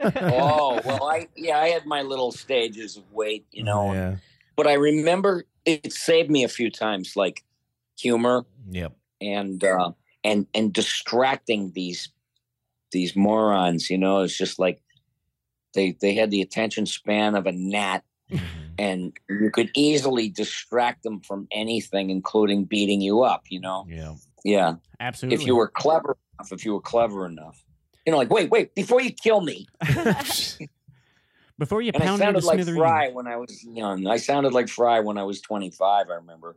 Oh 0.02 0.82
well 0.86 1.04
i 1.10 1.28
yeah 1.36 1.60
i 1.60 1.68
had 1.70 1.86
my 1.86 2.02
little 2.02 2.32
stages 2.32 2.98
of 2.98 3.04
weight 3.12 3.46
you 3.52 3.64
know 3.64 3.94
Yeah. 3.94 4.16
but 4.56 4.68
i 4.68 4.74
remember 4.74 5.46
it 5.66 5.92
saved 5.92 6.30
me 6.30 6.44
a 6.44 6.48
few 6.50 6.70
times 6.72 7.16
like 7.16 7.44
humor 8.00 8.46
Yep. 8.70 8.94
and 9.22 9.64
uh 9.64 9.92
and 10.24 10.48
and 10.54 10.74
distracting 10.74 11.72
these 11.74 12.10
these 12.92 13.16
morons 13.16 13.90
you 13.90 13.98
know 13.98 14.22
it's 14.22 14.38
just 14.38 14.60
like 14.60 14.82
they 15.74 15.96
they 16.02 16.14
had 16.14 16.32
the 16.32 16.42
attention 16.42 16.86
span 16.86 17.36
of 17.36 17.46
a 17.46 17.52
gnat 17.52 18.04
Mhm. 18.30 18.74
and 18.78 19.14
you 19.30 19.50
could 19.52 19.72
easily 19.74 20.28
distract 20.28 21.04
them 21.04 21.22
from 21.22 21.48
anything 21.50 22.10
including 22.10 22.66
beating 22.66 23.00
you 23.00 23.24
up 23.24 23.44
you 23.50 23.62
know 23.62 23.86
Yeah. 23.88 24.16
yeah 24.44 24.76
Absolutely. 25.00 25.36
if 25.42 25.48
you 25.48 25.56
were 25.56 25.70
clever 25.70 26.18
enough 26.38 26.52
if 26.52 26.66
you 26.66 26.74
were 26.74 26.82
clever 26.82 27.26
enough 27.26 27.64
you 28.08 28.12
know 28.12 28.18
like 28.18 28.32
wait 28.32 28.50
wait 28.50 28.74
before 28.74 29.02
you 29.02 29.12
kill 29.12 29.42
me 29.42 29.68
Before 31.58 31.82
you 31.82 31.92
And 31.94 32.04
I 32.04 32.06
pound 32.06 32.20
me 32.20 32.26
to 32.34 32.42
sounded 32.42 32.68
like. 32.68 32.78
Fry 32.78 33.10
when 33.10 33.28
I 33.28 33.36
was 33.36 33.64
young. 33.64 34.06
I 34.06 34.18
sounded 34.18 34.54
like 34.54 34.70
Fry 34.70 35.00
when 35.00 35.18
I 35.18 35.24
was 35.24 35.42
25, 35.42 36.10
I 36.10 36.14
remember. 36.14 36.56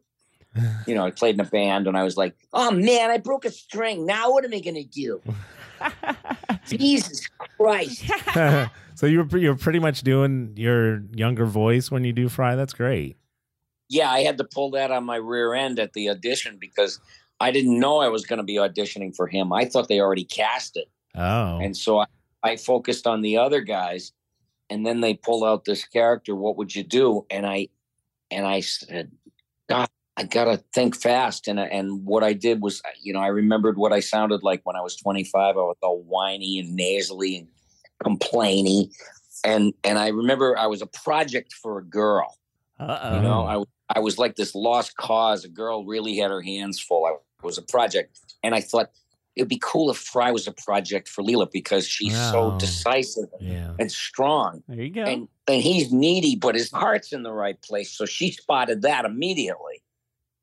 You 0.87 0.97
know, 0.97 1.05
I 1.05 1.13
played 1.13 1.37
in 1.37 1.41
a 1.41 1.45
band 1.45 1.87
and 1.87 1.97
I 1.97 2.03
was 2.03 2.17
like, 2.17 2.35
oh 2.53 2.73
man, 2.73 3.11
I 3.11 3.19
broke 3.19 3.45
a 3.45 3.51
string. 3.53 4.05
Now 4.05 4.33
what 4.33 4.45
am 4.45 4.53
I 4.53 4.59
going 4.59 4.75
to 4.75 4.83
do? 4.83 5.23
Jesus 6.67 7.29
Christ. 7.57 8.11
so 8.97 9.07
you're 9.07 9.27
you're 9.39 9.55
pretty 9.55 9.79
much 9.79 10.03
doing 10.03 10.53
your 10.57 11.05
younger 11.15 11.47
voice 11.47 11.91
when 11.93 12.03
you 12.03 12.13
do 12.13 12.29
fry. 12.29 12.57
That's 12.57 12.73
great. 12.73 13.17
Yeah, 13.89 14.11
I 14.11 14.21
had 14.21 14.39
to 14.39 14.45
pull 14.45 14.73
that 14.73 14.91
on 14.91 15.05
my 15.05 15.17
rear 15.17 15.55
end 15.55 15.79
at 15.79 15.93
the 15.93 16.11
audition 16.11 16.59
because 16.61 16.99
I 17.39 17.53
didn't 17.53 17.79
know 17.79 18.01
I 18.01 18.09
was 18.09 18.27
going 18.27 18.39
to 18.39 18.45
be 18.45 18.57
auditioning 18.57 19.15
for 19.15 19.29
him. 19.29 19.53
I 19.53 19.67
thought 19.67 19.87
they 19.87 20.01
already 20.01 20.25
cast 20.25 20.77
it. 20.77 20.91
Oh. 21.15 21.59
And 21.59 21.77
so 21.77 21.99
I, 21.99 22.07
I 22.43 22.57
focused 22.57 23.07
on 23.07 23.23
the 23.23 23.37
other 23.37 23.61
guys 23.61 24.13
and 24.71 24.87
then 24.87 25.01
they 25.01 25.15
pull 25.15 25.45
out 25.45 25.65
this 25.65 25.85
character, 25.85 26.35
what 26.35 26.57
would 26.57 26.75
you 26.75 26.85
do? 26.85 27.27
And 27.31 27.45
I 27.45 27.69
and 28.31 28.47
I 28.47 28.61
said, 28.61 29.11
God, 29.69 29.89
I 30.17 30.23
gotta 30.23 30.63
think 30.73 30.97
fast. 30.97 31.49
And 31.49 31.59
and 31.59 32.05
what 32.07 32.23
I 32.23 32.33
did 32.33 32.63
was, 32.63 32.81
you 33.03 33.13
know, 33.13 33.21
I 33.21 33.27
remembered 33.27 33.77
what 33.77 33.93
I 33.93 34.01
sounded 34.01 34.43
like 34.43 34.61
when 34.65 34.77
I 34.77 34.81
was 34.81 34.97
25. 34.97 35.35
I 35.35 35.53
was 35.59 35.77
all 35.83 36.03
whiny 36.03 36.61
and 36.61 36.75
nasally 36.77 37.37
and 37.37 37.49
complainy. 38.03 38.95
And 39.45 39.75
and 39.83 39.99
I 39.99 40.09
remember 40.09 40.57
I 40.57 40.67
was 40.67 40.83
a 40.83 40.87
project 40.87 41.53
for 41.53 41.79
a 41.79 41.85
girl. 41.85 42.37
Uh-oh. 42.79 43.17
You 43.17 43.23
know. 43.23 43.43
I 43.43 43.97
I 43.97 43.99
was 43.99 44.19
like 44.19 44.37
this 44.37 44.55
lost 44.55 44.97
cause. 44.97 45.45
A 45.45 45.49
girl 45.49 45.85
really 45.85 46.17
had 46.17 46.31
her 46.31 46.43
hands 46.43 46.79
full. 46.79 47.07
I 47.07 47.15
was 47.43 47.59
a 47.59 47.63
project, 47.63 48.21
and 48.45 48.55
I 48.55 48.61
thought 48.61 48.91
it'd 49.37 49.49
be 49.49 49.61
cool 49.63 49.91
if 49.91 49.97
Fry 49.97 50.31
was 50.31 50.47
a 50.47 50.53
project 50.53 51.09
for 51.09 51.23
Leela 51.23 51.51
because 51.51 51.87
she's 51.87 52.15
so 52.15 52.53
Oh. 52.55 52.59
decisive 52.59 53.29
yeah. 53.41 53.75
and 53.79 53.91
strong, 53.91 54.63
There 54.69 54.83
you 54.83 54.91
go. 54.91 55.03
and 55.05 55.29
and 55.49 55.63
he's 55.63 55.93
needy, 55.93 56.37
but 56.37 56.55
his 56.55 56.71
heart's 56.71 57.13
in 57.13 57.23
the 57.23 57.33
right 57.33 57.61
place. 57.63 57.91
So 57.93 58.07
she 58.07 58.31
spotted 58.33 58.83
that 58.83 59.05
immediately, 59.05 59.83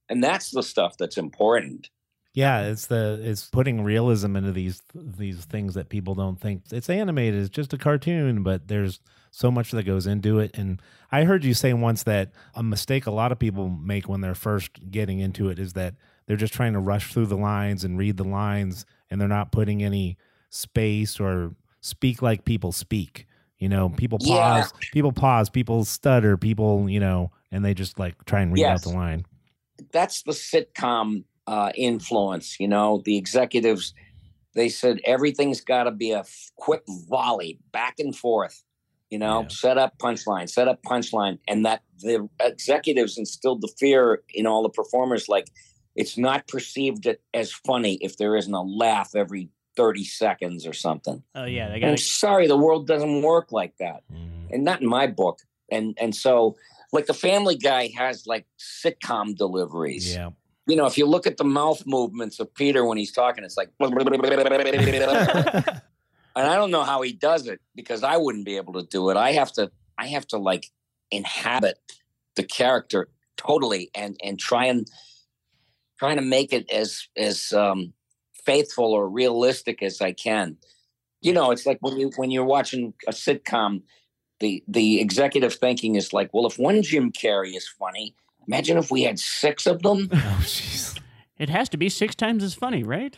and 0.10 0.24
that's 0.24 0.52
the 0.52 0.64
stuff 0.64 0.98
that's 0.98 1.18
important. 1.18 1.90
Yeah, 2.34 2.68
it's 2.68 2.86
the 2.88 3.20
it's 3.24 3.50
putting 3.50 3.84
realism 3.84 4.36
into 4.36 4.52
these 4.52 4.82
these 4.94 5.44
things 5.46 5.74
that 5.74 5.90
people 5.90 6.14
don't 6.16 6.40
think 6.40 6.64
it's 6.72 6.90
animated. 6.90 7.40
It's 7.42 7.50
just 7.50 7.74
a 7.74 7.78
cartoon, 7.78 8.44
but 8.44 8.68
there's 8.68 9.00
so 9.32 9.50
much 9.52 9.72
that 9.72 9.84
goes 9.84 10.06
into 10.08 10.40
it. 10.40 10.52
And 10.58 10.82
I 11.12 11.24
heard 11.24 11.44
you 11.44 11.54
say 11.54 11.74
once 11.74 12.04
that 12.04 12.32
a 12.56 12.62
mistake 12.64 13.06
a 13.08 13.12
lot 13.12 13.32
of 13.32 13.40
people 13.40 13.70
make 13.70 14.08
when 14.08 14.22
they're 14.22 14.36
first 14.36 14.90
getting 14.92 15.20
into 15.20 15.50
it 15.50 15.58
is 15.60 15.74
that 15.74 15.96
they're 16.28 16.38
just 16.38 16.54
trying 16.54 16.74
to 16.74 16.80
rush 16.80 17.14
through 17.14 17.26
the 17.28 17.38
lines 17.38 17.84
and 17.84 17.98
read 17.98 18.18
the 18.18 18.24
lines, 18.24 18.86
and 19.10 19.20
they're 19.20 19.28
not 19.28 19.52
putting 19.52 19.84
any 19.84 20.18
space 20.50 21.20
or 21.20 21.56
speak 21.82 22.22
like 22.22 22.46
people 22.46 22.72
speak. 22.72 23.26
You 23.58 23.70
know, 23.70 23.90
people 23.90 24.20
Yeah. 24.22 24.62
pause, 24.62 24.74
people 24.92 25.12
pause, 25.12 25.50
people 25.50 25.84
stutter, 25.86 26.38
people 26.38 26.90
you 26.90 27.00
know, 27.00 27.32
and 27.52 27.66
they 27.66 27.74
just 27.74 27.98
like 27.98 28.24
try 28.26 28.42
and 28.42 28.52
read 28.54 28.62
Yes. 28.62 28.86
out 28.86 28.92
the 28.92 28.98
line. 28.98 29.26
That's 29.92 30.24
the 30.24 30.32
sitcom 30.34 31.24
uh, 31.48 31.72
influence. 31.76 32.60
You 32.60 32.68
know, 32.68 33.02
the 33.06 33.18
executives 33.18 33.94
they 34.54 34.70
said 34.70 35.00
everything's 35.06 35.62
got 35.62 35.84
to 35.84 35.92
be 35.92 36.12
a 36.12 36.20
f- 36.22 36.52
quick 36.56 36.82
volley 37.08 37.60
back 37.72 37.96
and 38.00 38.16
forth. 38.16 38.64
You 39.12 39.20
know, 39.20 39.44
Yeah. 39.44 39.48
set 39.50 39.78
up 39.78 39.98
punchline, 40.00 40.50
set 40.50 40.68
up 40.68 40.82
punchline, 40.84 41.38
and 41.48 41.66
that 41.66 41.84
the 42.00 42.28
executives 42.42 43.18
instilled 43.18 43.62
the 43.62 43.72
fear 43.80 44.24
in 44.34 44.46
all 44.48 44.64
the 44.64 44.70
performers. 44.70 45.30
Like 45.30 45.48
it's 45.98 46.18
not 46.18 46.48
perceived 46.48 47.08
as 47.34 47.52
funny 47.52 47.96
if 47.96 48.16
there 48.18 48.36
isn't 48.38 48.54
a 48.54 48.62
laugh 48.62 49.16
every 49.16 49.50
thirty 49.76 50.06
seconds 50.06 50.66
or 50.66 50.74
something. 50.74 51.22
oh 51.36 51.44
yeah, 51.46 51.70
they 51.70 51.80
got 51.80 51.90
I'm 51.90 51.98
sorry, 51.98 52.48
the 52.48 52.58
world 52.58 52.88
doesn't 52.88 53.22
work 53.22 53.52
like 53.52 53.76
that, 53.80 54.04
Mhm. 54.12 54.52
and 54.54 54.64
not 54.64 54.82
in 54.82 54.88
my 54.88 55.08
book. 55.08 55.40
And 55.70 55.98
and 56.00 56.16
so, 56.16 56.56
like 56.94 57.08
the 57.08 57.14
Family 57.14 57.58
Guy 57.58 57.90
has 57.98 58.26
like 58.26 58.46
sitcom 58.58 59.36
deliveries 59.36 60.14
Yeah. 60.16 60.30
you 60.68 60.76
know, 60.78 60.86
if 60.86 60.98
you 60.98 61.06
look 61.06 61.28
at 61.28 61.36
the 61.38 61.44
mouth 61.44 61.84
movements 61.86 62.40
of 62.40 62.54
Peter 62.54 62.86
when 62.86 62.98
he's 62.98 63.12
talking, 63.12 63.44
it's 63.44 63.58
like, 63.58 63.70
and 63.80 63.94
I 66.36 66.56
don't 66.56 66.72
know 66.72 66.84
how 66.84 67.02
he 67.02 67.14
does 67.14 67.48
it 67.48 67.60
because 67.76 68.04
I 68.04 68.18
wouldn't 68.18 68.46
be 68.46 68.58
able 68.58 68.74
to 68.74 68.84
do 68.84 69.10
it. 69.10 69.18
I 69.18 69.32
have 69.34 69.52
to, 69.54 69.72
I 69.98 70.08
have 70.08 70.28
to 70.28 70.38
like 70.38 70.68
inhabit 71.12 71.80
the 72.36 72.44
character 72.44 73.10
totally 73.38 73.90
and 73.96 74.18
and 74.24 74.40
try 74.40 74.66
and 74.66 74.90
trying 76.00 76.18
to 76.18 76.22
make 76.22 76.54
it 76.54 76.70
as 76.72 77.08
as 77.16 77.54
um, 77.54 77.94
faithful 78.46 78.94
or 78.94 79.10
realistic 79.10 79.84
as 79.84 80.02
I 80.02 80.14
can. 80.14 80.58
You 81.22 81.34
know, 81.34 81.52
it's 81.52 81.66
like 81.66 81.78
when 81.82 81.98
you 81.98 82.12
when 82.16 82.32
you're 82.32 82.46
watching 82.46 82.94
a 83.08 83.12
sitcom, 83.12 83.82
the 84.40 84.64
the 84.68 85.02
executive 85.02 85.54
thinking 85.56 85.96
is 85.96 86.14
like, 86.14 86.34
well, 86.34 86.46
if 86.46 86.58
one 86.58 86.82
Jim 86.82 87.12
Carrey 87.12 87.56
is 87.56 87.68
funny, 87.68 88.16
imagine 88.48 88.78
if 88.78 88.92
we 88.92 89.04
had 89.04 89.20
six 89.20 89.66
of 89.66 89.82
them. 89.82 90.10
Oh, 90.14 90.40
jeez. 90.42 91.00
it 91.38 91.50
has 91.50 91.70
to 91.70 91.78
be 91.78 91.90
six 91.90 92.16
times 92.16 92.44
as 92.44 92.54
funny, 92.54 92.84
right? 92.84 93.18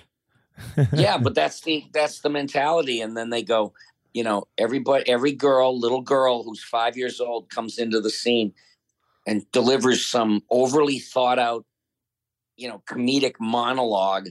yeah, 0.94 1.18
but 1.22 1.36
that's 1.36 1.62
the 1.62 1.86
that's 1.94 2.22
the 2.22 2.30
mentality. 2.30 3.02
And 3.02 3.16
then 3.16 3.30
they 3.30 3.44
go, 3.44 3.74
you 4.14 4.24
know, 4.24 4.48
everybody, 4.58 5.08
every 5.10 5.34
girl, 5.34 5.78
little 5.78 6.02
girl 6.02 6.44
who's 6.44 6.64
five 6.64 6.98
years 6.98 7.20
old 7.20 7.50
comes 7.50 7.78
into 7.78 8.00
the 8.02 8.10
scene 8.10 8.54
and 9.28 9.50
delivers 9.52 10.06
some 10.06 10.42
overly 10.50 11.00
thought 11.00 11.40
out, 11.40 11.66
you 12.60 12.68
know, 12.68 12.82
comedic 12.88 13.36
monologue. 13.40 14.30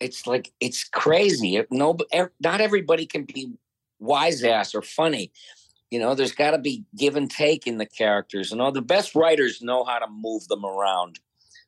It's 0.00 0.26
like 0.26 0.52
it's 0.60 0.84
crazy. 0.84 1.56
If 1.56 1.66
no, 1.70 1.96
not 2.40 2.60
everybody 2.60 3.06
can 3.06 3.24
be 3.24 3.52
wise 3.98 4.42
ass 4.42 4.74
or 4.74 4.82
funny. 4.82 5.32
You 5.90 5.98
know, 5.98 6.14
there's 6.14 6.32
got 6.32 6.52
to 6.52 6.58
be 6.58 6.84
give 6.96 7.16
and 7.16 7.30
take 7.30 7.66
in 7.66 7.78
the 7.78 7.86
characters. 7.86 8.50
And 8.50 8.60
all 8.60 8.72
the 8.72 8.82
best 8.82 9.14
writers 9.14 9.60
know 9.60 9.84
how 9.84 9.98
to 9.98 10.06
move 10.08 10.48
them 10.48 10.64
around. 10.64 11.20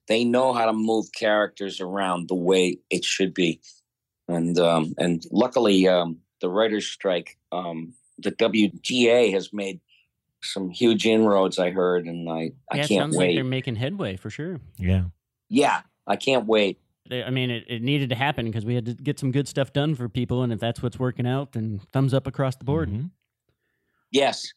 They 0.08 0.24
know 0.24 0.52
how 0.52 0.66
to 0.66 0.72
move 0.72 1.06
characters 1.12 1.80
around 1.80 2.28
the 2.28 2.34
way 2.34 2.78
it 2.90 3.04
should 3.04 3.34
be 3.34 3.60
and 4.28 4.58
um, 4.58 4.94
and 4.98 5.24
luckily 5.30 5.86
um, 5.88 6.18
the 6.40 6.48
writers' 6.48 6.86
strike, 6.86 7.38
um, 7.52 7.94
the 8.18 8.32
WGA 8.32 9.32
has 9.32 9.52
made 9.52 9.80
some 10.42 10.70
huge 10.70 11.06
inroads. 11.06 11.58
I 11.58 11.70
heard, 11.70 12.06
and 12.06 12.28
I 12.30 12.52
I 12.70 12.76
yeah, 12.76 12.84
it 12.84 12.88
can't 12.88 12.88
sounds 12.88 13.16
like 13.16 13.28
wait. 13.28 13.34
they're 13.34 13.44
making 13.44 13.76
headway 13.76 14.16
for 14.16 14.30
sure. 14.30 14.60
Yeah. 14.78 15.04
Yeah, 15.48 15.82
I 16.06 16.16
can't 16.16 16.46
wait. 16.46 16.78
I 17.10 17.30
mean, 17.30 17.50
it, 17.50 17.64
it 17.68 17.82
needed 17.82 18.08
to 18.10 18.14
happen 18.14 18.46
because 18.46 18.64
we 18.64 18.74
had 18.74 18.86
to 18.86 18.94
get 18.94 19.18
some 19.18 19.30
good 19.30 19.46
stuff 19.46 19.72
done 19.72 19.94
for 19.94 20.08
people, 20.08 20.42
and 20.42 20.52
if 20.52 20.58
that's 20.58 20.82
what's 20.82 20.98
working 20.98 21.26
out, 21.26 21.52
then 21.52 21.80
thumbs 21.92 22.14
up 22.14 22.26
across 22.26 22.56
the 22.56 22.64
board. 22.64 22.90
Mhm. 22.90 23.10
Yes. 24.10 24.52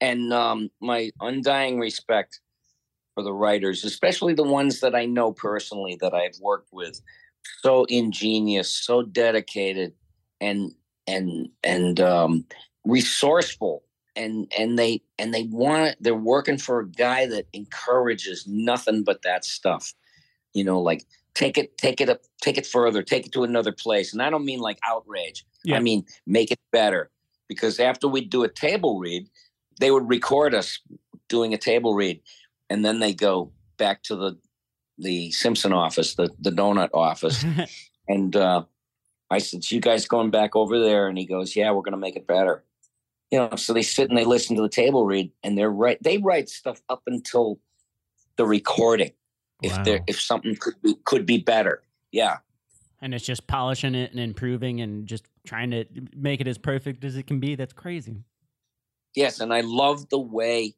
And 0.00 0.32
um, 0.32 0.70
my 0.80 1.10
undying 1.20 1.78
respect 1.78 2.40
for 3.14 3.22
the 3.22 3.32
writers, 3.32 3.84
especially 3.84 4.34
the 4.34 4.42
ones 4.42 4.80
that 4.80 4.94
I 4.94 5.04
know 5.04 5.32
personally 5.32 5.96
that 6.00 6.14
I've 6.14 6.38
worked 6.40 6.70
with, 6.72 7.00
so 7.62 7.84
ingenious, 7.84 8.74
so 8.74 9.02
dedicated, 9.02 9.92
and 10.40 10.72
and 11.06 11.50
and 11.62 12.00
um, 12.00 12.44
resourceful, 12.84 13.84
and 14.16 14.50
and 14.58 14.78
they 14.78 15.02
and 15.18 15.32
they 15.32 15.44
want 15.44 15.96
they're 16.00 16.14
working 16.14 16.58
for 16.58 16.80
a 16.80 16.88
guy 16.88 17.26
that 17.26 17.46
encourages 17.52 18.44
nothing 18.46 19.04
but 19.04 19.22
that 19.22 19.44
stuff. 19.44 19.92
You 20.54 20.64
know, 20.64 20.80
like 20.80 21.06
take 21.34 21.56
it, 21.56 21.76
take 21.78 22.00
it 22.00 22.08
up, 22.08 22.20
take 22.40 22.58
it 22.58 22.66
further, 22.66 23.02
take 23.02 23.26
it 23.26 23.32
to 23.32 23.44
another 23.44 23.72
place. 23.72 24.12
And 24.12 24.22
I 24.22 24.30
don't 24.30 24.44
mean 24.44 24.60
like 24.60 24.78
outrage. 24.86 25.44
Yeah. 25.64 25.76
I 25.76 25.80
mean 25.80 26.04
make 26.26 26.50
it 26.50 26.60
better. 26.70 27.10
Because 27.48 27.78
after 27.80 28.08
we 28.08 28.22
do 28.24 28.44
a 28.44 28.48
table 28.48 28.98
read, 28.98 29.28
they 29.78 29.90
would 29.90 30.08
record 30.08 30.54
us 30.54 30.78
doing 31.28 31.54
a 31.54 31.58
table 31.58 31.94
read, 31.94 32.20
and 32.70 32.84
then 32.84 33.00
they 33.00 33.12
go 33.12 33.52
back 33.78 34.02
to 34.04 34.16
the 34.16 34.38
the 34.98 35.30
Simpson 35.32 35.72
office, 35.72 36.14
the 36.14 36.30
the 36.38 36.50
donut 36.50 36.90
office, 36.94 37.44
and 38.08 38.36
uh, 38.36 38.64
I 39.30 39.38
said, 39.38 39.70
"You 39.70 39.80
guys 39.80 40.06
going 40.06 40.30
back 40.30 40.54
over 40.54 40.78
there?" 40.78 41.08
And 41.08 41.18
he 41.18 41.26
goes, 41.26 41.56
"Yeah, 41.56 41.70
we're 41.72 41.82
going 41.82 41.92
to 41.92 41.98
make 41.98 42.16
it 42.16 42.26
better." 42.26 42.64
You 43.30 43.38
know, 43.38 43.56
so 43.56 43.72
they 43.72 43.82
sit 43.82 44.10
and 44.10 44.18
they 44.18 44.24
listen 44.24 44.56
to 44.56 44.62
the 44.62 44.68
table 44.68 45.06
read, 45.06 45.32
and 45.42 45.56
they're 45.56 45.70
right. 45.70 46.00
They 46.02 46.18
write 46.18 46.48
stuff 46.48 46.82
up 46.88 47.02
until 47.06 47.58
the 48.36 48.46
recording. 48.46 49.12
If 49.62 49.72
Wow. 49.72 49.84
there, 49.84 50.00
if 50.06 50.20
something 50.20 50.56
could 50.56 50.80
be 50.82 50.94
could 51.04 51.24
be 51.26 51.38
better, 51.38 51.82
yeah, 52.10 52.38
and 53.00 53.14
it's 53.14 53.24
just 53.24 53.46
polishing 53.46 53.94
it 53.94 54.10
and 54.10 54.20
improving 54.20 54.80
and 54.80 55.06
just 55.06 55.24
trying 55.44 55.70
to 55.70 55.84
make 56.16 56.40
it 56.40 56.48
as 56.48 56.58
perfect 56.58 57.04
as 57.04 57.16
it 57.16 57.26
can 57.26 57.40
be. 57.40 57.54
That's 57.54 57.72
crazy. 57.72 58.24
yes, 59.14 59.40
and 59.40 59.52
I 59.52 59.60
love 59.60 60.08
the 60.08 60.18
way, 60.18 60.74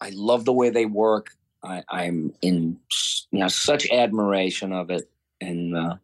I 0.00 0.10
love 0.10 0.44
the 0.44 0.52
way 0.52 0.70
they 0.70 0.86
work. 0.86 1.30
I, 1.62 1.82
I'm 1.88 2.32
in 2.42 2.78
you 3.30 3.38
know 3.40 3.48
such 3.48 3.90
admiration 3.90 4.72
of 4.72 4.90
it, 4.90 5.10
and 5.40 5.76
uh, 5.76 5.96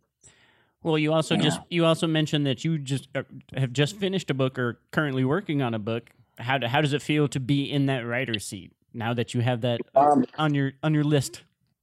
Well, 0.82 0.98
you 0.98 1.12
also 1.12 1.36
just 1.36 1.60
you 1.70 1.84
also 1.84 2.06
mentioned 2.06 2.46
that 2.46 2.64
you 2.64 2.78
just 2.78 3.08
uh, 3.14 3.22
have 3.56 3.72
just 3.72 3.96
finished 3.96 4.30
a 4.30 4.34
book 4.34 4.58
or 4.58 4.80
currently 4.90 5.24
working 5.24 5.62
on 5.62 5.74
a 5.74 5.78
book. 5.78 6.10
How 6.38 6.58
do, 6.58 6.66
how 6.66 6.80
does 6.80 6.92
it 6.92 7.02
feel 7.02 7.28
to 7.28 7.38
be 7.40 7.70
in 7.70 7.86
that 7.86 8.00
writer's 8.06 8.44
seat 8.44 8.72
now 8.94 9.12
that 9.14 9.34
you 9.34 9.40
have 9.42 9.60
that 9.60 9.82
Um, 9.94 10.24
on 10.38 10.54
your 10.54 10.72
on 10.82 10.94
your 10.94 11.04
list? 11.04 11.42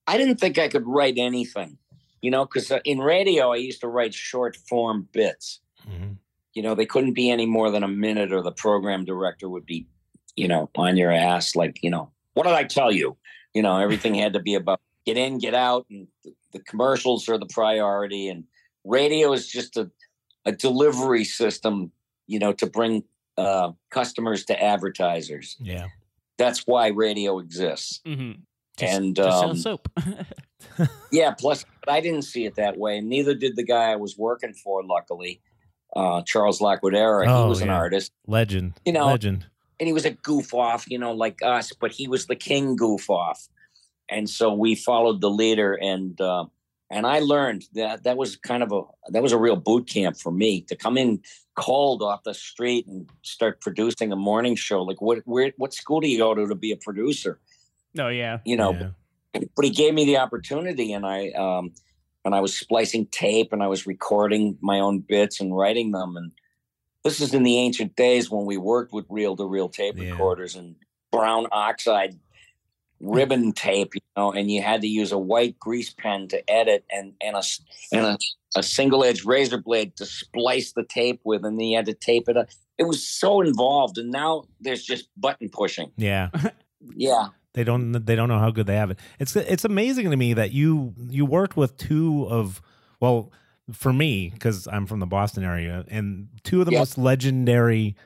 I 0.10 0.18
didn't 0.18 0.40
think 0.40 0.58
I 0.58 0.68
could 0.68 0.88
write 0.88 1.18
anything, 1.18 1.78
you 2.22 2.32
know, 2.32 2.44
because 2.44 2.72
uh, 2.72 2.80
in 2.84 2.98
radio 2.98 3.54
I 3.54 3.58
used 3.58 3.82
to 3.82 3.88
write 3.88 4.14
short 4.16 4.56
form 4.56 5.08
bits. 5.12 5.60
Mhm. 5.88 6.18
You 6.56 6.64
know, 6.64 6.74
they 6.74 6.88
couldn't 6.88 7.14
be 7.14 7.30
any 7.30 7.46
more 7.46 7.70
than 7.70 7.84
a 7.84 7.88
minute, 7.88 8.34
or 8.34 8.42
the 8.42 8.52
program 8.52 9.06
director 9.06 9.48
would 9.48 9.68
be, 9.68 9.86
you 10.36 10.48
know, 10.48 10.70
on 10.76 10.98
your 10.98 11.12
ass. 11.12 11.56
Like, 11.56 11.84
you 11.84 11.92
know, 11.92 12.12
what 12.34 12.46
did 12.48 12.54
I 12.54 12.64
tell 12.64 12.92
you? 12.92 13.18
You 13.54 13.62
know, 13.62 13.78
everything 13.78 14.16
had 14.16 14.34
to 14.34 14.40
be 14.40 14.56
about 14.56 14.82
get 15.06 15.16
in, 15.16 15.38
get 15.38 15.54
out, 15.54 15.86
and 15.92 16.08
the, 16.24 16.34
the 16.54 16.60
commercials 16.60 17.30
are 17.30 17.38
the 17.38 17.46
priority. 17.46 18.30
And 18.30 18.46
radio 18.84 19.32
is 19.32 19.48
just 19.48 19.78
a, 19.78 19.92
a 20.46 20.52
delivery 20.52 21.24
system, 21.24 21.92
you 22.26 22.40
know, 22.40 22.54
to 22.54 22.66
bring 22.66 23.04
uh, 23.38 23.72
customers 23.92 24.44
to 24.46 24.62
advertisers. 24.62 25.56
Yeah. 25.60 25.88
That's 26.38 26.66
why 26.66 26.88
radio 26.88 27.40
exists. 27.40 28.02
Mm-hmm. 28.06 28.42
And, 28.88 29.16
to 29.18 29.24
sell 29.24 29.50
um, 29.52 29.58
soap. 29.58 29.90
Yeah, 31.12 31.34
plus 31.38 31.66
I 31.88 32.02
didn't 32.02 32.22
see 32.24 32.46
it 32.46 32.56
that 32.56 32.78
way, 32.78 32.98
and 32.98 33.10
neither 33.10 33.34
did 33.34 33.56
the 33.56 33.64
guy 33.64 33.92
I 33.92 33.96
was 33.96 34.18
working 34.18 34.54
for. 34.54 34.84
Luckily, 34.84 35.42
uh, 35.96 36.22
Charles 36.24 36.60
Laquidara, 36.60 37.26
Oh, 37.28 37.44
he 37.44 37.50
was 37.50 37.62
an 37.62 37.70
artist, 37.70 38.12
Legend. 38.28 38.74
You 38.86 38.94
know- 38.94 39.08
Legend. 39.08 39.46
and 39.80 39.88
he 39.88 39.94
was 39.94 40.06
a 40.06 40.12
goof 40.12 40.54
off, 40.54 40.86
you 40.90 41.00
know, 41.00 41.14
like 41.14 41.40
us, 41.44 41.72
but 41.74 41.92
he 41.92 42.08
was 42.08 42.28
the 42.28 42.36
king 42.36 42.76
goof 42.76 43.10
off, 43.10 43.48
and 44.10 44.30
so 44.30 44.54
we 44.54 44.76
followed 44.76 45.22
the 45.22 45.30
leader, 45.30 45.74
and 45.74 46.20
uh, 46.22 46.46
and 46.92 47.08
I 47.08 47.20
learned 47.20 47.66
that 47.74 48.04
that 48.04 48.18
was 48.18 48.36
kind 48.36 48.62
of 48.64 48.72
a 48.72 48.82
that 49.12 49.24
was 49.24 49.32
a 49.32 49.38
real 49.38 49.56
boot 49.56 49.88
camp 49.88 50.18
for 50.18 50.32
me 50.32 50.62
to 50.62 50.76
come 50.76 50.98
in 50.98 51.22
cold 51.56 52.02
off 52.04 52.24
the 52.24 52.34
street 52.34 52.86
and 52.88 53.10
start 53.24 53.60
producing 53.62 54.12
a 54.12 54.16
morning 54.16 54.56
show. 54.56 54.82
Like, 54.84 55.02
what 55.02 55.20
where 55.26 55.52
what 55.58 55.74
school 55.74 56.00
do 56.02 56.08
you 56.08 56.18
go 56.20 56.34
to 56.36 56.48
to 56.48 56.56
be 56.56 56.72
a 56.72 56.78
producer? 56.78 57.40
Oh 57.98 58.08
yeah. 58.10 58.40
You 58.46 58.58
know, 58.58 58.74
Yeah. 58.74 59.42
but 59.56 59.66
he 59.66 59.72
gave 59.72 59.94
me 59.94 60.06
the 60.06 60.18
opportunity 60.18 60.94
and 60.94 61.06
i 61.06 61.30
um 61.32 61.72
and 62.26 62.34
i 62.36 62.40
was 62.42 62.58
splicing 62.58 63.06
tape 63.08 63.54
and 63.54 63.62
i 63.64 63.68
was 63.68 63.86
recording 63.88 64.58
my 64.62 64.80
own 64.80 65.00
bits 65.00 65.40
and 65.40 65.56
writing 65.56 65.92
them 65.92 66.16
and 66.18 66.32
this 67.04 67.22
is 67.22 67.34
in 67.34 67.44
the 67.44 67.58
ancient 67.58 67.96
days 67.96 68.30
when 68.30 68.46
we 68.46 68.58
worked 68.58 68.92
with 68.92 69.06
reel 69.10 69.36
to 69.38 69.46
reel 69.46 69.70
tape 69.70 69.96
Yeah. 69.98 70.12
recorders 70.12 70.56
and 70.56 70.76
brown 71.12 71.48
oxide 71.52 72.20
ribbon 73.00 73.54
tape 73.54 73.96
you 73.96 74.02
know 74.18 74.32
and 74.34 74.52
you 74.52 74.62
had 74.62 74.82
to 74.82 74.88
use 74.88 75.12
a 75.14 75.18
white 75.18 75.58
grease 75.58 75.94
pen 75.94 76.28
to 76.28 76.50
edit 76.52 76.84
and 76.92 77.14
and 77.22 77.36
a 77.36 77.40
s- 77.40 77.62
and 77.94 78.06
a, 78.06 78.18
a 78.58 78.64
single 78.64 79.04
edged 79.06 79.26
razor 79.26 79.58
blade 79.58 79.96
to 79.96 80.06
splice 80.06 80.74
the 80.74 80.84
tape 80.84 81.22
with 81.24 81.46
and 81.46 81.58
then 81.58 81.68
you 81.68 81.78
had 81.78 81.86
to 81.86 81.94
tape 81.94 82.28
it 82.28 82.36
up 82.36 82.48
it 82.78 82.84
was 82.84 83.02
so 83.06 83.40
involved 83.42 83.98
and 83.98 84.12
now 84.12 84.44
there's 84.60 84.84
just 84.84 85.08
button 85.16 85.48
pushing 85.50 85.92
Yeah. 85.96 86.30
yeah 86.96 87.28
They 87.60 87.66
don't 87.66 87.92
they 88.06 88.16
don't 88.16 88.30
know 88.30 88.40
how 88.40 88.52
good 88.52 88.68
they 88.68 88.78
have 88.78 88.90
it. 88.90 89.00
It's 89.20 89.36
it's 89.36 89.66
amazing 89.66 90.10
to 90.12 90.16
me 90.16 90.34
that 90.34 90.54
you 90.54 90.94
you 91.10 91.26
worked 91.26 91.58
with 91.58 91.76
two 91.76 92.26
of 92.30 92.62
well 93.02 93.34
for 93.74 93.92
me 93.92 94.30
because 94.34 94.66
I'm 94.72 94.86
from 94.86 95.02
the 95.02 95.06
Boston 95.06 95.44
area 95.44 95.84
and 95.90 96.30
two 96.44 96.62
of 96.62 96.68
the 96.68 96.72
most 96.72 96.98
legendary 96.98 97.98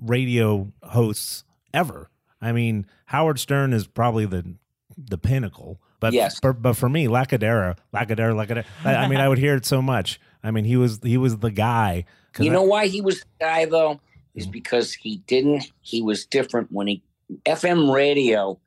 radio 0.00 0.72
hosts 0.82 1.44
ever. 1.72 2.10
I 2.40 2.50
mean 2.50 2.86
Howard 3.06 3.38
Stern 3.38 3.72
is 3.72 3.86
probably 3.86 4.26
the 4.26 4.56
the 4.96 5.16
pinnacle. 5.18 5.80
But 6.00 6.12
Yes. 6.12 6.40
but, 6.40 6.60
but 6.62 6.74
for 6.74 6.88
me, 6.88 7.06
Laquidara, 7.06 7.76
Laquidara, 7.94 8.34
Laquidara. 8.34 8.64
I, 8.84 8.94
I 8.94 9.08
mean, 9.08 9.18
I 9.20 9.28
would 9.28 9.38
hear 9.38 9.54
it 9.56 9.64
so 9.64 9.80
much. 9.82 10.20
I 10.44 10.50
mean, 10.50 10.64
he 10.64 10.76
was 10.76 10.98
he 11.04 11.16
was 11.16 11.38
the 11.38 11.50
guy. 11.52 12.04
You 12.38 12.50
I- 12.50 12.54
know 12.54 12.62
why 12.64 12.88
he 12.88 13.00
was 13.00 13.20
the 13.20 13.26
guy 13.44 13.64
though? 13.64 14.00
Is 14.34 14.48
Mhm. 14.48 14.52
because 14.52 14.92
he 14.94 15.18
didn't. 15.28 15.70
He 15.82 16.02
was 16.02 16.26
different 16.26 16.72
when 16.72 16.88
he 16.88 17.02
FM 17.46 17.92
radio 17.94 18.58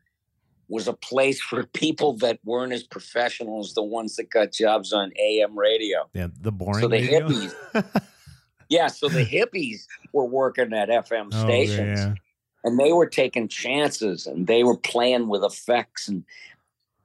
was 0.71 0.87
a 0.87 0.93
place 0.93 1.41
for 1.41 1.65
people 1.73 2.13
that 2.17 2.39
weren't 2.45 2.71
as 2.73 2.81
professional 2.83 3.59
as 3.59 3.73
the 3.73 3.83
ones 3.83 4.15
that 4.15 4.29
got 4.31 4.51
jobs 4.53 4.93
on 4.93 5.11
AM 5.19 5.57
radio. 5.59 6.09
yeah, 6.13 6.27
the 6.39 6.51
boring. 6.51 6.81
So 6.81 6.87
the 6.87 7.01
radio? 7.01 7.27
hippies, 7.27 8.01
yeah. 8.69 8.87
So 8.87 9.09
the 9.09 9.25
hippies 9.25 9.85
were 10.13 10.25
working 10.25 10.73
at 10.73 10.89
FM 10.89 11.29
Oh, 11.33 11.43
stations, 11.45 11.99
yeah. 11.99 12.13
and 12.63 12.79
they 12.79 12.93
were 12.93 13.05
taking 13.07 13.47
chances, 13.49 14.25
and 14.25 14.47
they 14.47 14.63
were 14.63 14.77
playing 14.77 15.27
with 15.27 15.43
effects, 15.43 16.07
and 16.07 16.23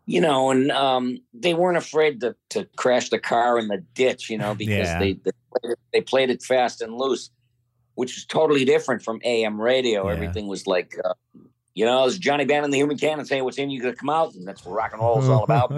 you 0.06 0.20
know, 0.20 0.52
and 0.52 0.70
um, 0.70 1.18
they 1.34 1.52
weren't 1.54 1.76
afraid 1.76 2.20
to 2.20 2.36
to 2.50 2.68
crash 2.76 3.08
the 3.10 3.18
car 3.18 3.58
in 3.58 3.66
the 3.68 3.78
ditch, 3.94 4.30
you 4.30 4.38
know, 4.38 4.54
because 4.62 4.86
Yeah. 4.88 4.98
they 5.00 5.12
they 5.14 5.32
played, 5.50 5.72
it, 5.72 5.78
they 5.92 6.00
played 6.00 6.30
it 6.30 6.42
fast 6.42 6.80
and 6.80 6.94
loose, 6.94 7.30
which 7.96 8.16
is 8.16 8.24
totally 8.24 8.64
different 8.64 9.02
from 9.02 9.20
AM 9.24 9.60
radio. 9.60 10.06
Yeah. 10.06 10.12
Everything 10.14 10.46
was 10.46 10.66
like. 10.68 10.94
Uh, 11.04 11.14
you 11.76 11.84
know, 11.84 12.06
it's 12.06 12.16
Johnny 12.16 12.46
Band 12.46 12.64
and 12.64 12.72
the 12.72 12.78
Human 12.78 12.96
Cannon 12.96 13.26
saying 13.26 13.44
what's 13.44 13.58
in 13.58 13.68
you 13.68 13.82
gonna 13.82 13.94
come 13.94 14.08
out, 14.08 14.34
and 14.34 14.48
that's 14.48 14.64
what 14.64 14.74
rock 14.74 14.92
and 14.94 15.02
roll 15.02 15.22
is 15.22 15.28
all 15.28 15.44
about. 15.48 15.70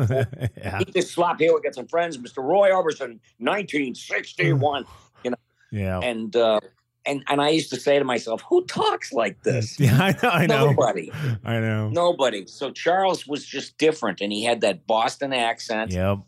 yeah, 0.57 0.79
Eat 0.81 0.95
this 0.95 1.11
slop 1.11 1.41
here, 1.41 1.53
we 1.53 1.61
got 1.61 1.75
some 1.75 1.89
friends, 1.89 2.17
Mr. 2.17 2.37
Roy 2.43 2.71
Orbison, 2.71 3.19
1961 3.39 4.85
you 5.25 5.33
know, 5.33 5.37
yeah. 5.73 5.99
and 5.99 6.37
uh, 6.37 6.61
and 7.05 7.25
and 7.29 7.41
I 7.41 7.49
used 7.49 7.71
to 7.71 7.81
say 7.81 7.99
to 7.99 8.05
myself, 8.05 8.43
"Who 8.49 8.65
talks 8.67 9.13
like 9.13 9.43
this? 9.43 9.79
Yeah, 9.81 9.99
I 10.01 10.13
know. 10.23 10.29
I 10.31 10.47
know. 10.47 10.67
Nobody, 10.71 11.11
I 11.45 11.59
know. 11.59 11.89
nobody." 11.89 12.47
So 12.47 12.71
Charles 12.71 13.27
was 13.27 13.45
just 13.45 13.77
different, 13.77 14.21
and 14.21 14.33
he 14.33 14.45
had 14.45 14.61
that 14.61 14.87
Boston 14.87 15.33
accent, 15.33 15.91
Yep. 15.91 16.19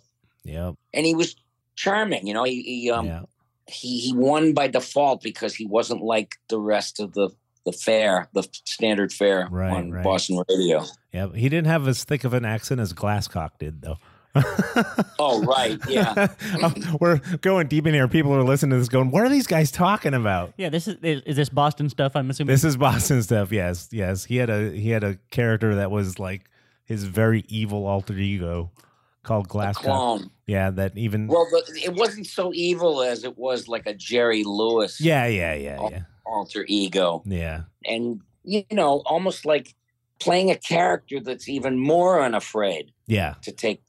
Yep. 0.42 0.74
and 0.92 1.06
he 1.06 1.14
was 1.14 1.36
charming. 1.76 2.26
You 2.26 2.34
know, 2.34 2.42
he 2.42 2.62
he, 2.62 2.90
um, 2.90 3.06
yeah. 3.06 3.22
he 3.68 4.00
he 4.00 4.12
won 4.14 4.52
by 4.52 4.66
default 4.66 5.22
because 5.22 5.54
he 5.54 5.64
wasn't 5.64 6.02
like 6.02 6.34
the 6.48 6.58
rest 6.58 6.98
of 6.98 7.12
the 7.12 7.30
the 7.66 7.72
fare, 7.72 8.28
the 8.32 8.46
standard 8.64 9.12
fare 9.12 9.48
Right, 9.50 9.72
on 9.72 9.90
right. 9.90 10.04
Boston 10.04 10.42
radio. 10.48 10.84
Yeah, 11.12 11.28
He 11.34 11.48
didn't 11.48 11.66
have 11.66 11.86
as 11.88 12.04
thick 12.04 12.24
of 12.24 12.34
an 12.34 12.44
accent 12.44 12.80
as 12.80 12.92
Glasscock 12.92 13.50
did, 13.58 13.82
though. 13.82 13.96
Oh, 15.18 15.42
right, 15.42 15.78
yeah. 15.88 16.28
Oh, 16.62 16.72
We're 17.00 17.18
going 17.40 17.66
deep 17.66 17.86
in 17.86 17.92
here. 17.94 18.08
People 18.08 18.34
are 18.34 18.42
listening 18.42 18.70
to 18.70 18.78
this 18.78 18.88
going, 18.88 19.10
what 19.10 19.22
are 19.22 19.28
these 19.28 19.46
guys 19.46 19.70
talking 19.70 20.14
about? 20.14 20.54
Yeah, 20.56 20.68
this 20.70 20.88
is 20.88 20.96
is, 21.02 21.22
is 21.22 21.36
this 21.36 21.48
Boston 21.48 21.90
stuff? 21.90 22.12
I'm 22.14 22.30
assuming. 22.30 22.52
This 22.52 22.64
is 22.64 22.76
Boston 22.76 23.22
stuff. 23.22 23.52
Yes. 23.52 23.88
Yes. 23.92 24.24
He 24.24 24.36
had 24.36 24.48
a 24.48 24.70
he 24.70 24.90
had 24.90 25.04
a 25.04 25.16
character 25.30 25.74
that 25.74 25.90
was 25.90 26.18
like 26.18 26.48
his 26.84 27.04
very 27.04 27.44
evil 27.48 27.86
alter 27.86 28.14
ego 28.14 28.70
called 29.22 29.48
Glasscock. 29.48 30.30
Yeah, 30.46 30.70
that 30.70 30.96
even 30.96 31.26
Well, 31.26 31.46
the, 31.50 31.80
it 31.84 31.94
wasn't 31.94 32.26
so 32.26 32.52
evil 32.54 33.02
as 33.02 33.24
it 33.24 33.36
was 33.36 33.68
like 33.68 33.86
a 33.86 33.94
Jerry 33.94 34.42
Lewis 34.44 35.00
Yeah, 35.00 35.26
yeah, 35.26 35.54
yeah, 35.54 35.88
yeah. 35.90 36.02
Alter 36.30 36.64
ego. 36.68 37.22
Yeah. 37.26 37.62
and 37.84 38.20
you 38.44 38.64
know 38.72 39.02
almost 39.06 39.44
like 39.44 39.74
playing 40.18 40.50
a 40.50 40.56
character 40.56 41.18
that's 41.20 41.48
even 41.48 41.78
more 41.78 42.22
unafraid 42.22 42.92
Yeah. 43.06 43.34
to 43.42 43.52
take 43.52 43.82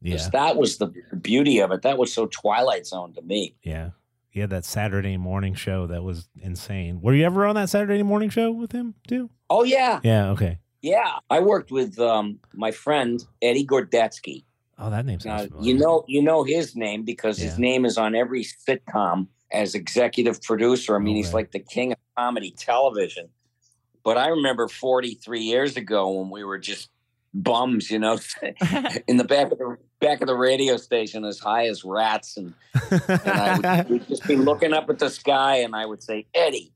Yeah. 0.00 0.28
That 0.32 0.56
was 0.56 0.78
the 0.78 0.88
beauty 1.20 1.58
of 1.60 1.72
it. 1.72 1.82
That 1.82 1.98
was 1.98 2.12
so 2.12 2.26
Twilight 2.26 2.86
Zone 2.86 3.12
to 3.14 3.22
me. 3.22 3.56
Yeah. 3.64 3.90
He 4.30 4.40
had 4.40 4.50
that 4.50 4.64
Saturday 4.64 5.16
morning 5.16 5.54
show 5.54 5.86
that 5.88 6.04
was 6.04 6.28
insane. 6.40 7.00
Were 7.00 7.14
you 7.14 7.24
ever 7.26 7.44
on 7.46 7.54
that 7.56 7.68
Saturday 7.70 8.02
morning 8.04 8.30
show 8.30 8.52
with 8.52 8.70
him 8.72 8.94
too? 9.08 9.30
Oh 9.50 9.64
yeah, 9.64 9.98
Yeah. 10.04 10.30
Okay. 10.30 10.58
yeah. 10.82 11.14
I 11.30 11.40
worked 11.40 11.70
with 11.72 11.98
um, 11.98 12.38
my 12.54 12.70
friend 12.70 13.24
Eddie 13.42 13.66
Gorodetsky. 13.66 14.44
Oh, 14.78 14.90
that 14.90 15.04
name's 15.06 15.24
familiar. 15.24 15.48
you 15.60 15.74
know, 15.74 16.04
you 16.06 16.22
know 16.22 16.44
his 16.44 16.76
name 16.76 17.02
because 17.04 17.38
Yeah. 17.40 17.46
his 17.46 17.58
name 17.58 17.84
is 17.84 17.98
on 17.98 18.14
every 18.14 18.44
sitcom 18.44 19.26
as 19.52 19.74
executive 19.74 20.42
producer. 20.42 20.96
I 20.96 20.98
mean, 20.98 21.16
he's 21.16 21.34
like 21.34 21.52
the 21.52 21.60
king 21.60 21.92
of 21.92 21.98
comedy 22.16 22.50
television. 22.56 23.28
But 24.04 24.16
I 24.16 24.28
remember 24.28 24.68
43 24.68 25.40
years 25.40 25.76
ago 25.76 26.10
when 26.10 26.30
we 26.30 26.44
were 26.44 26.58
just 26.58 26.90
bums, 27.34 27.90
you 27.90 27.98
know, 27.98 28.18
in 29.06 29.16
the 29.16 29.24
back 29.24 29.52
of 29.52 29.58
the 29.58 29.76
back 30.00 30.20
of 30.20 30.26
the 30.26 30.36
radio 30.36 30.76
station, 30.76 31.24
as 31.24 31.38
high 31.38 31.66
as 31.66 31.84
rats, 31.84 32.36
and 32.36 32.54
and 32.90 33.26
I 33.26 33.82
would 33.82 33.88
we'd 33.90 34.08
just 34.08 34.26
be 34.26 34.36
looking 34.36 34.72
up 34.72 34.88
at 34.90 34.98
the 34.98 35.10
sky, 35.10 35.56
and 35.56 35.74
I 35.74 35.86
would 35.86 36.02
say, 36.02 36.26
Eddie, 36.34 36.72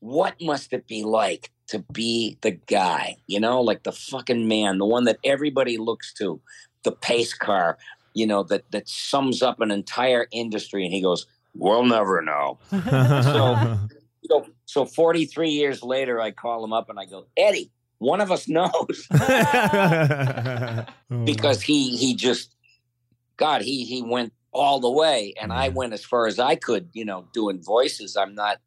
what 0.00 0.34
must 0.40 0.72
it 0.72 0.86
be 0.86 1.02
like 1.02 1.50
to 1.68 1.80
be 1.92 2.38
the 2.42 2.52
guy? 2.52 3.16
You 3.26 3.40
know, 3.40 3.60
like 3.60 3.82
the 3.82 3.92
fucking 3.92 4.48
man, 4.48 4.78
the 4.78 4.86
one 4.86 5.04
that 5.04 5.18
everybody 5.24 5.78
looks 5.78 6.12
to, 6.14 6.40
the 6.82 6.92
pace 6.92 7.34
car, 7.34 7.78
you 8.14 8.26
know, 8.26 8.42
that 8.44 8.70
that 8.72 8.88
sums 8.88 9.42
up 9.42 9.60
an 9.60 9.70
entire 9.70 10.26
industry. 10.32 10.84
And 10.84 10.92
he 10.92 11.00
goes, 11.00 11.26
"We'll 11.54 11.84
never 11.84 12.22
know." 12.22 12.58
So- 12.70 13.78
So, 14.28 14.46
so 14.66 14.84
43 14.84 15.48
years 15.50 15.82
later, 15.82 16.20
I 16.20 16.32
call 16.32 16.62
him 16.62 16.72
up 16.74 16.90
and 16.90 16.98
I 17.00 17.06
go, 17.06 17.26
Eddie, 17.36 17.70
one 17.98 18.20
of 18.20 18.30
us 18.30 18.46
knows 18.46 19.06
because 21.24 21.62
he 21.62 21.96
he 21.96 22.14
just, 22.14 22.54
God, 23.36 23.62
he 23.62 23.84
he 23.84 24.02
went 24.02 24.32
all 24.52 24.80
the 24.80 24.90
way, 24.90 25.34
and 25.40 25.52
I 25.52 25.68
went 25.70 25.92
as 25.94 26.04
far 26.04 26.26
as 26.26 26.38
I 26.38 26.54
could. 26.56 26.90
You 26.92 27.04
know, 27.04 27.26
doing 27.32 27.62
voices. 27.62 28.16
I'm 28.16 28.34
not 28.34 28.58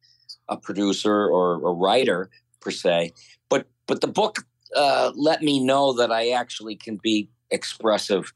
a 0.50 0.58
producer 0.58 1.28
or 1.30 1.54
a 1.56 1.74
writer 1.74 2.30
per 2.60 2.72
se, 2.72 3.14
but 3.50 3.68
but 3.88 4.02
the 4.02 4.08
book 4.08 4.40
uh, 4.76 5.12
let 5.16 5.42
me 5.44 5.64
know 5.64 5.94
that 5.94 6.12
I 6.12 6.32
actually 6.32 6.76
can 6.76 6.98
be 6.98 7.30
expressive, 7.52 8.34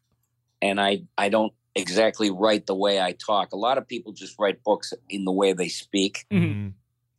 and 0.61 0.79
I 0.79 1.03
I 1.17 1.29
don't 1.29 1.53
exactly 1.75 2.29
write 2.31 2.65
the 2.67 2.75
way 2.75 3.01
I 3.01 3.11
talk. 3.13 3.51
A 3.51 3.57
lot 3.57 3.77
of 3.77 3.87
people 3.87 4.13
just 4.13 4.35
write 4.39 4.63
books 4.63 4.93
in 5.09 5.25
the 5.25 5.31
way 5.31 5.53
they 5.53 5.67
speak 5.67 6.25
Mhm. 6.31 6.73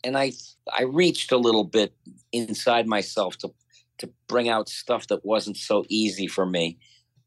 and 0.04 0.16
I 0.18 0.32
I 0.72 0.82
reached 0.82 1.32
a 1.32 1.36
little 1.38 1.64
bit 1.64 1.94
inside 2.32 2.86
myself 2.86 3.36
to 3.38 3.52
to 3.98 4.11
bring 4.26 4.48
out 4.48 4.68
stuff 4.68 5.07
that 5.09 5.24
wasn't 5.24 5.57
so 5.57 5.84
easy 5.88 6.26
for 6.26 6.44
me. 6.46 6.78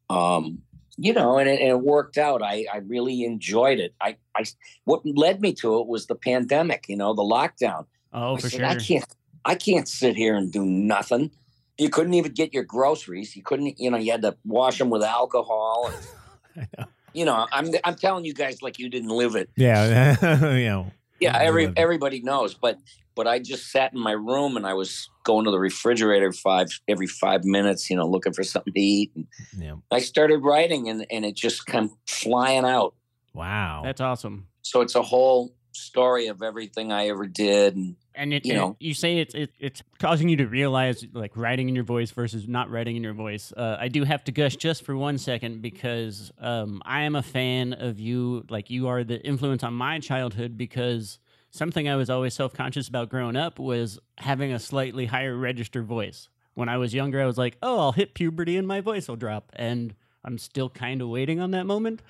Um, 0.08 0.62
you 0.96 1.12
know, 1.12 1.38
and 1.38 1.48
it, 1.48 1.60
and 1.60 1.70
it 1.70 1.80
worked 1.80 2.18
out. 2.18 2.42
I, 2.42 2.66
I 2.72 2.78
really 2.78 3.24
enjoyed 3.24 3.80
it. 3.80 3.94
I, 4.00 4.16
I 4.36 4.44
what 4.84 5.00
led 5.06 5.40
me 5.40 5.52
to 5.54 5.78
it 5.80 5.86
was 5.86 6.06
the 6.06 6.14
pandemic. 6.14 6.84
You 6.88 6.96
know, 6.96 7.14
the 7.14 7.22
lockdown. 7.22 7.86
oh, 8.12 8.36
I 8.36 8.40
for 8.40 8.50
said, 8.50 8.58
sure. 8.60 8.66
I 8.66 8.74
can't 8.76 9.04
I 9.44 9.54
can't 9.54 9.88
sit 9.88 10.16
here 10.16 10.34
and 10.36 10.52
do 10.52 10.64
nothing. 10.64 11.30
You 11.78 11.88
couldn't 11.88 12.14
even 12.14 12.32
get 12.32 12.52
your 12.52 12.64
groceries. 12.64 13.34
You 13.34 13.42
couldn't. 13.42 13.78
You 13.80 13.90
know, 13.90 13.96
you 13.98 14.10
had 14.12 14.22
to 14.22 14.36
wash 14.44 14.78
them 14.78 14.90
with 14.90 15.02
alcohol. 15.02 15.90
And, 15.90 16.66
I 16.76 16.82
know. 16.82 16.86
You 17.12 17.24
know, 17.24 17.46
I'm 17.52 17.70
I'm 17.84 17.94
telling 17.96 18.24
you 18.24 18.34
guys 18.34 18.62
like 18.62 18.78
you 18.78 18.88
didn't 18.88 19.10
live 19.10 19.36
it. 19.36 19.50
Yeah. 19.56 20.54
you 20.54 20.66
know. 20.66 20.92
Yeah, 21.20 21.36
every 21.38 21.70
everybody 21.76 22.22
knows, 22.22 22.54
but 22.54 22.78
but 23.14 23.26
I 23.26 23.38
just 23.38 23.70
sat 23.70 23.92
in 23.92 24.00
my 24.00 24.12
room 24.12 24.56
and 24.56 24.66
I 24.66 24.72
was 24.72 25.10
going 25.24 25.44
to 25.44 25.50
the 25.50 25.58
refrigerator 25.58 26.32
five 26.32 26.68
every 26.88 27.06
five 27.06 27.44
minutes, 27.44 27.90
you 27.90 27.96
know, 27.96 28.06
looking 28.06 28.32
for 28.32 28.42
something 28.42 28.72
to 28.72 28.80
eat. 28.80 29.12
And 29.14 29.26
Yeah. 29.58 29.74
I 29.90 29.98
started 29.98 30.38
writing, 30.38 30.88
and 30.88 31.06
and 31.10 31.24
it 31.24 31.36
just 31.36 31.66
come 31.66 31.96
flying 32.06 32.64
out. 32.64 32.94
Wow. 33.34 33.82
That's 33.84 34.00
awesome. 34.00 34.46
So 34.62 34.80
it's 34.80 34.94
a 34.94 35.02
whole 35.02 35.52
story 35.72 36.26
of 36.26 36.42
everything 36.42 36.92
I 36.92 37.08
ever 37.08 37.26
did, 37.26 37.76
and 37.76 37.96
And 38.14 38.32
it, 38.32 38.44
You 38.44 38.54
know. 38.54 38.76
you 38.80 38.94
say 38.94 39.18
it's 39.18 39.34
it, 39.34 39.52
it's 39.58 39.82
causing 39.98 40.28
you 40.28 40.36
to 40.38 40.46
realize 40.46 41.04
like 41.12 41.36
writing 41.36 41.68
in 41.68 41.74
your 41.74 41.84
voice 41.84 42.10
versus 42.10 42.48
not 42.48 42.70
writing 42.70 42.96
in 42.96 43.02
your 43.02 43.14
voice. 43.14 43.52
Uh, 43.56 43.76
I 43.78 43.88
do 43.88 44.04
have 44.04 44.24
to 44.24 44.32
gush 44.32 44.56
just 44.56 44.84
for 44.84 44.96
one 44.96 45.18
second 45.18 45.62
because 45.62 46.32
um, 46.38 46.82
I 46.84 47.02
am 47.02 47.14
a 47.16 47.22
fan 47.22 47.72
of 47.72 47.98
you. 47.98 48.44
Like 48.48 48.70
you 48.70 48.88
are 48.88 49.04
the 49.04 49.20
influence 49.24 49.62
on 49.62 49.74
my 49.74 49.98
childhood 49.98 50.56
because 50.56 51.18
something 51.50 51.88
I 51.88 51.96
was 51.96 52.10
always 52.10 52.34
self 52.34 52.52
conscious 52.52 52.88
about 52.88 53.08
growing 53.08 53.36
up 53.36 53.58
was 53.58 53.98
having 54.18 54.52
a 54.52 54.58
slightly 54.58 55.06
higher 55.06 55.36
register 55.36 55.82
voice. 55.82 56.28
When 56.54 56.68
I 56.68 56.78
was 56.78 56.92
younger, 56.92 57.22
I 57.22 57.26
was 57.26 57.38
like, 57.38 57.56
oh, 57.62 57.78
I'll 57.78 57.92
hit 57.92 58.14
puberty 58.14 58.56
and 58.56 58.66
my 58.66 58.80
voice 58.80 59.08
will 59.08 59.16
drop, 59.16 59.52
and 59.54 59.94
I'm 60.24 60.36
still 60.36 60.68
kind 60.68 61.00
of 61.00 61.08
waiting 61.08 61.40
on 61.40 61.52
that 61.52 61.64
moment 61.64 62.02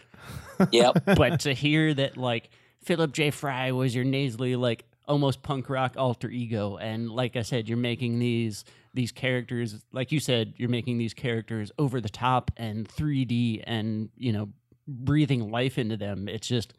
yep, 0.70 1.02
but 1.04 1.40
to 1.40 1.54
hear 1.54 1.94
that 1.94 2.16
like 2.16 2.50
Philip 2.82 3.12
J. 3.12 3.30
Fry 3.30 3.72
was 3.72 3.94
your 3.94 4.04
nasally 4.04 4.56
like 4.56 4.84
almost 5.06 5.42
punk 5.42 5.68
rock 5.68 5.94
alter 5.96 6.30
ego, 6.30 6.76
and 6.76 7.10
like 7.10 7.36
I 7.36 7.42
said, 7.42 7.68
you're 7.68 7.78
making 7.78 8.18
these 8.18 8.64
these 8.94 9.12
characters, 9.12 9.84
like 9.92 10.10
you 10.12 10.18
said, 10.20 10.54
you're 10.56 10.68
making 10.68 10.98
these 10.98 11.14
characters 11.14 11.70
over 11.78 12.00
the 12.00 12.08
top 12.08 12.50
and 12.56 12.88
3D, 12.88 13.62
and 13.66 14.08
you 14.16 14.32
know, 14.32 14.48
breathing 14.88 15.50
life 15.50 15.78
into 15.78 15.96
them. 15.96 16.28
It's 16.28 16.48
just. 16.48 16.74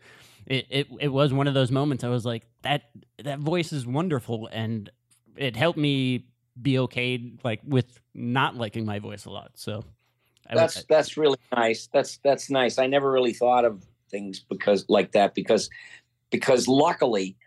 It, 0.48 0.66
it, 0.72 0.88
it 1.00 1.08
was 1.10 1.32
one 1.32 1.48
of 1.48 1.54
those 1.54 1.70
moments 1.72 2.04
I 2.04 2.10
was 2.10 2.26
like 2.26 2.48
that 2.64 2.90
that 3.24 3.38
voice 3.38 3.72
is 3.72 3.86
wonderful 3.86 4.50
and 4.52 4.90
it 5.38 5.56
helped 5.56 5.78
me 5.78 6.26
be 6.60 6.80
okay 6.80 7.34
like 7.44 7.60
with 7.64 8.00
not 8.16 8.56
liking 8.56 8.84
my 8.84 8.98
voice 8.98 9.26
a 9.26 9.30
lot 9.30 9.52
so 9.54 9.84
I 10.50 10.56
would- 10.56 10.62
that's 10.64 10.84
that's 10.86 11.16
really 11.16 11.38
nice. 11.56 11.88
That's 11.94 12.18
that's 12.24 12.50
nice. 12.50 12.80
I 12.80 12.88
never 12.88 13.12
really 13.12 13.34
thought 13.34 13.66
of 13.66 13.86
things 14.12 14.40
because 14.40 14.86
like 14.90 15.14
that 15.14 15.34
because 15.34 15.70
because 16.30 16.68
luckily 16.68 17.38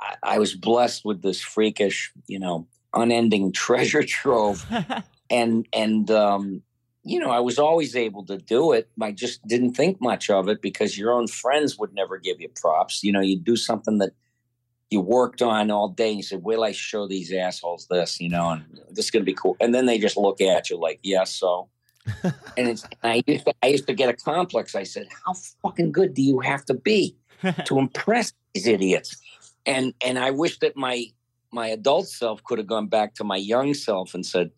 I, 0.00 0.16
I 0.22 0.38
was 0.38 0.54
blessed 0.54 1.04
with 1.04 1.22
this 1.22 1.40
freakish, 1.40 2.12
you 2.26 2.38
know, 2.38 2.66
unending 2.94 3.52
treasure 3.64 4.02
trove. 4.02 4.66
And 5.30 5.66
and 5.74 6.10
um 6.10 6.62
you 7.04 7.20
know 7.20 7.30
i 7.30 7.38
was 7.38 7.58
always 7.58 7.94
able 7.94 8.24
to 8.26 8.38
do 8.38 8.72
it. 8.72 8.88
I 9.00 9.12
just 9.12 9.46
didn't 9.46 9.74
think 9.74 10.00
much 10.00 10.30
of 10.30 10.48
it 10.48 10.62
because 10.62 10.98
your 10.98 11.12
own 11.12 11.26
friends 11.28 11.78
would 11.78 11.92
never 11.94 12.18
give 12.18 12.40
you 12.40 12.48
props. 12.60 13.04
You 13.04 13.12
know 13.12 13.20
you 13.20 13.38
do 13.38 13.56
something 13.56 13.98
that 13.98 14.12
you 14.90 15.02
worked 15.02 15.42
on 15.42 15.70
all 15.70 15.88
day 15.88 16.08
and 16.08 16.16
you 16.16 16.22
said 16.22 16.42
will 16.42 16.64
i 16.64 16.72
show 16.72 17.06
these 17.06 17.32
assholes 17.32 17.86
this? 17.90 18.20
You 18.20 18.30
know 18.30 18.50
and 18.50 18.80
this 18.90 19.06
is 19.06 19.10
going 19.10 19.22
to 19.22 19.30
be 19.30 19.34
cool. 19.34 19.56
And 19.60 19.74
then 19.74 19.86
they 19.86 19.98
just 19.98 20.16
look 20.16 20.40
at 20.40 20.70
you 20.70 20.78
like 20.78 20.98
yes 21.02 21.34
so 21.34 21.68
and 22.56 22.68
it's 22.68 22.84
and 23.02 23.12
i 23.12 23.22
used 23.26 23.44
to 23.44 23.54
i 23.62 23.66
used 23.66 23.86
to 23.86 23.94
get 23.94 24.08
a 24.08 24.12
complex. 24.14 24.74
I 24.74 24.82
said 24.82 25.08
how 25.24 25.34
fucking 25.62 25.92
good 25.92 26.14
do 26.14 26.22
you 26.22 26.40
have 26.40 26.64
to 26.66 26.74
be 26.74 27.16
to 27.64 27.78
impress 27.78 28.32
these 28.54 28.66
idiots? 28.66 29.16
And 29.66 29.94
and 30.04 30.18
i 30.18 30.30
wish 30.30 30.58
that 30.60 30.76
my 30.76 31.06
my 31.52 31.68
adult 31.68 32.08
self 32.08 32.42
could 32.44 32.58
have 32.58 32.66
gone 32.66 32.86
back 32.86 33.14
to 33.14 33.24
my 33.24 33.36
young 33.36 33.74
self 33.74 34.14
and 34.14 34.24
said 34.24 34.50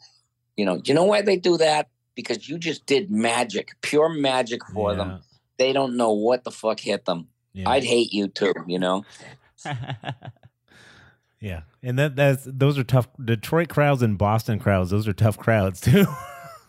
you 0.57 0.65
know 0.65 0.81
you 0.85 0.95
know 0.95 1.05
why 1.05 1.23
they 1.23 1.37
do 1.37 1.57
that? 1.57 1.89
Because 2.15 2.49
you 2.49 2.59
just 2.59 2.87
did 2.87 3.11
magic 3.11 3.71
pure 3.83 4.09
magic 4.09 4.65
for 4.67 4.95
them. 4.95 5.21
They 5.57 5.73
don't 5.73 5.97
know 5.97 6.13
what 6.13 6.45
the 6.45 6.51
fuck 6.51 6.81
hit 6.81 7.05
them. 7.05 7.29
Yeah. 7.53 7.69
i'd 7.71 7.83
hate 7.83 8.13
you 8.13 8.29
too 8.29 8.55
you 8.69 8.79
know? 8.79 9.05
Yeah, 11.41 11.63
and 11.83 11.99
that 11.99 12.17
that's 12.17 12.45
those 12.45 12.79
are 12.79 12.85
tough. 12.85 13.09
Detroit 13.23 13.71
crowds 13.71 14.03
and 14.03 14.19
Boston 14.19 14.59
crowds, 14.59 14.91
those 14.91 15.09
are 15.09 15.15
tough 15.15 15.39
crowds 15.39 15.81
too. 15.81 16.05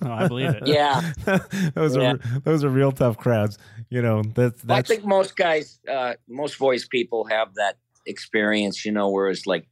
oh, 0.06 0.12
I 0.12 0.28
believe 0.28 0.50
it. 0.50 0.68
yeah. 0.68 1.02
Those 1.76 1.96
Yeah. 1.96 2.14
are 2.14 2.18
those 2.44 2.64
are 2.64 2.70
real 2.70 2.92
tough 2.92 3.18
crowds. 3.18 3.58
You 3.90 4.02
know, 4.02 4.24
that's 4.24 4.62
that 4.64 4.78
i 4.78 4.82
think 4.82 5.04
most 5.04 5.36
guys 5.36 5.80
uh 5.90 6.14
most 6.30 6.56
voice 6.56 6.88
people 6.88 7.26
have 7.26 7.56
that 7.56 7.78
experience 8.08 8.86
you 8.86 8.92
know 8.92 9.10
whereas 9.10 9.46
like 9.46 9.68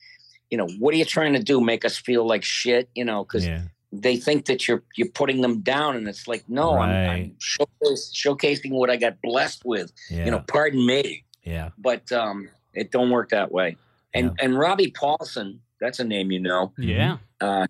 you 0.52 0.58
know 0.58 0.68
what 0.80 0.94
are 0.94 0.98
you 0.98 1.06
trying 1.06 1.34
to 1.34 1.40
do? 1.44 1.62
Make 1.62 1.86
us 1.86 1.98
feel 1.98 2.26
like 2.28 2.44
shit 2.44 2.90
you 2.96 3.06
know 3.06 3.24
because 3.24 3.46
yeah, 3.48 3.62
they 3.94 4.18
think 4.18 4.46
that 4.46 4.68
you're 4.68 4.84
you're 4.96 5.10
putting 5.10 5.42
them 5.42 5.62
down 5.62 5.96
and 5.96 6.08
it's 6.08 6.28
like 6.28 6.44
no 6.50 6.78
I'm, 6.78 6.90
I'm 7.10 7.36
showcase, 7.40 8.12
showcasing 8.14 8.72
what 8.72 8.90
i 8.90 8.98
got 8.98 9.22
blessed 9.24 9.64
with 9.66 9.92
yeah, 10.10 10.26
you 10.26 10.32
know 10.32 10.44
pardon 10.48 10.86
me. 10.86 11.24
Yeah, 11.44 11.70
but 11.78 12.12
um 12.12 12.50
it 12.74 12.92
don't 12.92 13.10
work 13.10 13.30
that 13.30 13.52
way. 13.52 13.78
And 14.14 14.32
and 14.42 14.58
robbie 14.60 14.92
paulsen 14.92 15.60
that's 15.80 16.00
a 16.00 16.04
name 16.04 16.30
you 16.32 16.40
know. 16.42 16.74
Yeah. 16.78 17.18
uh 17.42 17.66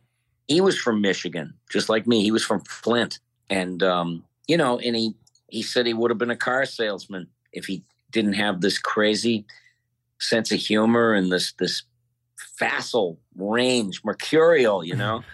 he 0.50 0.60
was 0.60 0.78
from 0.78 1.00
michigan 1.00 1.54
just 1.72 1.88
like 1.88 2.06
me. 2.06 2.24
He 2.24 2.32
was 2.32 2.44
from 2.44 2.60
flint. 2.62 3.20
And 3.50 3.82
um 3.82 4.26
you 4.48 4.58
know 4.58 4.78
and 4.80 4.96
he 4.96 5.16
he 5.48 5.64
said 5.64 5.88
he 5.88 5.94
would 5.94 6.12
have 6.12 6.18
been 6.18 6.30
a 6.30 6.36
car 6.36 6.66
salesman 6.66 7.28
if 7.54 7.66
he 7.66 7.84
didn't 8.12 8.34
have 8.34 8.60
this 8.60 8.78
crazy 8.78 9.46
sense 10.20 10.52
of 10.52 10.60
humor 10.60 11.14
and 11.14 11.32
this 11.32 11.54
this 11.54 11.84
facile 12.58 13.18
range 13.38 14.02
mercurial 14.04 14.84
you 14.84 14.96
know? 14.96 15.24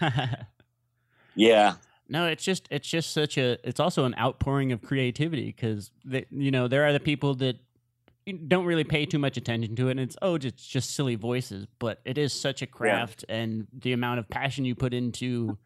Yeah. 1.36 1.74
No, 2.08 2.26
it's 2.26 2.44
just 2.44 2.66
it's 2.70 2.88
just 2.88 3.12
such 3.12 3.36
a 3.36 3.58
it's 3.62 3.78
also 3.78 4.04
an 4.04 4.14
outpouring 4.18 4.72
of 4.72 4.80
creativity 4.80 5.46
because 5.46 5.90
you 6.30 6.50
know 6.50 6.68
there 6.68 6.84
are 6.84 6.92
the 6.92 7.00
people 7.00 7.34
that 7.36 7.56
don't 8.32 8.64
really 8.64 8.84
pay 8.84 9.06
too 9.06 9.18
much 9.18 9.36
attention 9.36 9.76
to 9.76 9.88
it 9.88 9.92
and 9.92 10.00
it's 10.00 10.16
oh 10.20 10.34
it's 10.34 10.66
just 10.66 10.94
silly 10.94 11.14
voices 11.14 11.66
but 11.78 12.00
it 12.04 12.18
is 12.18 12.32
such 12.32 12.60
a 12.60 12.66
craft 12.66 13.24
and 13.28 13.68
the 13.72 13.92
amount 13.92 14.18
of 14.18 14.28
passion 14.28 14.64
you 14.64 14.74
put 14.74 14.92
into 14.92 15.56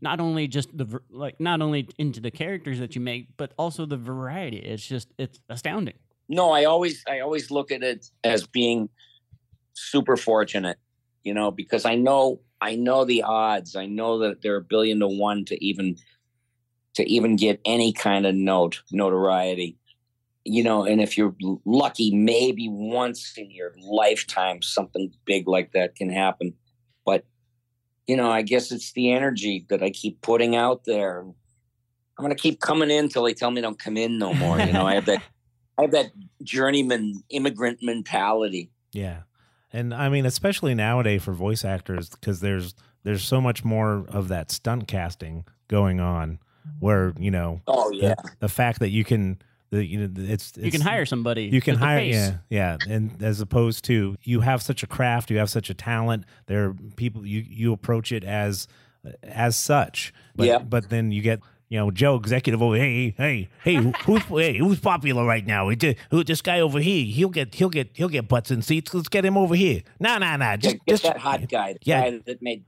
not 0.00 0.20
only 0.20 0.48
just 0.48 0.76
the 0.76 1.00
like 1.10 1.38
not 1.40 1.60
only 1.60 1.88
into 1.98 2.20
the 2.20 2.30
characters 2.30 2.78
that 2.78 2.94
you 2.94 3.00
make, 3.00 3.28
but 3.36 3.52
also 3.58 3.86
the 3.86 3.96
variety. 3.96 4.58
It's 4.58 4.86
just 4.86 5.08
it's 5.18 5.40
astounding. 5.48 5.94
No, 6.28 6.50
I 6.50 6.64
always 6.64 7.04
I 7.08 7.20
always 7.20 7.50
look 7.50 7.70
at 7.70 7.82
it 7.82 8.10
as 8.24 8.46
being 8.46 8.88
super 9.74 10.16
fortunate, 10.16 10.78
you 11.22 11.34
know, 11.34 11.50
because 11.50 11.84
I 11.84 11.96
know 11.96 12.40
I 12.60 12.76
know 12.76 13.04
the 13.04 13.22
odds. 13.22 13.76
I 13.76 13.86
know 13.86 14.18
that 14.20 14.42
they're 14.42 14.56
a 14.56 14.62
billion 14.62 15.00
to 15.00 15.08
one 15.08 15.44
to 15.46 15.64
even 15.64 15.96
to 16.94 17.08
even 17.08 17.36
get 17.36 17.60
any 17.64 17.92
kind 17.92 18.26
of 18.26 18.34
note 18.34 18.82
notoriety. 18.90 19.76
You 20.44 20.64
know, 20.64 20.84
and 20.84 21.00
if 21.00 21.18
you're 21.18 21.34
lucky, 21.64 22.14
maybe 22.14 22.68
once 22.68 23.34
in 23.36 23.50
your 23.50 23.74
lifetime 23.82 24.62
something 24.62 25.12
big 25.26 25.46
like 25.46 25.72
that 25.72 25.96
can 25.96 26.08
happen. 26.10 26.54
But 27.04 27.24
you 28.06 28.16
know, 28.16 28.30
I 28.30 28.42
guess 28.42 28.72
it's 28.72 28.92
the 28.92 29.12
energy 29.12 29.66
that 29.68 29.82
I 29.82 29.90
keep 29.90 30.20
putting 30.22 30.56
out 30.56 30.84
there. 30.84 31.20
I'm 31.20 31.34
gonna 32.24 32.34
keep 32.34 32.60
coming 32.60 32.90
in 32.90 33.08
till 33.08 33.24
they 33.24 33.34
tell 33.34 33.50
me 33.50 33.60
don't 33.60 33.78
come 33.78 33.96
in 33.96 34.18
no 34.18 34.32
more. 34.32 34.58
You 34.58 34.72
know, 34.72 34.86
I 34.86 34.94
have 34.94 35.06
that 35.06 35.22
I 35.78 35.82
have 35.82 35.92
that 35.92 36.10
journeyman 36.42 37.22
immigrant 37.30 37.78
mentality. 37.82 38.70
Yeah. 38.92 39.22
And 39.72 39.94
I 39.94 40.08
mean, 40.08 40.26
especially 40.26 40.74
nowadays 40.74 41.22
for 41.22 41.32
voice 41.32 41.64
actors, 41.64 42.08
because 42.08 42.40
there's 42.40 42.74
there's 43.04 43.22
so 43.22 43.40
much 43.40 43.64
more 43.64 44.04
of 44.08 44.28
that 44.28 44.50
stunt 44.50 44.88
casting 44.88 45.44
going 45.68 46.00
on, 46.00 46.38
where 46.80 47.14
you 47.18 47.30
know 47.30 47.60
Oh 47.66 47.90
yeah. 47.90 48.14
the, 48.22 48.30
the 48.40 48.48
fact 48.48 48.80
that 48.80 48.88
you 48.90 49.04
can 49.04 49.40
the 49.70 49.84
you 49.84 50.06
know 50.06 50.10
it's, 50.16 50.52
you 50.56 50.70
can 50.70 50.80
hire 50.80 51.06
somebody. 51.06 51.44
you 51.44 51.60
can 51.60 51.76
hire 51.76 52.00
yeah 52.02 52.36
yeah 52.48 52.76
and 52.88 53.22
as 53.22 53.40
opposed 53.40 53.84
to 53.84 54.16
you 54.22 54.40
have 54.40 54.62
such 54.62 54.82
a 54.82 54.86
craft 54.86 55.30
you 55.30 55.38
have 55.38 55.50
such 55.50 55.70
a 55.70 55.74
talent 55.74 56.24
there 56.46 56.66
are 56.68 56.74
people 56.96 57.24
you 57.26 57.44
you 57.48 57.72
approach 57.72 58.10
it 58.12 58.24
as 58.24 58.66
as 59.22 59.56
such 59.56 60.12
but 60.36 60.46
Yeah. 60.46 60.58
but 60.58 60.90
then 60.90 61.12
you 61.12 61.22
get 61.22 61.40
you 61.68 61.78
know 61.78 61.90
Joe 61.92 62.16
executive 62.16 62.60
over 62.60 62.76
hey 62.76 63.14
hey 63.16 63.48
hey 63.62 63.76
who's 64.04 64.22
hey 64.24 64.58
who's 64.58 64.80
popular 64.80 65.24
right 65.24 65.46
now 65.46 65.68
It 65.68 65.76
ju- 65.78 65.94
who 66.10 66.24
this 66.24 66.42
guy 66.42 66.58
over 66.60 66.80
here 66.80 67.04
he'll 67.04 67.28
get 67.28 67.54
he'll 67.54 67.70
get 67.70 67.90
he'll 67.94 68.08
get 68.08 68.26
butts 68.28 68.50
and 68.50 68.64
seats 68.64 68.92
let's 68.92 69.08
get 69.08 69.24
him 69.24 69.36
over 69.38 69.54
here 69.54 69.82
nah 70.00 70.18
nah 70.18 70.36
nah 70.36 70.56
Just, 70.56 70.74
just 70.74 70.84
get 70.84 70.92
just 70.92 71.02
that 71.04 71.18
hot 71.18 71.48
guy, 71.48 71.74
the 71.74 71.78
yeah. 71.84 72.10
guy 72.10 72.20
that 72.26 72.42
made 72.42 72.64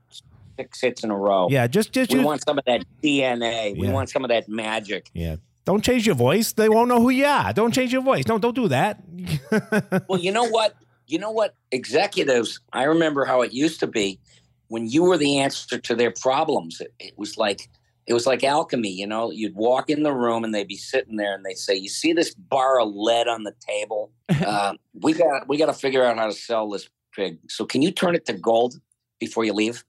six 0.57 0.79
hits 0.81 1.03
in 1.03 1.11
a 1.11 1.17
row. 1.17 1.47
yeah 1.51 1.67
just 1.67 1.91
just 1.91 2.11
We 2.11 2.19
use- 2.19 2.25
want 2.25 2.43
some 2.45 2.57
of 2.57 2.63
that 2.65 2.85
DNA. 3.03 3.77
We 3.77 3.89
want 3.89 4.09
some 4.09 4.23
of 4.23 4.29
that 4.29 4.47
magic. 4.47 5.09
yeah 5.13 5.35
don't 5.65 5.83
change 5.83 6.05
your 6.05 6.15
voice 6.15 6.53
they 6.53 6.69
won't 6.69 6.89
know 6.89 7.01
who 7.01 7.09
you 7.09 7.25
are 7.25 7.53
don't 7.53 7.73
change 7.73 7.91
your 7.91 8.01
voice 8.01 8.27
no 8.27 8.37
don't 8.37 8.55
do 8.55 8.67
that 8.67 9.01
Well, 10.07 10.19
you 10.19 10.31
know 10.31 10.45
what? 10.45 10.75
You 11.07 11.19
know 11.19 11.31
what? 11.31 11.55
Executives, 11.71 12.59
I 12.71 12.83
remember 12.83 13.25
how 13.25 13.41
it 13.41 13.53
used 13.53 13.79
to 13.81 13.87
be 13.87 14.19
when 14.67 14.87
you 14.87 15.03
were 15.03 15.17
the 15.17 15.39
answer 15.39 15.77
to 15.77 15.95
their 15.95 16.11
problems. 16.11 16.81
It, 16.81 16.93
it 16.99 17.13
was 17.17 17.37
like 17.37 17.69
it 18.05 18.13
was 18.13 18.25
like 18.25 18.43
alchemy, 18.43 18.89
you 18.89 19.07
know. 19.07 19.31
You'd 19.31 19.55
walk 19.55 19.89
in 19.89 20.03
the 20.03 20.13
room 20.13 20.43
and 20.43 20.53
they'd 20.53 20.67
be 20.67 20.77
sitting 20.77 21.15
there 21.15 21.33
and 21.33 21.45
they'd 21.45 21.57
say, 21.57 21.75
"You 21.75 21.89
see 21.89 22.13
this 22.13 22.33
bar 22.33 22.79
of 22.79 22.89
lead 22.93 23.27
on 23.27 23.43
the 23.43 23.53
table? 23.67 24.11
Uh, 24.43 24.73
we 24.99 25.13
got 25.13 25.47
we 25.47 25.57
got 25.57 25.67
to 25.67 25.73
figure 25.73 26.03
out 26.03 26.17
how 26.17 26.25
to 26.25 26.33
sell 26.33 26.69
this 26.69 26.89
pig. 27.15 27.37
So 27.47 27.65
can 27.65 27.81
you 27.81 27.91
turn 27.91 28.13
it 28.15 28.25
to 28.25 28.33
gold 28.33 28.79
before 29.19 29.45
you 29.45 29.53
leave?" 29.53 29.85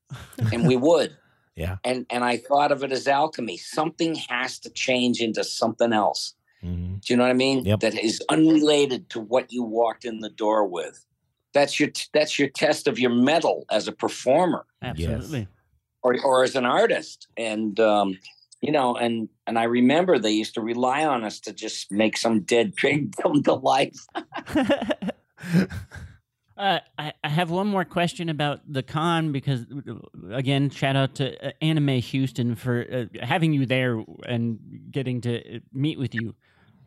And 0.53 0.67
we 0.67 0.77
would. 0.77 1.17
Yeah. 1.57 1.77
And 1.85 2.07
and 2.11 2.25
I 2.25 2.37
thought 2.37 2.73
of 2.73 2.83
it 2.83 2.93
as 2.93 3.07
alchemy. 3.07 3.57
Something 3.57 4.17
has 4.29 4.59
to 4.61 4.71
change 4.71 5.21
into 5.21 5.45
something 5.45 5.93
else. 5.93 6.35
Mhm. 6.65 7.01
Do 7.05 7.13
you 7.13 7.17
know 7.17 7.25
what 7.25 7.31
I 7.31 7.35
mean? 7.35 7.65
Yep. 7.65 7.81
That 7.81 7.95
is 7.99 8.23
unrelated 8.29 9.11
to 9.11 9.21
what 9.21 9.53
you 9.53 9.63
walked 9.63 10.05
in 10.05 10.21
the 10.21 10.31
door 10.31 10.67
with. 10.67 11.05
That's 11.53 11.79
your 11.79 11.91
that's 12.13 12.39
your 12.39 12.49
test 12.49 12.89
of 12.89 12.99
your 12.99 13.11
metal 13.11 13.65
as 13.71 13.87
a 13.87 13.93
performer 13.93 14.67
Absolutely. 14.83 15.47
or 16.03 16.17
or 16.25 16.43
as 16.43 16.57
an 16.57 16.65
artist. 16.65 17.29
And 17.37 17.79
um, 17.79 18.19
you 18.61 18.73
know, 18.73 18.97
and 18.97 19.29
and 19.47 19.59
I 19.59 19.65
remember 19.65 20.19
they 20.19 20.33
used 20.33 20.55
to 20.55 20.61
rely 20.61 21.05
on 21.05 21.23
us 21.23 21.39
to 21.41 21.53
just 21.53 21.93
make 21.93 22.17
some 22.17 22.41
dead 22.41 22.75
pig 22.75 23.15
come 23.17 23.43
to 23.45 23.55
life. 23.55 24.07
Uh, 26.57 26.79
I, 26.97 27.13
I 27.25 27.29
have 27.29 27.51
one 27.51 27.67
more 27.67 27.85
question 27.85 28.29
about 28.29 28.61
the 28.73 28.83
con 28.83 29.33
because, 29.33 29.67
again, 30.31 30.71
shout 30.71 30.95
out 30.95 31.17
to 31.17 31.49
uh, 31.49 31.51
Anime 31.61 32.01
Houston 32.01 32.55
for 32.55 32.87
uh, 32.91 33.25
having 33.25 33.53
you 33.53 33.67
there 33.67 34.03
and 34.27 34.59
getting 34.91 35.21
to 35.23 35.57
uh, 35.57 35.59
meet 35.73 35.99
with 35.99 36.15
you. 36.15 36.35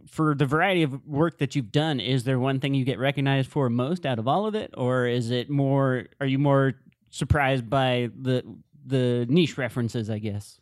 For 0.07 0.35
the 0.35 0.45
variety 0.45 0.83
of 0.83 1.05
work 1.05 1.39
that 1.39 1.53
you've 1.53 1.73
done, 1.73 1.99
is 1.99 2.23
there 2.23 2.39
one 2.39 2.61
thing 2.61 2.73
you 2.73 2.85
get 2.85 2.97
recognized 2.97 3.49
for 3.49 3.69
most 3.69 4.05
out 4.05 4.19
of 4.19 4.27
all 4.27 4.45
of 4.45 4.55
it, 4.55 4.73
or 4.77 5.05
is 5.05 5.31
it 5.31 5.49
more? 5.49 6.05
Are 6.21 6.25
you 6.25 6.39
more 6.39 6.75
surprised 7.09 7.69
by 7.69 8.09
the 8.17 8.41
the 8.85 9.25
niche 9.27 9.57
references? 9.57 10.09
I 10.09 10.19
guess. 10.19 10.61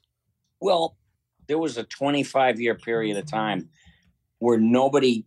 Well, 0.59 0.97
there 1.45 1.59
was 1.59 1.77
a 1.77 1.83
25 1.83 2.59
year 2.59 2.73
period 2.73 3.17
of 3.17 3.29
time 3.29 3.69
where 4.39 4.57
nobody 4.57 5.25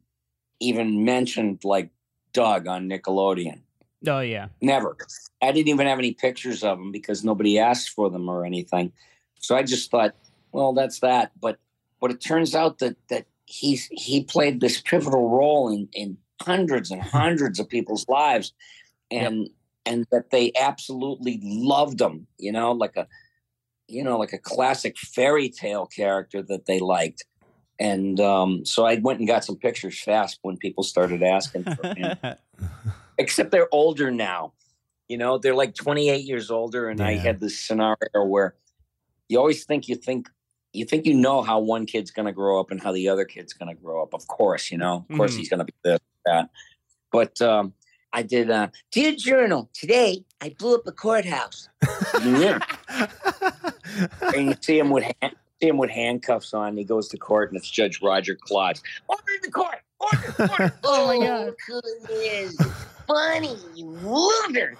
even 0.58 1.04
mentioned 1.04 1.60
like 1.62 1.90
Doug 2.32 2.66
on 2.66 2.88
Nickelodeon. 2.88 3.60
Oh 4.06 4.20
yeah. 4.20 4.48
Never. 4.60 4.96
I 5.42 5.52
didn't 5.52 5.68
even 5.68 5.86
have 5.86 5.98
any 5.98 6.12
pictures 6.12 6.62
of 6.62 6.78
him 6.78 6.92
because 6.92 7.24
nobody 7.24 7.58
asked 7.58 7.90
for 7.90 8.10
them 8.10 8.28
or 8.28 8.44
anything. 8.44 8.92
So 9.40 9.56
I 9.56 9.62
just 9.62 9.90
thought, 9.90 10.14
well, 10.52 10.72
that's 10.72 11.00
that. 11.00 11.32
But 11.40 11.58
but 12.00 12.10
it 12.10 12.20
turns 12.20 12.54
out 12.54 12.78
that 12.78 12.96
that 13.08 13.26
he's 13.46 13.88
he 13.90 14.22
played 14.22 14.60
this 14.60 14.80
pivotal 14.80 15.28
role 15.28 15.72
in 15.72 15.88
in 15.92 16.18
hundreds 16.42 16.90
and 16.90 17.02
hundreds 17.18 17.58
of 17.58 17.68
people's 17.68 18.08
lives, 18.08 18.52
and 19.10 19.48
and 19.84 20.06
that 20.12 20.30
they 20.30 20.52
absolutely 20.58 21.40
loved 21.42 22.00
him. 22.00 22.26
You 22.38 22.52
know, 22.52 22.72
like 22.72 22.96
a 22.96 23.08
you 23.88 24.04
know 24.04 24.18
like 24.18 24.32
a 24.32 24.38
classic 24.38 24.96
fairy 24.96 25.48
tale 25.48 25.86
character 25.86 26.42
that 26.42 26.66
they 26.66 26.78
liked. 26.78 27.24
And 27.80 28.18
um, 28.18 28.64
so 28.64 28.84
I 28.84 28.96
went 28.96 29.20
and 29.20 29.28
got 29.28 29.44
some 29.44 29.54
pictures 29.54 30.00
fast 30.02 30.40
when 30.42 30.56
people 30.56 30.82
started 30.82 31.22
asking 31.22 31.62
for 31.62 31.94
him 31.94 32.18
except 33.18 33.50
they're 33.50 33.68
older 33.72 34.10
now. 34.10 34.52
You 35.08 35.16
know, 35.18 35.38
they're 35.38 35.54
like 35.54 35.74
28 35.74 36.24
years 36.24 36.50
older, 36.50 36.88
and 36.88 37.00
I 37.00 37.12
had 37.16 37.40
this 37.40 37.58
scenario 37.58 38.24
where 38.26 38.54
you 39.28 39.38
always 39.38 39.64
think 39.64 39.88
you 39.88 39.94
think 39.96 40.28
you 40.74 40.84
think 40.84 41.06
you 41.06 41.14
know 41.14 41.40
how 41.42 41.58
one 41.60 41.86
kid's 41.86 42.10
going 42.10 42.26
to 42.26 42.32
grow 42.32 42.60
up 42.60 42.70
and 42.70 42.80
how 42.82 42.92
the 42.92 43.08
other 43.08 43.24
kid's 43.24 43.54
going 43.54 43.74
to 43.74 43.82
grow 43.82 44.02
up. 44.02 44.12
Of 44.12 44.26
course, 44.28 44.70
you 44.70 44.76
know, 44.78 45.06
of 45.08 45.16
course 45.16 45.34
Mhm. 45.34 45.38
he's 45.38 45.48
going 45.48 45.58
to 45.60 45.64
be 45.64 45.72
this, 45.82 45.98
that. 46.26 46.50
But 47.10 47.40
um, 47.40 47.72
I 48.12 48.22
did. 48.22 48.50
Uh, 48.50 48.68
Dear 48.92 49.12
Journal, 49.16 49.70
today 49.72 50.24
I 50.42 50.54
blew 50.58 50.74
up 50.74 50.86
a 50.86 50.92
courthouse. 50.92 51.70
yeah, 52.22 52.58
and 54.34 54.48
you 54.48 54.54
see 54.60 54.78
him 54.78 54.90
with 54.90 55.04
hand, 55.22 55.34
see 55.62 55.68
him 55.68 55.78
with 55.78 55.90
handcuffs 55.90 56.52
on. 56.52 56.76
He 56.76 56.84
goes 56.84 57.08
to 57.08 57.16
court, 57.16 57.50
and 57.50 57.58
it's 57.58 57.70
Judge 57.70 58.00
Roger 58.02 58.34
Klotz. 58.38 58.82
Order 59.08 59.22
the 59.42 59.50
court. 59.50 59.78
Order, 60.00 60.34
order. 60.52 60.74
Oh 60.84 61.06
my 61.18 61.26
God. 61.26 61.54
goodness. 61.66 62.56
Funnie, 63.08 63.56
you 63.74 63.86
loser. 63.86 64.76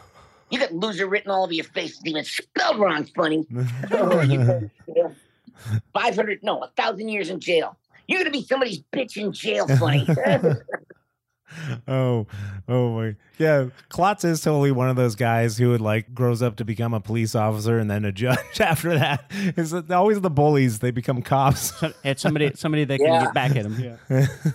You 0.50 0.58
got 0.60 0.72
loser 0.72 1.06
written 1.08 1.30
all 1.30 1.42
over 1.44 1.52
your 1.52 1.64
face. 1.64 1.98
It's 1.98 2.06
even 2.06 2.24
spelled 2.24 2.78
wrong, 2.78 3.04
Funnie. 3.16 3.46
Oh, 3.90 5.80
500, 5.92 6.44
no, 6.44 6.60
a 6.62 6.68
thousand 6.76 7.08
years 7.08 7.30
in 7.30 7.40
jail. 7.40 7.76
You're 8.06 8.20
going 8.20 8.32
to 8.32 8.38
be 8.38 8.44
somebody's 8.46 8.80
bitch 8.92 9.16
in 9.16 9.32
jail, 9.32 9.66
Funnie. 9.66 10.06
oh, 11.88 12.26
oh 12.68 12.90
my, 12.96 13.16
yeah. 13.38 13.66
Klotz 13.88 14.24
is 14.24 14.40
totally 14.40 14.70
one 14.70 14.88
of 14.88 14.94
those 14.96 15.16
guys 15.16 15.58
who 15.58 15.70
would 15.70 15.80
like 15.80 16.14
grows 16.14 16.42
up 16.42 16.56
to 16.56 16.64
become 16.64 16.94
a 16.94 17.00
police 17.00 17.34
officer 17.34 17.78
and 17.78 17.90
then 17.90 18.04
a 18.04 18.12
judge 18.12 18.38
after 18.60 18.96
that. 18.98 19.24
It's 19.30 19.72
always 19.90 20.20
the 20.20 20.30
bullies; 20.30 20.78
they 20.78 20.90
become 20.92 21.22
cops. 21.22 21.74
So- 21.80 21.92
it's 22.04 22.22
somebody 22.22 22.52
somebody 22.54 22.84
that 22.84 22.98
can 22.98 23.24
get 23.24 23.34
back 23.34 23.56
at 23.56 23.66
him. 23.66 23.98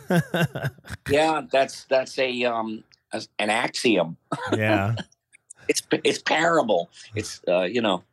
Yeah. 0.09 0.69
Yeah, 1.09 1.41
that's 1.51 1.83
that's 1.85 2.17
a 2.17 2.45
um 2.45 2.83
a- 2.91 2.92
an 3.39 3.49
axiom. 3.49 4.17
yeah, 4.51 4.95
It's 5.67 5.81
it's 6.03 6.21
parable. 6.21 6.89
It's 7.15 7.41
uh, 7.47 7.61
you 7.61 7.81
know 7.81 8.03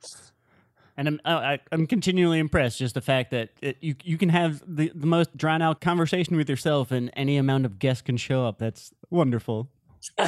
And 0.97 1.09
I'm 1.09 1.21
I, 1.25 1.59
I'm 1.73 1.87
continually 1.87 2.39
impressed 2.39 2.79
just 2.79 2.95
the 2.95 3.01
fact 3.01 3.31
that 3.31 3.51
it, 3.61 3.77
you 3.81 3.95
you 4.05 4.19
can 4.19 4.29
have 4.29 4.63
the, 4.67 4.93
the 4.95 5.07
most 5.07 5.37
drawn 5.37 5.63
out 5.63 5.81
conversation 5.81 6.37
with 6.37 6.49
yourself 6.49 6.91
and 6.91 7.11
any 7.15 7.37
amount 7.37 7.67
of 7.67 7.79
guests 7.79 8.03
can 8.03 8.17
show 8.17 8.47
up. 8.47 8.59
That's 8.59 8.93
wonderful. 9.11 9.69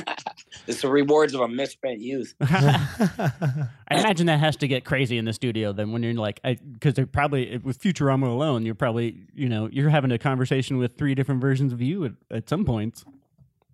it's 0.66 0.82
the 0.82 0.88
rewards 0.88 1.32
of 1.32 1.40
a 1.40 1.48
misspent 1.48 1.98
youth. 1.98 2.34
I 2.42 3.68
imagine 3.90 4.26
that 4.26 4.38
has 4.38 4.54
to 4.56 4.68
get 4.68 4.84
crazy 4.84 5.16
in 5.16 5.24
the 5.24 5.32
studio 5.32 5.72
then 5.72 5.92
when 5.92 6.02
you're 6.02 6.12
like 6.12 6.42
because 6.42 6.94
they're 6.94 7.06
probably 7.06 7.56
with 7.58 7.80
Futurama 7.80 8.26
alone 8.26 8.66
you're 8.66 8.74
probably 8.74 9.22
you 9.34 9.48
know 9.48 9.68
you're 9.72 9.88
having 9.88 10.12
a 10.12 10.18
conversation 10.18 10.76
with 10.76 10.96
three 10.98 11.14
different 11.14 11.40
versions 11.40 11.72
of 11.72 11.80
you 11.80 12.04
at, 12.04 12.12
at 12.30 12.48
some 12.48 12.64
points. 12.64 13.04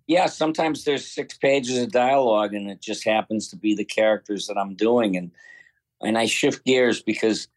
Yeah, 0.09 0.25
sometimes 0.25 0.85
there's 0.85 1.05
six 1.05 1.37
pages 1.37 1.77
of 1.77 1.91
dialogue, 1.91 2.55
and 2.55 2.67
it 2.67 2.81
just 2.81 3.05
happens 3.05 3.47
to 3.49 3.55
be 3.55 3.75
the 3.75 3.85
characters 3.85 4.47
that 4.47 4.57
I'm 4.57 4.73
doing, 4.73 5.15
and 5.15 5.29
and 6.01 6.17
I 6.17 6.25
shift 6.25 6.65
gears 6.65 6.99
because 7.03 7.47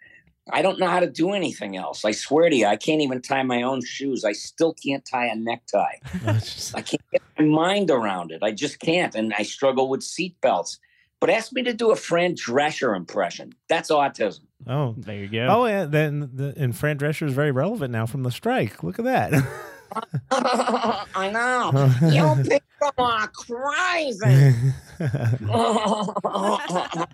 I 0.53 0.61
don't 0.61 0.79
know 0.79 0.87
how 0.89 1.01
to 1.01 1.09
do 1.09 1.31
anything 1.33 1.79
else. 1.79 2.05
I 2.05 2.11
swear 2.11 2.51
to 2.51 2.55
you, 2.57 2.67
I 2.67 2.77
can't 2.77 3.01
even 3.01 3.23
tie 3.23 3.43
my 3.43 3.63
own 3.63 3.83
shoes. 3.83 4.23
I 4.23 4.33
still 4.33 4.75
can't 4.75 5.03
tie 5.05 5.29
a 5.29 5.35
necktie. 5.35 5.97
I 6.27 6.83
can't 6.83 7.03
get 7.11 7.23
my 7.39 7.45
mind 7.47 7.91
around 7.91 8.33
it. 8.33 8.43
I 8.43 8.51
just 8.51 8.81
can't. 8.81 9.15
And 9.15 9.33
I 9.39 9.45
struggle 9.45 9.89
with 9.89 10.01
seatbelts. 10.03 10.79
but 11.21 11.31
ask 11.31 11.53
me 11.53 11.63
to 11.63 11.73
do 11.73 11.91
a 11.93 11.97
Fran 11.97 12.35
Drescher 12.35 12.95
impression. 12.97 13.55
That's 13.69 13.91
autism. 13.91 14.41
Oh, 14.67 14.95
There 14.99 15.17
you 15.17 15.29
go. 15.29 15.47
oh, 15.49 15.67
yeah. 15.67 15.85
Then 15.87 16.29
the, 16.35 16.53
and 16.57 16.77
Fran 16.77 16.99
Drescher 16.99 17.27
is 17.27 17.33
very 17.33 17.53
relevant 17.53 17.93
now 17.93 18.05
from 18.07 18.25
the 18.25 18.31
strike. 18.33 18.83
Look 18.83 18.99
at 18.99 19.05
that. 19.07 19.33
I 20.31 21.31
know. 21.33 21.91
You 22.13 22.35
people 22.43 22.93
are 22.99 23.29
crazy. 23.29 24.55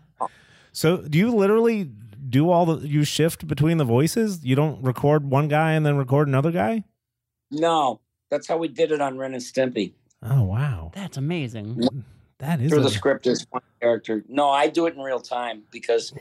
so, 0.72 0.98
do 0.98 1.18
you 1.18 1.30
literally 1.30 1.90
do 2.28 2.50
all 2.50 2.66
the 2.66 2.86
you 2.86 3.04
shift 3.04 3.46
between 3.46 3.78
the 3.78 3.84
voices? 3.84 4.44
You 4.44 4.56
don't 4.56 4.82
record 4.82 5.30
one 5.30 5.48
guy 5.48 5.72
and 5.72 5.86
then 5.86 5.96
record 5.96 6.28
another 6.28 6.50
guy? 6.50 6.84
no, 7.50 8.00
that's 8.30 8.46
how 8.46 8.58
we 8.58 8.68
did 8.68 8.92
it 8.92 9.00
on 9.00 9.16
Ren 9.16 9.32
and 9.32 9.42
Stimpy. 9.42 9.94
Oh, 10.22 10.42
wow. 10.42 10.90
That's 10.94 11.16
amazing. 11.16 12.04
That 12.38 12.60
is 12.60 12.70
Through 12.70 12.80
a- 12.80 12.84
the 12.84 12.90
script 12.90 13.26
is 13.26 13.46
one 13.50 13.62
character. 13.80 14.22
No, 14.28 14.50
I 14.50 14.68
do 14.68 14.86
it 14.86 14.94
in 14.94 15.00
real 15.00 15.20
time 15.20 15.62
because 15.70 16.12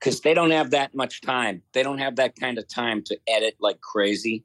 because 0.00 0.20
they 0.22 0.34
don't 0.34 0.50
have 0.50 0.70
that 0.70 0.94
much 0.94 1.20
time. 1.20 1.62
They 1.72 1.84
don't 1.84 1.98
have 1.98 2.16
that 2.16 2.34
kind 2.34 2.58
of 2.58 2.66
time 2.66 3.02
to 3.04 3.18
edit 3.28 3.56
like 3.60 3.80
crazy. 3.80 4.42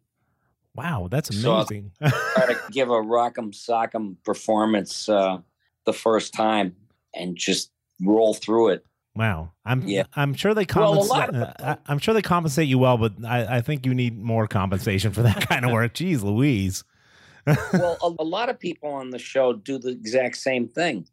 Wow, 0.78 1.07
that's 1.09 1.36
So- 1.36 1.55
amazing. 1.55 1.91
Try 1.99 2.45
to 2.53 2.57
give 2.71 2.89
a 2.89 2.93
rock'em 2.93 3.51
sock'em 3.53 4.15
performance 4.23 5.09
uh, 5.09 5.39
the 5.86 5.93
first 5.93 6.34
time 6.34 6.75
and 7.13 7.36
just 7.36 7.71
roll 8.01 8.34
through 8.34 8.69
it. 8.69 8.86
Wow, 9.15 9.51
I'm 9.65 9.82
Yeah. 9.88 10.03
I'm 10.15 10.36
sure 10.36 10.53
they 10.53 10.65
compensate. 10.65 11.30
of- 11.30 11.36
uh, 11.36 11.75
I, 11.88 11.91
am 11.91 11.97
sure 11.97 12.13
they 12.13 12.21
compensate 12.21 12.67
you 12.67 12.78
well, 12.78 12.97
but 12.99 13.13
I, 13.25 13.57
I 13.57 13.61
think 13.61 13.86
you 13.88 13.95
need 13.95 14.15
more 14.21 14.45
compensation 14.47 15.11
for 15.11 15.23
that 15.23 15.47
kind 15.49 15.65
of 15.65 15.71
work. 15.71 15.93
Jeez, 15.95 16.21
Louise. 16.21 16.84
well, 17.73 17.97
a, 18.03 18.13
a 18.21 18.23
lot 18.23 18.49
of 18.49 18.59
people 18.59 18.89
on 18.89 19.09
the 19.09 19.17
show 19.17 19.53
do 19.53 19.80
the 19.80 19.89
exact 19.89 20.38
same 20.38 20.67
thing. 20.67 21.07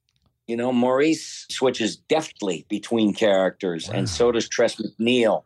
You 0.46 0.56
know, 0.58 0.70
Maurice 0.72 1.46
switches 1.50 1.96
deftly 1.96 2.66
between 2.68 3.14
characters, 3.14 3.88
Wow. 3.88 3.94
and 3.94 4.08
so 4.10 4.30
does 4.32 4.46
Tress 4.50 4.76
MacNeille, 4.76 5.42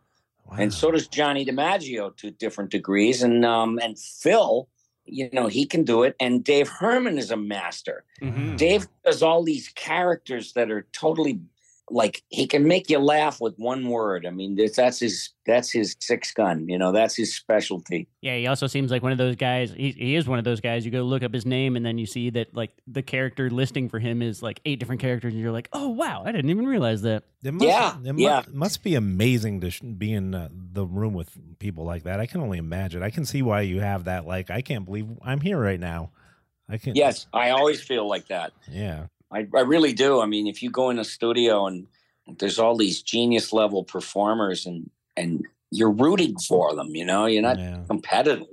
Wow. 0.49 0.57
and 0.59 0.73
so 0.73 0.91
does 0.91 1.07
Johnny 1.07 1.45
DiMaggio 1.45 2.15
to 2.17 2.31
different 2.31 2.71
degrees, 2.71 3.21
and 3.21 3.45
um, 3.45 3.79
and 3.81 3.97
Phil, 3.99 4.67
you 5.05 5.29
know, 5.31 5.47
he 5.47 5.65
can 5.65 5.83
do 5.83 6.03
it, 6.03 6.15
and 6.19 6.43
Dave 6.43 6.67
Herman 6.67 7.17
is 7.17 7.31
a 7.31 7.37
master. 7.37 8.03
Mhm. 8.21 8.57
Dave 8.57 8.87
does 9.05 9.21
all 9.21 9.43
these 9.43 9.69
characters 9.69 10.53
that 10.53 10.71
are 10.71 10.87
totally 10.91 11.39
like 11.91 12.23
he 12.29 12.45
can 12.47 12.67
make 12.67 12.89
you 12.89 12.99
laugh 12.99 13.41
with 13.41 13.55
one 13.57 13.87
word. 13.87 14.25
I 14.25 14.29
mean, 14.29 14.55
that's, 14.55 14.75
that's 14.77 14.99
his 14.99 15.29
that's 15.45 15.71
his 15.71 15.95
six 15.99 16.31
gun. 16.31 16.67
You 16.69 16.77
know, 16.77 16.91
that's 16.91 17.15
his 17.15 17.35
specialty. 17.35 18.07
Yeah, 18.21 18.35
he 18.37 18.47
also 18.47 18.67
seems 18.67 18.91
like 18.91 19.01
one 19.01 19.11
of 19.11 19.17
those 19.17 19.35
guys. 19.35 19.71
He, 19.71 19.91
he 19.91 20.15
is 20.15 20.27
one 20.27 20.37
of 20.39 20.45
those 20.45 20.61
guys. 20.61 20.85
You 20.85 20.91
go 20.91 21.01
look 21.03 21.23
up 21.23 21.33
his 21.33 21.45
name, 21.45 21.75
and 21.75 21.85
then 21.85 21.97
you 21.97 22.05
see 22.05 22.29
that 22.31 22.55
like 22.55 22.71
the 22.87 23.01
character 23.01 23.49
listing 23.49 23.89
for 23.89 23.99
him 23.99 24.21
is 24.21 24.43
like 24.43 24.59
eight 24.65 24.79
different 24.79 25.01
characters, 25.01 25.33
and 25.33 25.41
you're 25.41 25.51
like, 25.51 25.69
oh 25.73 25.89
wow, 25.89 26.23
I 26.25 26.31
didn't 26.31 26.49
even 26.51 26.67
realize 26.67 27.01
that. 27.03 27.23
It 27.43 27.53
must, 27.53 27.65
Yeah, 27.65 27.95
it 28.03 28.13
mu- 28.13 28.21
yeah. 28.21 28.43
must 28.51 28.83
be 28.83 28.95
amazing 28.95 29.61
to 29.61 29.71
sh- 29.71 29.79
be 29.81 30.11
in 30.13 30.35
uh, 30.35 30.49
the 30.51 30.85
room 30.85 31.13
with 31.13 31.37
people 31.59 31.85
like 31.85 32.03
that. 32.03 32.19
I 32.19 32.25
can 32.25 32.41
only 32.41 32.57
imagine. 32.57 33.01
I 33.01 33.09
can 33.09 33.25
see 33.25 33.41
why 33.41 33.61
you 33.61 33.79
have 33.79 34.03
that. 34.05 34.27
Like, 34.27 34.49
I 34.51 34.61
can't 34.61 34.85
believe 34.85 35.07
I'm 35.23 35.39
here 35.39 35.57
right 35.59 35.79
now. 35.79 36.11
I 36.67 36.77
can. 36.77 36.95
Yes, 36.95 37.27
I 37.33 37.49
always 37.51 37.81
feel 37.81 38.07
like 38.07 38.27
that. 38.27 38.51
Yeah. 38.69 39.07
I, 39.31 39.47
I 39.55 39.61
really 39.61 39.93
do. 39.93 40.21
I 40.21 40.25
mean, 40.25 40.47
if 40.47 40.63
you 40.63 40.69
go 40.69 40.89
in 40.89 40.99
a 40.99 41.03
studio 41.03 41.67
and 41.67 41.87
there's 42.39 42.59
all 42.59 42.75
these 42.75 43.01
genius 43.01 43.53
level 43.53 43.83
performers 43.83 44.65
and 44.65 44.89
and 45.17 45.45
you're 45.71 45.91
rooting 45.91 46.37
for 46.39 46.75
them, 46.75 46.89
you 46.95 47.05
know, 47.05 47.25
you're 47.25 47.41
not 47.41 47.59
yeah. 47.59 47.83
competitive. 47.87 48.47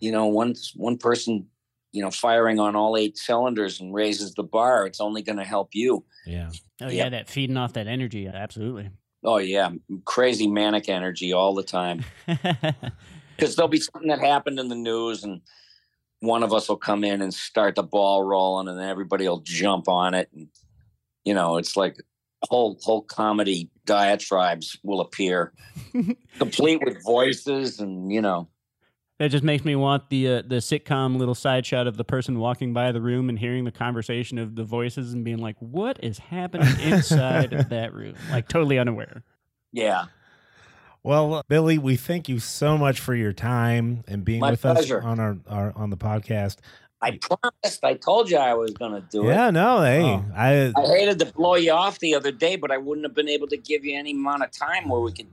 You 0.00 0.12
know, 0.12 0.26
one 0.26 0.54
one 0.74 0.96
person, 0.96 1.46
you 1.92 2.02
know, 2.02 2.10
firing 2.10 2.58
on 2.60 2.76
all 2.76 2.96
eight 2.96 3.18
cylinders 3.18 3.80
and 3.80 3.92
raises 3.92 4.34
the 4.34 4.42
bar, 4.42 4.86
it's 4.86 5.00
only 5.00 5.22
going 5.22 5.38
to 5.38 5.44
help 5.44 5.70
you. 5.72 6.04
Yeah. 6.26 6.50
Oh 6.80 6.88
Yeah. 6.88 7.04
yeah, 7.04 7.08
that 7.10 7.28
feeding 7.28 7.56
off 7.56 7.72
that 7.74 7.86
energy, 7.86 8.26
absolutely. 8.26 8.90
Oh 9.22 9.38
yeah, 9.38 9.70
crazy 10.04 10.46
manic 10.46 10.88
energy 10.88 11.32
all 11.32 11.54
the 11.54 11.62
time. 11.62 12.04
Because 13.36 13.56
there'll 13.56 13.68
be 13.68 13.80
something 13.80 14.08
that 14.08 14.18
happened 14.20 14.58
in 14.58 14.68
the 14.68 14.74
news, 14.74 15.24
and 15.24 15.40
one 16.20 16.42
of 16.42 16.52
us 16.52 16.68
will 16.68 16.76
come 16.76 17.02
in 17.04 17.22
and 17.22 17.32
start 17.32 17.74
the 17.74 17.82
ball 17.82 18.22
rolling, 18.22 18.68
and 18.68 18.78
then 18.78 18.88
everybody 18.88 19.28
will 19.28 19.40
jump 19.40 19.88
on 19.88 20.14
it, 20.14 20.28
and 20.34 20.48
you 21.24 21.34
know, 21.34 21.56
it's 21.56 21.76
like 21.76 21.96
whole 22.48 22.78
whole 22.82 23.02
comedy 23.02 23.70
diatribes 23.86 24.78
will 24.82 25.00
appear, 25.00 25.52
complete 26.38 26.80
with 26.84 27.02
voices, 27.02 27.80
and 27.80 28.12
you 28.12 28.20
know, 28.20 28.48
that 29.18 29.30
just 29.30 29.44
makes 29.44 29.64
me 29.64 29.76
want 29.76 30.08
the 30.08 30.28
uh, 30.28 30.42
the 30.46 30.56
sitcom 30.56 31.18
little 31.18 31.34
side 31.34 31.66
shot 31.66 31.86
of 31.86 31.96
the 31.96 32.04
person 32.04 32.38
walking 32.38 32.72
by 32.72 32.92
the 32.92 33.00
room 33.00 33.28
and 33.28 33.38
hearing 33.38 33.64
the 33.64 33.72
conversation 33.72 34.38
of 34.38 34.56
the 34.56 34.64
voices 34.64 35.12
and 35.12 35.24
being 35.24 35.38
like, 35.38 35.56
"What 35.58 36.02
is 36.02 36.18
happening 36.18 36.68
inside 36.80 37.52
of 37.54 37.68
that 37.68 37.92
room?" 37.92 38.14
Like 38.30 38.48
totally 38.48 38.78
unaware. 38.78 39.22
yeah. 39.72 40.06
Well, 41.02 41.42
Billy, 41.48 41.78
we 41.78 41.96
thank 41.96 42.28
you 42.28 42.38
so 42.40 42.76
much 42.76 43.00
for 43.00 43.14
your 43.14 43.32
time 43.32 44.04
and 44.06 44.24
being 44.24 44.40
My 44.40 44.50
with 44.52 44.60
pleasure. 44.60 44.98
us 44.98 45.04
on 45.04 45.18
our, 45.20 45.38
our 45.48 45.72
on 45.76 45.90
the 45.90 45.96
podcast. 45.96 46.56
I 47.02 47.18
promised. 47.18 47.82
I 47.82 47.94
told 47.94 48.30
you 48.30 48.36
I 48.36 48.52
was 48.52 48.72
going 48.72 48.92
to 48.92 49.00
do 49.10 49.24
it. 49.28 49.32
Yeah, 49.32 49.50
no, 49.50 49.80
hey, 49.80 50.02
Oh. 50.02 50.24
I 50.36 50.72
I 50.76 50.86
hated 50.86 51.18
to 51.20 51.26
blow 51.32 51.54
you 51.54 51.72
off 51.72 51.98
the 51.98 52.14
other 52.14 52.30
day, 52.30 52.56
but 52.56 52.70
I 52.70 52.76
wouldn't 52.76 53.06
have 53.06 53.14
been 53.14 53.28
able 53.30 53.46
to 53.48 53.56
give 53.56 53.84
you 53.86 53.98
any 53.98 54.10
amount 54.12 54.42
of 54.42 54.50
time 54.50 54.90
where 54.90 55.00
we 55.00 55.12
could 55.12 55.28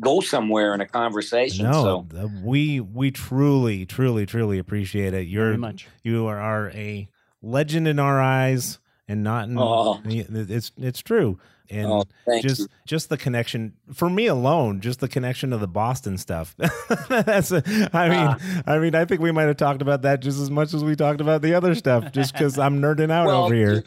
go 0.00 0.20
somewhere 0.20 0.74
in 0.74 0.80
a 0.80 0.86
conversation. 0.88 1.66
no, 1.70 2.04
So 2.12 2.30
we 2.42 2.80
we 2.80 3.12
truly, 3.12 3.86
truly, 3.86 4.26
truly 4.26 4.58
appreciate 4.58 5.14
it. 5.14 5.28
You're 5.28 5.44
Very 5.50 5.58
much. 5.58 5.86
you 6.02 6.26
are, 6.26 6.40
are 6.40 6.70
a 6.70 7.08
legend 7.40 7.86
in 7.86 8.00
our 8.00 8.20
eyes, 8.20 8.80
and 9.06 9.22
not 9.22 9.48
in. 9.48 9.56
Oh. 9.56 10.00
It's 10.04 10.72
it's 10.76 11.00
true, 11.00 11.38
and 11.70 11.86
oh, 11.86 12.04
just 12.40 12.60
you. 12.60 12.66
just 12.86 13.08
the 13.08 13.16
connection 13.16 13.74
for 13.92 14.10
me 14.10 14.26
alone, 14.26 14.80
just 14.80 15.00
the 15.00 15.08
connection 15.08 15.50
to 15.50 15.56
the 15.56 15.66
Boston 15.68 16.18
stuff. 16.18 16.54
That's 17.08 17.50
a, 17.52 17.62
I 17.92 18.08
mean, 18.08 18.18
Ah. 18.28 18.62
I 18.66 18.78
mean, 18.78 18.94
I 18.94 19.04
think 19.04 19.20
we 19.20 19.32
might 19.32 19.44
have 19.44 19.56
talked 19.56 19.82
about 19.82 20.02
that 20.02 20.20
just 20.20 20.38
as 20.40 20.50
much 20.50 20.74
as 20.74 20.84
we 20.84 20.94
talked 20.96 21.20
about 21.20 21.42
the 21.42 21.54
other 21.54 21.74
stuff, 21.74 22.12
just 22.12 22.32
because 22.32 22.58
I'm 22.58 22.80
nerding 22.80 23.10
out 23.10 23.26
Well, 23.26 23.44
over 23.44 23.54
here. 23.54 23.74
you- 23.74 23.82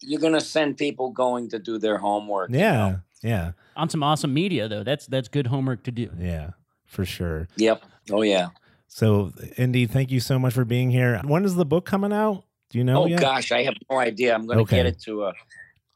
You're 0.00 0.20
going 0.20 0.32
to 0.34 0.40
send 0.40 0.76
people 0.78 1.10
going 1.10 1.48
to 1.50 1.58
do 1.58 1.76
their 1.78 1.98
homework. 1.98 2.50
you 2.50 2.58
Yeah, 2.60 2.72
know? 2.88 3.00
yeah, 3.22 3.52
On 3.76 3.88
some 3.88 4.02
awesome 4.02 4.32
media 4.32 4.68
though. 4.68 4.82
That's 4.84 5.06
that's 5.06 5.28
good 5.28 5.48
homework 5.48 5.82
to 5.84 5.90
do. 5.90 6.10
yeah, 6.18 6.50
for 6.86 7.04
sure. 7.04 7.48
Yep. 7.56 7.82
Oh, 8.12 8.22
yeah. 8.22 8.48
So, 8.86 9.32
Indy, 9.58 9.86
thank 9.86 10.10
you 10.10 10.18
so 10.20 10.38
much 10.38 10.54
for 10.54 10.64
being 10.64 10.90
here. 10.90 11.20
When 11.24 11.44
is 11.44 11.56
the 11.56 11.66
book 11.66 11.84
coming 11.84 12.12
out? 12.12 12.44
Do 12.70 12.78
you 12.78 12.84
know? 12.84 13.02
oh, 13.02 13.06
yet? 13.06 13.20
gosh. 13.20 13.52
I 13.52 13.62
have 13.64 13.74
no 13.90 13.98
idea. 13.98 14.34
I'm 14.34 14.46
going 14.46 14.56
to 14.58 14.62
Okay. 14.62 14.76
get 14.76 14.86
it 14.86 15.00
to 15.02 15.24
a 15.24 15.32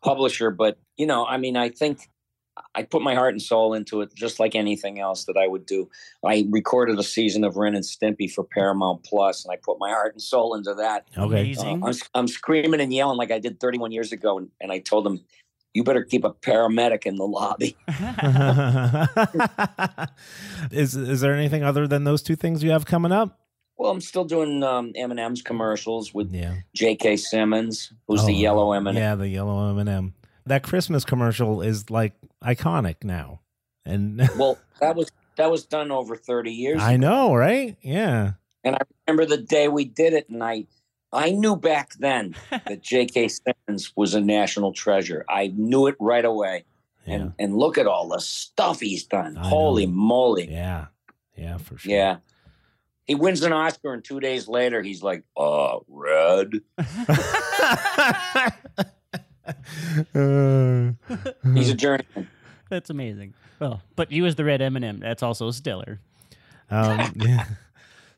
publisher, 0.03 0.51
but, 0.51 0.79
you 0.97 1.07
know, 1.07 1.27
I 1.27 1.37
mean, 1.37 1.57
I 1.57 1.69
think 1.69 2.09
I 2.75 2.83
put 2.83 3.03
my 3.03 3.15
heart 3.15 3.33
and 3.33 3.41
soul 3.41 3.75
into 3.75 4.03
it 4.03 4.15
just 4.15 4.39
like 4.39 4.55
anything 4.55 5.01
else 5.01 5.25
that 5.25 5.37
I 5.37 5.47
would 5.47 5.65
do. 5.65 5.89
I 6.25 6.47
recorded 6.51 6.99
a 6.99 7.03
season 7.03 7.45
of 7.45 7.57
Ren 7.57 7.75
and 7.75 7.85
Stimpy 7.85 8.31
for 8.31 8.45
Paramount 8.45 9.05
Plus, 9.05 9.45
and 9.45 9.53
I 9.53 9.57
put 9.57 9.79
my 9.79 9.91
heart 9.91 10.13
and 10.13 10.23
soul 10.23 10.55
into 10.55 10.75
that. 10.75 11.07
Okay. 11.17 11.55
Uh, 11.57 11.79
I'm, 11.83 11.95
I'm 12.15 12.29
screaming 12.29 12.81
and 12.81 12.93
yelling 12.93 13.17
like 13.17 13.31
I 13.31 13.39
did 13.39 13.59
31 13.59 13.93
years 13.93 14.13
ago, 14.13 14.39
and, 14.39 14.51
and 14.61 14.71
I 14.71 14.81
told 14.81 15.07
them, 15.07 15.25
you 15.75 15.85
better 15.85 16.03
keep 16.03 16.25
a 16.25 16.31
paramedic 16.31 17.07
in 17.07 17.17
the 17.17 17.25
lobby. 17.25 17.77
is 20.71 20.95
is 20.95 21.23
there 21.23 21.35
anything 21.35 21.63
other 21.63 21.87
than 21.87 22.05
those 22.05 22.23
two 22.23 22.37
things 22.37 22.63
you 22.63 22.73
have 22.73 22.85
coming 22.85 23.11
up? 23.11 23.42
Well, 23.79 23.91
I'm 23.91 24.01
still 24.01 24.25
doing 24.25 24.63
um, 24.63 24.93
M&M's 24.95 25.43
commercials 25.43 26.15
with 26.15 26.33
Yeah. 26.33 26.57
J.K. 26.75 27.17
Simmons, 27.17 27.93
who's 28.07 28.25
the 28.25 28.33
Oh, 28.35 28.37
yellow 28.39 28.73
M&M. 28.73 28.97
Yeah, 28.97 29.15
the 29.15 29.29
yellow 29.29 29.71
M 29.71 29.79
and 29.79 29.89
m 29.89 30.15
That 30.47 30.63
Christmas 30.63 31.05
commercial 31.05 31.63
is 31.63 31.91
like 31.91 32.13
iconic 32.45 33.03
now, 33.03 33.41
and 33.85 34.19
Well, 34.39 34.59
that 34.81 34.95
was 34.97 35.11
that 35.37 35.51
was 35.51 35.65
done 35.65 35.91
over 35.91 36.15
30 36.17 36.53
years. 36.53 36.83
I 36.83 36.97
know, 36.97 37.35
right? 37.35 37.77
Yeah. 37.83 38.33
and 38.63 38.77
I 38.77 38.81
remember 39.09 39.25
the 39.25 39.43
day 39.43 39.69
we 39.69 39.85
did 39.85 40.13
it, 40.13 40.29
and 40.29 40.45
I 40.45 40.67
I 41.13 41.31
knew 41.31 41.57
back 41.57 41.95
then 41.99 42.35
that 42.51 42.83
J.K. 42.83 43.29
Simmons 43.29 43.93
was 43.97 44.15
a 44.15 44.21
national 44.21 44.73
treasure. 44.73 45.25
I 45.29 45.53
knew 45.57 45.87
it 45.87 45.97
right 45.99 46.25
away. 46.25 46.65
Yeah. 47.07 47.15
And 47.15 47.33
and 47.39 47.57
look 47.57 47.79
at 47.79 47.87
all 47.89 48.09
the 48.09 48.21
stuff 48.21 48.79
he's 48.81 49.05
done. 49.05 49.37
I 49.37 49.49
Holy 49.49 49.87
know. 49.87 49.93
moly! 49.93 50.49
Yeah. 50.51 50.87
Yeah, 51.37 51.57
for 51.57 51.79
sure. 51.79 51.91
Yeah. 51.91 52.17
He 53.13 53.17
wins 53.17 53.43
an 53.43 53.53
Oscar, 53.53 53.93
and 53.93 54.03
two 54.03 54.21
days 54.21 54.49
later, 54.49 54.81
he's 54.81 55.03
like, 55.03 55.23
"Uh, 55.37 55.81
red." 55.87 56.51
He's 61.55 61.69
a 61.71 61.75
journeyman. 61.75 62.29
That's 62.71 62.89
amazing. 62.89 63.35
Well, 63.61 63.83
but 63.97 64.11
you 64.11 64.25
as 64.25 64.37
the 64.37 64.45
red 64.47 64.63
M&M, 64.63 65.01
that's 65.01 65.23
also 65.23 65.51
stellar. 65.51 66.01
um, 66.71 67.13
yeah. 67.17 67.45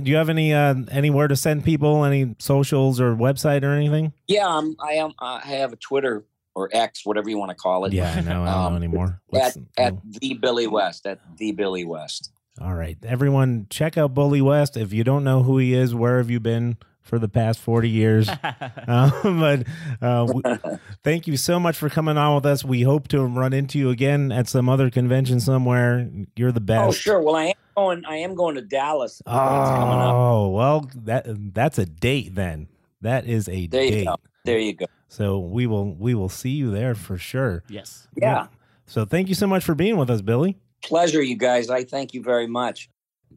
Do 0.00 0.10
you 0.10 0.16
have 0.16 0.28
any 0.28 0.52
uh, 0.54 0.74
anywhere 0.92 1.26
to 1.26 1.34
send 1.34 1.64
people, 1.64 2.04
any 2.04 2.36
socials 2.38 3.00
or 3.00 3.16
website 3.16 3.64
or 3.64 3.72
anything? 3.72 4.12
Yeah, 4.28 4.46
I'm, 4.46 4.76
I 4.80 4.92
am. 4.92 5.12
I 5.18 5.40
have 5.40 5.72
a 5.72 5.76
Twitter 5.76 6.24
or 6.54 6.68
X, 6.72 7.04
whatever 7.04 7.28
you 7.30 7.38
want 7.38 7.50
to 7.50 7.56
call 7.56 7.84
it. 7.84 7.92
Yeah, 7.92 8.12
I 8.12 8.20
know. 8.20 8.42
I 8.42 8.44
don't 8.44 8.46
know 8.46 8.50
Um, 8.50 8.76
anymore. 8.76 9.06
At 9.06 9.18
What's- 9.26 9.58
at 9.76 9.92
oh, 9.94 10.02
the 10.20 10.34
Billy 10.34 10.68
West. 10.68 11.04
At 11.06 11.18
the 11.36 11.50
Billy 11.50 11.84
West. 11.84 12.30
All 12.60 12.74
right, 12.74 12.96
everyone, 13.04 13.66
check 13.68 13.98
out 13.98 14.14
Billy 14.14 14.40
West. 14.40 14.76
If 14.76 14.92
you 14.92 15.02
don't 15.02 15.24
know 15.24 15.42
who 15.42 15.58
he 15.58 15.74
is, 15.74 15.92
where 15.94 16.18
have 16.18 16.30
you 16.30 16.38
been 16.38 16.76
for 17.02 17.18
the 17.18 17.28
past 17.28 17.58
forty 17.58 17.90
years? 17.90 18.28
uh, 18.42 19.10
but 19.24 19.66
uh, 20.00 20.26
w- 20.26 20.78
thank 21.02 21.26
you 21.26 21.36
so 21.36 21.58
much 21.58 21.76
for 21.76 21.88
coming 21.88 22.16
on 22.16 22.36
with 22.36 22.46
us. 22.46 22.64
We 22.64 22.82
hope 22.82 23.08
to 23.08 23.24
run 23.24 23.52
into 23.52 23.78
you 23.80 23.90
again 23.90 24.30
at 24.30 24.46
some 24.48 24.68
other 24.68 24.88
convention 24.88 25.40
somewhere. 25.40 26.08
You're 26.36 26.52
the 26.52 26.60
best. 26.60 26.86
Oh, 26.88 26.92
sure. 26.92 27.20
Well, 27.20 27.34
I 27.34 27.46
am 27.46 27.54
going. 27.76 28.04
I 28.04 28.16
am 28.18 28.36
going 28.36 28.54
to 28.54 28.62
Dallas. 28.62 29.14
It's 29.20 29.24
coming 29.28 29.98
up. 29.98 30.14
Oh 30.14 30.48
well, 30.50 30.88
that 30.94 31.26
that's 31.54 31.78
a 31.78 31.86
date 31.86 32.36
then. 32.36 32.68
That 33.00 33.26
is 33.26 33.48
a 33.48 33.66
There 33.66 33.82
you 33.82 33.90
date. 33.90 34.04
go. 34.06 34.16
There 34.44 34.58
you 34.60 34.74
go. 34.74 34.86
So 35.08 35.40
we 35.40 35.66
will 35.66 35.92
we 35.94 36.14
will 36.14 36.28
see 36.28 36.50
you 36.50 36.70
there 36.70 36.94
for 36.94 37.18
sure. 37.18 37.64
yes. 37.68 38.06
Yeah. 38.16 38.46
So 38.86 39.04
thank 39.04 39.28
you 39.28 39.34
so 39.34 39.46
much 39.48 39.64
for 39.64 39.74
being 39.74 39.96
with 39.96 40.08
us, 40.10 40.20
Billy. 40.20 40.56
Pleasure, 40.84 41.22
you 41.22 41.36
guys. 41.36 41.70
I 41.70 41.84
thank 41.84 42.14
you 42.14 42.22
very 42.22 42.46
much. 42.46 42.88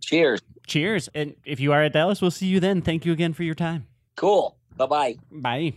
Cheers. 0.02 0.41
Cheers. 0.68 1.10
And 1.16 1.36
if 1.45 1.60
you 1.60 1.72
are 1.72 1.82
at 1.82 1.93
Dallas, 1.93 2.22
we'll 2.22 2.30
see 2.30 2.45
you 2.45 2.60
then. 2.60 2.82
Thank 2.82 3.06
you 3.06 3.14
again 3.14 3.34
for 3.34 3.43
your 3.43 3.56
time. 3.56 3.88
Cool. 4.16 4.58
Bye 4.76 4.86
bye. 4.86 5.16
Bye. 5.32 5.74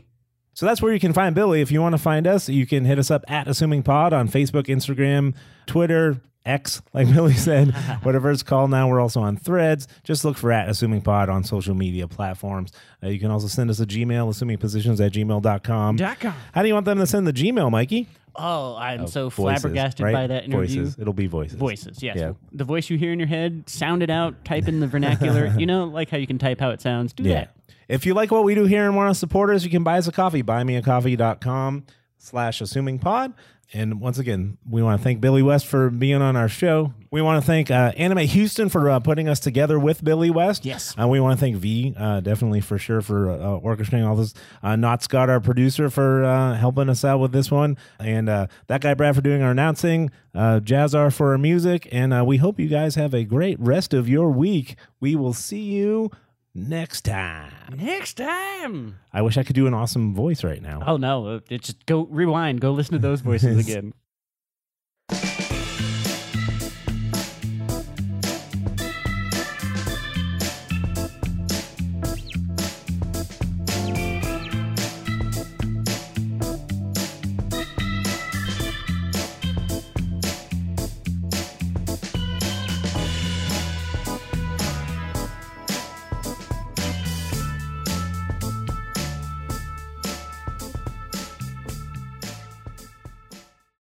So 0.54 0.66
that's 0.66 0.82
where 0.82 0.92
you 0.92 1.00
can 1.00 1.12
find 1.12 1.34
Billy. 1.34 1.60
If 1.60 1.70
you 1.70 1.80
want 1.80 1.94
to 1.94 1.98
find 1.98 2.26
us, 2.26 2.48
you 2.48 2.66
can 2.66 2.84
hit 2.84 2.98
us 2.98 3.10
up 3.10 3.24
at 3.28 3.48
Assuming 3.48 3.82
Pod 3.82 4.12
on 4.12 4.28
Facebook, 4.28 4.64
Instagram, 4.64 5.34
Twitter, 5.66 6.20
X, 6.46 6.80
like 6.94 7.06
Billy 7.12 7.34
said, 7.34 7.70
whatever 8.02 8.30
it's 8.30 8.42
called 8.42 8.70
now. 8.70 8.88
We're 8.88 9.00
also 9.00 9.20
on 9.20 9.36
threads. 9.36 9.86
Just 10.04 10.24
look 10.24 10.36
for 10.36 10.50
at 10.52 10.68
Assuming 10.68 11.02
Pod 11.02 11.28
on 11.28 11.44
social 11.44 11.74
media 11.74 12.08
platforms. 12.08 12.72
Uh, 13.02 13.08
you 13.08 13.20
can 13.20 13.30
also 13.30 13.46
send 13.46 13.70
us 13.70 13.80
a 13.80 13.86
Gmail, 13.86 14.28
assumingpositions 14.28 15.04
at 15.04 15.12
gmail.com. 15.12 15.96
Dot 15.96 16.20
com. 16.20 16.34
How 16.52 16.62
do 16.62 16.68
you 16.68 16.74
want 16.74 16.86
them 16.86 16.98
to 16.98 17.06
send 17.06 17.26
the 17.26 17.32
Gmail, 17.32 17.70
Mykie? 17.70 18.06
Oh, 18.36 18.76
I'm 18.76 19.02
Oh, 19.02 19.06
so 19.06 19.28
voices, 19.28 19.62
flabbergasted 19.62 20.04
right? 20.04 20.12
by 20.12 20.26
that 20.28 20.44
interview. 20.44 20.82
Voices. 20.84 20.98
It'll 21.00 21.12
be 21.12 21.26
voices. 21.26 21.58
Voices, 21.58 22.02
yes. 22.02 22.16
Yeah. 22.16 22.32
The 22.52 22.64
voice 22.64 22.88
you 22.88 22.96
hear 22.96 23.12
in 23.12 23.18
your 23.18 23.26
head, 23.28 23.68
sound 23.68 24.02
it 24.04 24.08
out, 24.10 24.44
type 24.44 24.68
in 24.68 24.78
the 24.80 24.86
vernacular. 24.86 25.46
you 25.58 25.66
know, 25.66 25.84
like 25.84 26.10
how 26.10 26.16
you 26.16 26.26
can 26.28 26.38
type 26.38 26.60
how 26.60 26.70
it 26.70 26.80
sounds. 26.80 27.12
Do 27.12 27.24
Yeah. 27.24 27.34
that. 27.34 27.56
If 27.88 28.06
you 28.06 28.14
like 28.14 28.30
what 28.30 28.44
we 28.44 28.54
do 28.54 28.64
here 28.66 28.86
and 28.86 28.94
want 28.94 29.10
to 29.12 29.18
support 29.18 29.50
us, 29.50 29.64
you 29.64 29.70
can 29.70 29.82
buy 29.82 29.98
us 29.98 30.06
a 30.06 30.12
coffee. 30.12 30.44
Buymeacoffee.com 30.44 31.84
slash 32.18 32.60
assuming 32.60 32.98
pod. 33.00 33.34
And 33.72 34.00
once 34.00 34.18
again, 34.18 34.58
we 34.68 34.82
want 34.82 35.00
to 35.00 35.04
thank 35.04 35.20
Billy 35.20 35.42
West 35.42 35.66
for 35.66 35.90
being 35.90 36.20
on 36.20 36.36
our 36.36 36.48
show. 36.48 36.92
We 37.12 37.22
want 37.22 37.40
to 37.42 37.46
thank 37.46 37.70
uh, 37.70 37.92
Anime 37.96 38.18
Houston 38.18 38.68
for 38.68 38.90
uh, 38.90 38.98
putting 39.00 39.28
us 39.28 39.38
together 39.38 39.78
with 39.78 40.02
Billy 40.02 40.30
West. 40.30 40.64
Yes. 40.64 40.94
And 40.98 41.08
we 41.08 41.20
want 41.20 41.38
to 41.38 41.40
thank 41.40 41.56
V, 41.56 41.94
uh, 41.96 42.20
definitely 42.20 42.60
for 42.60 42.78
sure, 42.78 43.00
for 43.00 43.30
uh, 43.30 43.36
orchestrating 43.60 44.08
all 44.08 44.16
this. 44.16 44.34
Uh, 44.62 44.74
Not 44.74 45.02
Scott, 45.02 45.30
our 45.30 45.40
producer, 45.40 45.88
for 45.88 46.24
uh, 46.24 46.54
helping 46.54 46.88
us 46.88 47.04
out 47.04 47.20
with 47.20 47.30
this 47.32 47.50
one. 47.50 47.76
And 48.00 48.28
uh, 48.28 48.48
that 48.66 48.80
guy, 48.80 48.94
Brad, 48.94 49.14
for 49.14 49.22
doing 49.22 49.42
our 49.42 49.52
announcing. 49.52 50.10
Uh, 50.34 50.60
Jazzar 50.60 51.12
for 51.12 51.32
our 51.32 51.38
music. 51.38 51.88
And 51.92 52.12
uh, 52.12 52.24
we 52.24 52.38
hope 52.38 52.58
you 52.58 52.68
guys 52.68 52.96
have 52.96 53.14
a 53.14 53.24
great 53.24 53.58
rest 53.60 53.94
of 53.94 54.08
your 54.08 54.30
week. 54.30 54.76
We 54.98 55.14
will 55.14 55.34
see 55.34 55.62
you 55.62 56.10
next 56.54 57.02
time. 57.02 57.52
Next 57.76 58.14
time. 58.14 58.98
I 59.12 59.22
wish 59.22 59.36
I 59.36 59.42
could 59.42 59.54
do 59.54 59.66
an 59.66 59.74
awesome 59.74 60.14
voice 60.14 60.44
right 60.44 60.62
now. 60.62 60.82
Oh 60.86 60.96
no! 60.96 61.26
Uh, 61.26 61.40
it's 61.48 61.68
just 61.68 61.86
go 61.86 62.02
rewind. 62.10 62.60
Go 62.60 62.72
listen 62.72 62.92
to 62.92 62.98
those 62.98 63.20
voices 63.20 63.58
again. 63.68 63.92